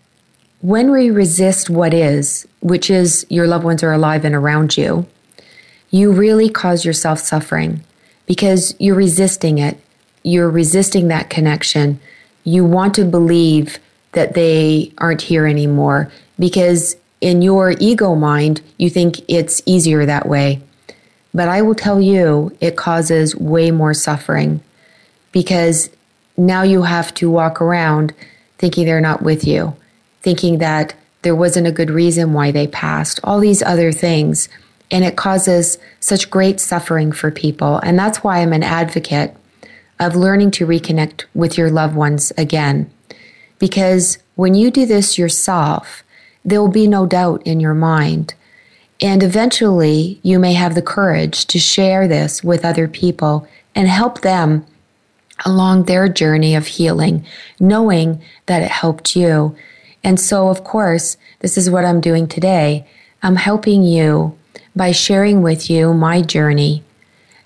when 0.60 0.90
we 0.90 1.10
resist 1.10 1.70
what 1.70 1.94
is, 1.94 2.46
which 2.60 2.90
is 2.90 3.26
your 3.30 3.46
loved 3.46 3.64
ones 3.64 3.82
are 3.82 3.92
alive 3.92 4.24
and 4.24 4.34
around 4.34 4.76
you, 4.76 5.06
you 5.90 6.12
really 6.12 6.48
cause 6.48 6.84
yourself 6.84 7.18
suffering 7.18 7.82
because 8.26 8.74
you're 8.78 8.94
resisting 8.94 9.58
it. 9.58 9.78
You're 10.22 10.50
resisting 10.50 11.08
that 11.08 11.30
connection. 11.30 11.98
You 12.44 12.64
want 12.64 12.94
to 12.94 13.04
believe 13.04 13.78
that 14.12 14.34
they 14.34 14.92
aren't 14.98 15.22
here 15.22 15.46
anymore 15.46 16.12
because 16.38 16.96
in 17.20 17.42
your 17.42 17.74
ego 17.80 18.14
mind, 18.14 18.60
you 18.76 18.90
think 18.90 19.16
it's 19.28 19.62
easier 19.66 20.06
that 20.06 20.28
way. 20.28 20.60
But 21.32 21.48
I 21.48 21.62
will 21.62 21.74
tell 21.74 22.00
you, 22.00 22.56
it 22.60 22.76
causes 22.76 23.36
way 23.36 23.70
more 23.70 23.94
suffering 23.94 24.60
because 25.32 25.90
now 26.36 26.62
you 26.62 26.82
have 26.82 27.14
to 27.14 27.30
walk 27.30 27.60
around 27.60 28.12
thinking 28.58 28.84
they're 28.84 29.00
not 29.00 29.22
with 29.22 29.46
you, 29.46 29.76
thinking 30.22 30.58
that 30.58 30.94
there 31.22 31.36
wasn't 31.36 31.66
a 31.66 31.72
good 31.72 31.90
reason 31.90 32.32
why 32.32 32.50
they 32.50 32.66
passed, 32.66 33.20
all 33.24 33.40
these 33.40 33.62
other 33.62 33.92
things. 33.92 34.48
And 34.90 35.04
it 35.04 35.16
causes 35.16 35.78
such 36.00 36.30
great 36.30 36.58
suffering 36.58 37.12
for 37.12 37.30
people. 37.30 37.78
And 37.78 37.98
that's 37.98 38.24
why 38.24 38.38
I'm 38.38 38.52
an 38.52 38.62
advocate 38.62 39.36
of 40.00 40.16
learning 40.16 40.50
to 40.52 40.66
reconnect 40.66 41.24
with 41.34 41.58
your 41.58 41.70
loved 41.70 41.94
ones 41.94 42.32
again. 42.36 42.90
Because 43.58 44.18
when 44.34 44.54
you 44.54 44.70
do 44.70 44.86
this 44.86 45.18
yourself, 45.18 46.02
there 46.44 46.60
will 46.60 46.68
be 46.68 46.88
no 46.88 47.06
doubt 47.06 47.42
in 47.46 47.60
your 47.60 47.74
mind. 47.74 48.34
And 49.00 49.22
eventually, 49.22 50.18
you 50.22 50.38
may 50.38 50.54
have 50.54 50.74
the 50.74 50.82
courage 50.82 51.46
to 51.46 51.58
share 51.58 52.08
this 52.08 52.42
with 52.42 52.64
other 52.64 52.88
people 52.88 53.46
and 53.74 53.88
help 53.88 54.22
them 54.22 54.66
along 55.46 55.84
their 55.84 56.08
journey 56.08 56.54
of 56.54 56.66
healing, 56.66 57.24
knowing 57.58 58.22
that 58.46 58.62
it 58.62 58.70
helped 58.70 59.16
you. 59.16 59.54
And 60.02 60.18
so, 60.18 60.48
of 60.48 60.64
course, 60.64 61.16
this 61.40 61.58
is 61.58 61.70
what 61.70 61.84
I'm 61.84 62.00
doing 62.00 62.26
today. 62.26 62.86
I'm 63.22 63.36
helping 63.36 63.82
you 63.82 64.38
by 64.74 64.92
sharing 64.92 65.42
with 65.42 65.68
you 65.68 65.92
my 65.92 66.22
journey. 66.22 66.82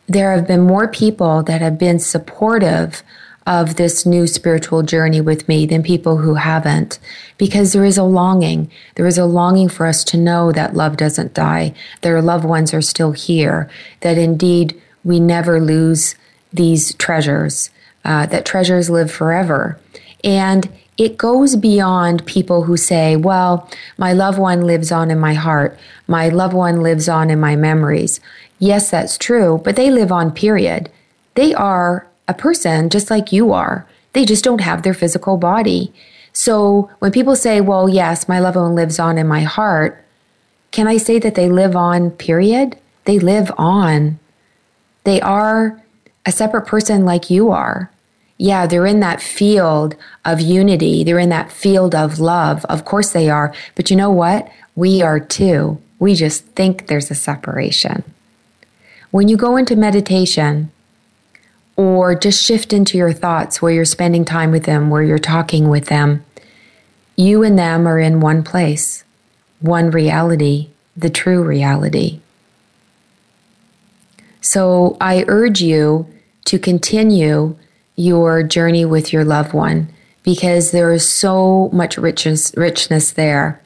There 0.07 0.33
have 0.33 0.47
been 0.47 0.63
more 0.63 0.87
people 0.87 1.43
that 1.45 1.61
have 1.61 1.79
been 1.79 1.99
supportive 1.99 3.03
of 3.47 3.77
this 3.77 4.07
new 4.07 4.27
spiritual 4.27 4.83
journey 4.83 5.21
with 5.21 5.49
me 5.49 5.67
than 5.67 5.83
people 5.83 6.19
who 6.19 6.35
haven't 6.35 6.99
because 7.37 7.73
there 7.73 7.85
is 7.85 7.99
a 7.99 8.03
longing. 8.03 8.71
There 8.95 9.07
is 9.07 9.19
a 9.19 9.27
longing 9.27 9.69
for 9.69 9.87
us 9.87 10.03
to 10.05 10.17
know 10.17 10.51
that 10.53 10.75
love 10.75 10.97
doesn't 10.97 11.35
die, 11.35 11.75
their 12.01 12.23
loved 12.23 12.45
ones 12.45 12.73
are 12.73 12.81
still 12.81 13.13
here, 13.13 13.69
that 14.01 14.17
indeed 14.17 14.81
we 15.03 15.21
never 15.21 15.61
lose 15.61 16.15
these 16.53 16.95
treasures, 16.95 17.71
uh, 18.05 18.27
that 18.27 18.47
treasures 18.47 18.89
live 18.89 19.11
forever. 19.11 19.79
And 20.23 20.71
it 20.97 21.17
goes 21.17 21.57
beyond 21.57 22.25
people 22.27 22.65
who 22.65 22.77
say, 22.77 23.17
well, 23.17 23.69
my 23.99 24.13
loved 24.13 24.39
one 24.39 24.63
lives 24.63 24.93
on 24.93 25.11
in 25.11 25.19
my 25.19 25.35
heart. 25.35 25.79
My 26.07 26.29
loved 26.29 26.55
one 26.55 26.83
lives 26.83 27.09
on 27.09 27.31
in 27.31 27.41
my 27.41 27.57
memories. 27.57 28.21
Yes, 28.59 28.91
that's 28.91 29.19
true, 29.19 29.61
but 29.65 29.77
they 29.77 29.91
live 29.91 30.13
on, 30.13 30.31
period. 30.31 30.91
They 31.35 31.53
are 31.55 32.07
a 32.29 32.35
person 32.35 32.91
just 32.91 33.11
like 33.11 33.33
you 33.33 33.53
are. 33.53 33.87
They 34.13 34.25
just 34.25 34.45
don't 34.45 34.61
have 34.61 34.83
their 34.83 34.95
physical 34.95 35.37
body. 35.37 35.93
So 36.33 36.91
when 37.01 37.11
people 37.11 37.35
say, 37.35 37.61
well, 37.61 37.89
yes, 37.89 38.29
my 38.29 38.39
loved 38.39 38.57
one 38.57 38.75
lives 38.75 38.99
on 38.99 39.19
in 39.19 39.27
my 39.27 39.43
heart, 39.43 40.05
can 40.71 40.87
I 40.87 40.97
say 40.97 41.19
that 41.19 41.35
they 41.35 41.49
live 41.49 41.75
on, 41.75 42.13
period? 42.13 42.77
They 43.05 43.19
live 43.19 43.53
on. 43.59 44.19
They 45.05 45.21
are 45.21 45.83
a 46.25 46.33
separate 46.33 46.67
person 46.67 47.05
like 47.05 47.31
you 47.31 47.51
are. 47.51 47.91
Yeah, 48.37 48.67
they're 48.67 48.87
in 48.87 49.01
that 49.01 49.23
field 49.23 49.97
of 50.25 50.41
unity. 50.41 51.05
They're 51.05 51.19
in 51.19 51.29
that 51.29 51.53
field 51.53 51.95
of 51.95 52.19
love. 52.19 52.65
Of 52.67 52.85
course 52.85 53.13
they 53.13 53.31
are. 53.31 53.55
But 53.75 53.91
you 53.91 53.97
know 53.97 54.11
what? 54.11 54.51
We 54.75 55.03
are 55.03 55.21
too. 55.21 55.81
We 55.99 56.15
just 56.15 56.45
think 56.47 56.89
there's 56.89 57.11
a 57.11 57.15
separation. 57.15 58.03
When 59.11 59.29
you 59.29 59.37
go 59.37 59.57
into 59.57 59.77
meditation, 59.77 60.73
or 61.77 62.15
just 62.15 62.45
shift 62.45 62.73
into 62.73 62.97
your 62.97 63.13
thoughts 63.13 63.61
where 63.61 63.73
you're 63.73 63.85
spending 63.85 64.25
time 64.25 64.51
with 64.51 64.65
them, 64.65 64.91
where 64.91 65.03
you're 65.03 65.19
talking 65.19 65.69
with 65.69 65.87
them. 65.87 66.25
You 67.17 67.43
and 67.43 67.59
them 67.59 67.87
are 67.87 67.99
in 67.99 68.21
one 68.21 68.43
place, 68.43 69.05
one 69.61 69.91
reality, 69.91 70.71
the 70.97 71.11
true 71.11 71.43
reality. 71.43 72.21
So 74.41 74.97
I 75.01 75.25
urge 75.27 75.63
you 75.63 76.07
to 76.45 76.59
continue 76.59 77.57
your 77.97 78.43
journey 78.43 78.85
with 78.85 79.13
your 79.13 79.25
loved 79.25 79.53
one 79.53 79.89
because 80.23 80.71
there 80.71 80.93
is 80.93 81.09
so 81.09 81.69
much 81.73 81.97
richness, 81.97 82.55
richness 82.57 83.13
there. 83.13 83.61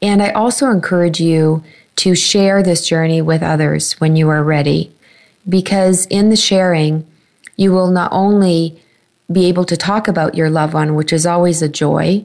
And 0.00 0.22
I 0.22 0.30
also 0.30 0.70
encourage 0.70 1.20
you 1.20 1.62
to 1.96 2.14
share 2.14 2.62
this 2.62 2.86
journey 2.86 3.22
with 3.22 3.42
others 3.42 3.92
when 4.00 4.16
you 4.16 4.28
are 4.28 4.42
ready 4.42 4.92
because 5.48 6.06
in 6.06 6.30
the 6.30 6.36
sharing, 6.36 7.06
you 7.56 7.72
will 7.72 7.90
not 7.90 8.12
only 8.12 8.80
be 9.30 9.46
able 9.46 9.64
to 9.64 9.76
talk 9.76 10.08
about 10.08 10.34
your 10.34 10.50
loved 10.50 10.74
one, 10.74 10.94
which 10.94 11.12
is 11.12 11.26
always 11.26 11.62
a 11.62 11.68
joy, 11.68 12.24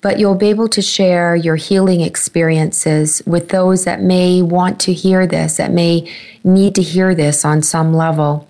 but 0.00 0.18
you'll 0.18 0.34
be 0.34 0.48
able 0.48 0.68
to 0.68 0.82
share 0.82 1.36
your 1.36 1.56
healing 1.56 2.00
experiences 2.00 3.22
with 3.26 3.50
those 3.50 3.84
that 3.84 4.02
may 4.02 4.42
want 4.42 4.80
to 4.80 4.92
hear 4.92 5.26
this, 5.26 5.56
that 5.56 5.72
may 5.72 6.12
need 6.42 6.74
to 6.74 6.82
hear 6.82 7.14
this 7.14 7.44
on 7.44 7.62
some 7.62 7.94
level. 7.94 8.48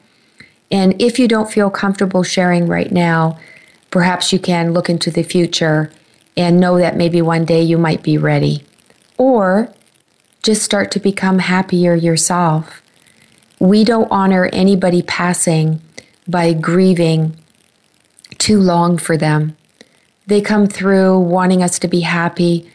And 0.72 1.00
if 1.00 1.18
you 1.18 1.28
don't 1.28 1.52
feel 1.52 1.70
comfortable 1.70 2.22
sharing 2.22 2.66
right 2.66 2.90
now, 2.90 3.38
perhaps 3.90 4.32
you 4.32 4.38
can 4.38 4.72
look 4.72 4.88
into 4.88 5.10
the 5.10 5.22
future 5.22 5.92
and 6.34 6.58
know 6.58 6.78
that 6.78 6.96
maybe 6.96 7.20
one 7.20 7.44
day 7.44 7.62
you 7.62 7.76
might 7.76 8.02
be 8.02 8.16
ready. 8.16 8.64
Or 9.18 9.72
just 10.42 10.62
start 10.62 10.90
to 10.92 10.98
become 10.98 11.38
happier 11.38 11.94
yourself. 11.94 12.82
We 13.60 13.84
don't 13.84 14.10
honor 14.10 14.48
anybody 14.52 15.02
passing 15.02 15.82
by 16.26 16.54
grieving 16.54 17.36
too 18.38 18.58
long 18.58 18.96
for 18.96 19.16
them. 19.16 19.56
They 20.26 20.40
come 20.40 20.66
through 20.66 21.18
wanting 21.18 21.62
us 21.62 21.78
to 21.80 21.88
be 21.88 22.00
happy, 22.00 22.68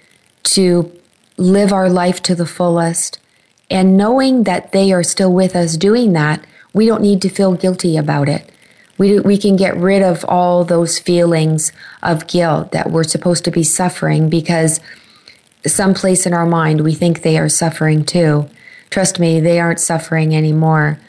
to 0.43 0.91
live 1.37 1.73
our 1.73 1.89
life 1.89 2.21
to 2.23 2.35
the 2.35 2.45
fullest. 2.45 3.19
And 3.69 3.97
knowing 3.97 4.43
that 4.43 4.71
they 4.71 4.93
are 4.93 5.03
still 5.03 5.33
with 5.33 5.55
us 5.55 5.75
doing 5.75 6.13
that, 6.13 6.45
we 6.78 6.86
don't 6.86 7.01
need 7.01 7.21
to 7.23 7.30
feel 7.30 7.55
guilty 7.55 7.97
about 7.97 8.30
it. 8.30 8.51
We, 8.99 9.19
we 9.19 9.38
can 9.38 9.55
get 9.55 9.75
rid 9.75 10.01
of 10.01 10.23
all 10.25 10.63
those 10.63 10.99
feelings 10.99 11.71
of 12.01 12.28
guilt 12.28 12.71
that 12.71 12.91
we're 12.91 13.03
supposed 13.03 13.43
to 13.45 13.51
be 13.51 13.63
suffering 13.63 14.30
because 14.30 14.80
someplace 15.65 16.25
in 16.25 16.34
our 16.34 16.45
mind 16.45 16.82
we 16.82 16.93
think 16.93 17.21
they 17.21 17.38
are 17.38 17.49
suffering 17.49 18.05
too. 18.05 18.47
Trust 18.91 19.19
me, 19.19 19.39
they 19.39 19.59
aren't 19.59 19.80
suffering 19.80 20.36
anymore 20.36 20.99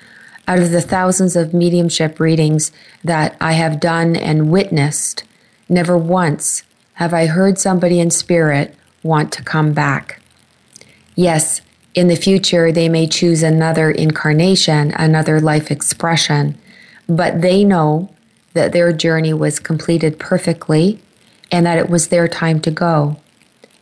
out 0.49 0.59
of 0.59 0.71
the 0.71 0.81
thousands 0.81 1.37
of 1.37 1.53
mediumship 1.53 2.19
readings 2.19 2.73
that 3.05 3.37
I 3.39 3.53
have 3.53 3.79
done 3.79 4.17
and 4.17 4.51
witnessed, 4.51 5.25
never 5.69 5.97
once 5.97 6.63
have 6.95 7.13
I 7.13 7.27
heard 7.27 7.59
somebody 7.59 8.01
in 8.01 8.11
spirit 8.11 8.75
want 9.03 9.31
to 9.35 9.45
come 9.45 9.75
back. 9.75 10.21
Yes, 11.15 11.61
In 11.99 12.07
the 12.07 12.15
future, 12.15 12.71
they 12.71 12.89
may 12.89 13.09
choose 13.09 13.43
another 13.43 13.91
incarnation, 13.91 14.93
another 14.93 15.41
life 15.41 15.69
expression, 15.69 16.57
but 17.09 17.43
they 17.43 17.65
know 17.65 18.15
that 18.53 18.71
their 18.71 18.93
journey 18.93 19.35
was 19.35 19.59
completed 19.59 20.17
perfectly 20.17 21.01
and 21.51 21.67
that 21.67 21.77
it 21.77 21.91
was 21.91 22.07
their 22.07 22.29
time 22.29 22.61
to 22.61 22.71
go, 22.71 23.17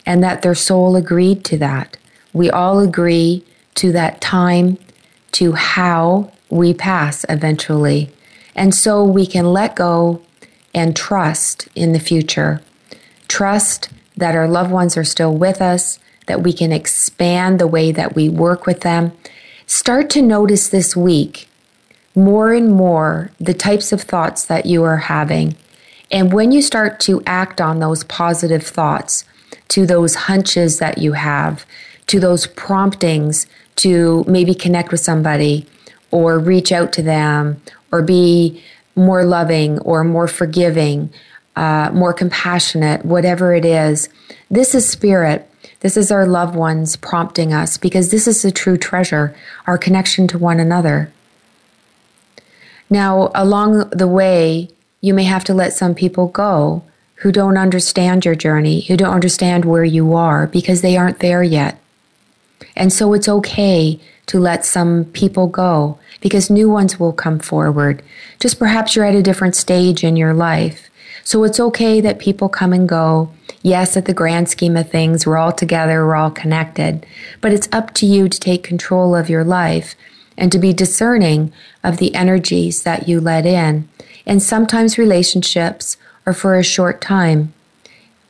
and 0.06 0.24
that 0.24 0.40
their 0.40 0.54
soul 0.54 0.96
agreed 0.96 1.44
to 1.44 1.58
that. 1.58 1.98
We 2.32 2.48
all 2.48 2.80
agree 2.80 3.44
to 3.74 3.92
that 3.92 4.22
time, 4.22 4.78
to 5.32 5.52
how 5.52 6.32
we 6.48 6.72
pass 6.72 7.26
eventually. 7.28 8.10
And 8.54 8.74
so 8.74 9.04
we 9.04 9.26
can 9.26 9.52
let 9.52 9.76
go 9.76 10.22
and 10.74 10.96
trust 10.96 11.68
in 11.74 11.92
the 11.92 12.00
future. 12.00 12.62
Trust 13.28 13.90
that 14.16 14.34
our 14.34 14.48
loved 14.48 14.70
ones 14.70 14.96
are 14.96 15.04
still 15.04 15.36
with 15.36 15.60
us, 15.60 15.98
that 16.26 16.42
we 16.42 16.52
can 16.52 16.72
expand 16.72 17.58
the 17.58 17.66
way 17.66 17.92
that 17.92 18.14
we 18.14 18.28
work 18.28 18.66
with 18.66 18.80
them. 18.80 19.12
Start 19.66 20.10
to 20.10 20.22
notice 20.22 20.68
this 20.68 20.96
week 20.96 21.48
more 22.14 22.52
and 22.52 22.72
more 22.72 23.30
the 23.38 23.54
types 23.54 23.92
of 23.92 24.02
thoughts 24.02 24.44
that 24.46 24.66
you 24.66 24.82
are 24.82 24.96
having. 24.96 25.54
And 26.10 26.32
when 26.32 26.52
you 26.52 26.62
start 26.62 26.98
to 27.00 27.22
act 27.26 27.60
on 27.60 27.80
those 27.80 28.04
positive 28.04 28.62
thoughts, 28.62 29.24
to 29.68 29.86
those 29.86 30.14
hunches 30.14 30.78
that 30.78 30.98
you 30.98 31.12
have, 31.12 31.66
to 32.06 32.20
those 32.20 32.46
promptings 32.46 33.46
to 33.76 34.24
maybe 34.26 34.54
connect 34.54 34.90
with 34.90 35.00
somebody 35.00 35.66
or 36.10 36.38
reach 36.38 36.72
out 36.72 36.92
to 36.94 37.02
them 37.02 37.60
or 37.92 38.02
be 38.02 38.62
more 38.94 39.24
loving 39.24 39.78
or 39.80 40.04
more 40.04 40.28
forgiving, 40.28 41.10
uh, 41.56 41.90
more 41.92 42.12
compassionate, 42.12 43.04
whatever 43.04 43.54
it 43.54 43.64
is. 43.64 44.08
This 44.50 44.74
is 44.74 44.88
spirit. 44.88 45.50
This 45.86 45.96
is 45.96 46.10
our 46.10 46.26
loved 46.26 46.56
ones 46.56 46.96
prompting 46.96 47.52
us 47.52 47.78
because 47.78 48.10
this 48.10 48.26
is 48.26 48.42
the 48.42 48.50
true 48.50 48.76
treasure, 48.76 49.36
our 49.68 49.78
connection 49.78 50.26
to 50.26 50.36
one 50.36 50.58
another. 50.58 51.12
Now, 52.90 53.30
along 53.36 53.90
the 53.90 54.08
way, 54.08 54.68
you 55.00 55.14
may 55.14 55.22
have 55.22 55.44
to 55.44 55.54
let 55.54 55.74
some 55.74 55.94
people 55.94 56.26
go 56.26 56.82
who 57.22 57.30
don't 57.30 57.56
understand 57.56 58.24
your 58.24 58.34
journey, 58.34 58.80
who 58.80 58.96
don't 58.96 59.14
understand 59.14 59.64
where 59.64 59.84
you 59.84 60.12
are 60.14 60.48
because 60.48 60.82
they 60.82 60.96
aren't 60.96 61.20
there 61.20 61.44
yet. 61.44 61.80
And 62.74 62.92
so 62.92 63.12
it's 63.12 63.28
okay 63.28 64.00
to 64.26 64.40
let 64.40 64.64
some 64.64 65.04
people 65.12 65.46
go 65.46 66.00
because 66.20 66.50
new 66.50 66.68
ones 66.68 66.98
will 66.98 67.12
come 67.12 67.38
forward. 67.38 68.02
Just 68.40 68.58
perhaps 68.58 68.96
you're 68.96 69.04
at 69.04 69.14
a 69.14 69.22
different 69.22 69.54
stage 69.54 70.02
in 70.02 70.16
your 70.16 70.34
life. 70.34 70.90
So 71.26 71.42
it's 71.42 71.58
okay 71.58 72.00
that 72.00 72.20
people 72.20 72.48
come 72.48 72.72
and 72.72 72.88
go. 72.88 73.30
Yes, 73.62 73.96
at 73.96 74.04
the 74.04 74.14
grand 74.14 74.48
scheme 74.48 74.76
of 74.76 74.88
things, 74.88 75.26
we're 75.26 75.36
all 75.36 75.50
together, 75.50 76.06
we're 76.06 76.14
all 76.14 76.30
connected. 76.30 77.04
But 77.40 77.52
it's 77.52 77.68
up 77.72 77.92
to 77.94 78.06
you 78.06 78.28
to 78.28 78.38
take 78.38 78.62
control 78.62 79.16
of 79.16 79.28
your 79.28 79.42
life 79.42 79.96
and 80.38 80.52
to 80.52 80.58
be 80.58 80.72
discerning 80.72 81.52
of 81.82 81.96
the 81.96 82.14
energies 82.14 82.84
that 82.84 83.08
you 83.08 83.20
let 83.20 83.44
in. 83.44 83.88
And 84.24 84.40
sometimes 84.40 84.98
relationships 84.98 85.96
are 86.26 86.32
for 86.32 86.54
a 86.54 86.62
short 86.62 87.00
time. 87.00 87.52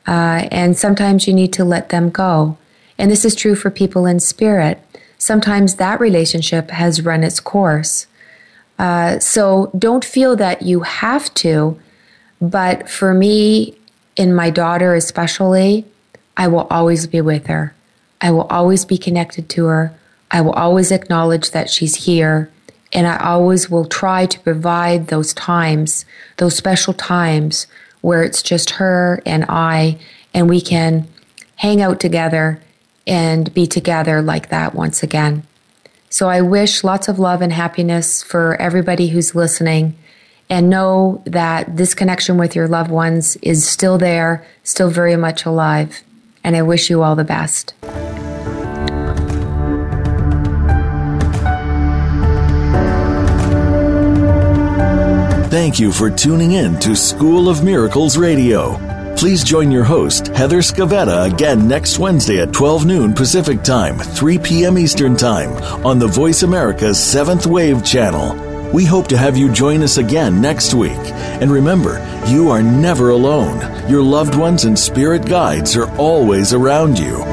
Uh, 0.07 0.47
and 0.49 0.75
sometimes 0.75 1.27
you 1.27 1.33
need 1.35 1.53
to 1.53 1.63
let 1.63 1.89
them 1.89 2.09
go. 2.09 2.57
And 2.97 3.11
this 3.11 3.23
is 3.23 3.35
true 3.35 3.53
for 3.53 3.69
people 3.69 4.07
in 4.07 4.19
spirit 4.19 4.81
sometimes 5.17 5.75
that 5.75 5.99
relationship 5.99 6.71
has 6.71 7.01
run 7.01 7.23
its 7.23 7.39
course. 7.39 8.07
Uh, 8.79 9.19
so 9.19 9.71
don't 9.77 10.05
feel 10.05 10.35
that 10.35 10.61
you 10.61 10.81
have 10.81 11.33
to. 11.33 11.79
But 12.41 12.89
for 12.89 13.13
me, 13.13 13.77
in 14.15 14.33
my 14.33 14.49
daughter 14.49 14.93
especially, 14.93 15.85
I 16.35 16.47
will 16.47 16.67
always 16.69 17.07
be 17.07 17.21
with 17.21 17.47
her. 17.47 17.73
I 18.21 18.31
will 18.31 18.47
always 18.49 18.85
be 18.85 18.97
connected 18.97 19.49
to 19.49 19.65
her. 19.65 19.93
I 20.29 20.41
will 20.41 20.53
always 20.53 20.91
acknowledge 20.91 21.51
that 21.51 21.69
she's 21.69 22.05
here. 22.05 22.51
And 22.93 23.05
I 23.05 23.17
always 23.17 23.69
will 23.69 23.85
try 23.85 24.25
to 24.25 24.39
provide 24.39 25.07
those 25.07 25.33
times, 25.33 26.05
those 26.37 26.55
special 26.55 26.93
times 26.93 27.67
where 28.01 28.23
it's 28.23 28.41
just 28.41 28.71
her 28.71 29.21
and 29.25 29.45
I, 29.49 29.99
and 30.33 30.49
we 30.49 30.61
can 30.61 31.07
hang 31.57 31.81
out 31.81 31.99
together 31.99 32.61
and 33.05 33.53
be 33.53 33.67
together 33.67 34.21
like 34.21 34.49
that 34.49 34.75
once 34.75 35.03
again. 35.03 35.43
So 36.09 36.29
I 36.29 36.41
wish 36.41 36.83
lots 36.83 37.07
of 37.07 37.19
love 37.19 37.41
and 37.41 37.51
happiness 37.51 38.23
for 38.23 38.55
everybody 38.61 39.09
who's 39.09 39.35
listening 39.35 39.97
and 40.49 40.69
know 40.69 41.21
that 41.25 41.77
this 41.77 41.93
connection 41.93 42.37
with 42.37 42.55
your 42.55 42.67
loved 42.67 42.91
ones 42.91 43.35
is 43.41 43.67
still 43.67 43.97
there, 43.97 44.45
still 44.63 44.89
very 44.89 45.15
much 45.15 45.45
alive. 45.45 46.03
And 46.43 46.55
I 46.55 46.61
wish 46.61 46.89
you 46.89 47.03
all 47.03 47.15
the 47.15 47.23
best. 47.23 47.73
Thank 55.49 55.79
you 55.79 55.91
for 55.91 56.09
tuning 56.09 56.53
in 56.53 56.79
to 56.81 56.95
School 56.95 57.49
of 57.49 57.63
Miracles 57.63 58.17
Radio. 58.17 58.77
Please 59.17 59.43
join 59.43 59.71
your 59.71 59.83
host, 59.83 60.27
Heather 60.27 60.59
Scavetta, 60.59 61.33
again 61.33 61.67
next 61.67 61.97
Wednesday 61.97 62.41
at 62.41 62.53
12 62.53 62.85
noon 62.85 63.13
Pacific 63.13 63.63
Time, 63.63 63.97
3 63.97 64.37
p.m. 64.37 64.77
Eastern 64.77 65.17
Time 65.17 65.51
on 65.83 65.97
the 65.97 66.07
Voice 66.07 66.43
America's 66.43 67.01
Seventh 67.01 67.47
Wave 67.47 67.83
channel. 67.83 68.46
We 68.73 68.83
hope 68.85 69.07
to 69.07 69.17
have 69.17 69.37
you 69.37 69.51
join 69.51 69.81
us 69.81 69.97
again 69.97 70.41
next 70.41 70.73
week. 70.73 70.91
And 70.91 71.49
remember, 71.49 72.03
you 72.27 72.49
are 72.49 72.61
never 72.61 73.11
alone. 73.11 73.59
Your 73.89 74.03
loved 74.03 74.35
ones 74.35 74.65
and 74.65 74.77
spirit 74.77 75.25
guides 75.25 75.77
are 75.77 75.89
always 75.97 76.53
around 76.53 76.99
you. 76.99 77.23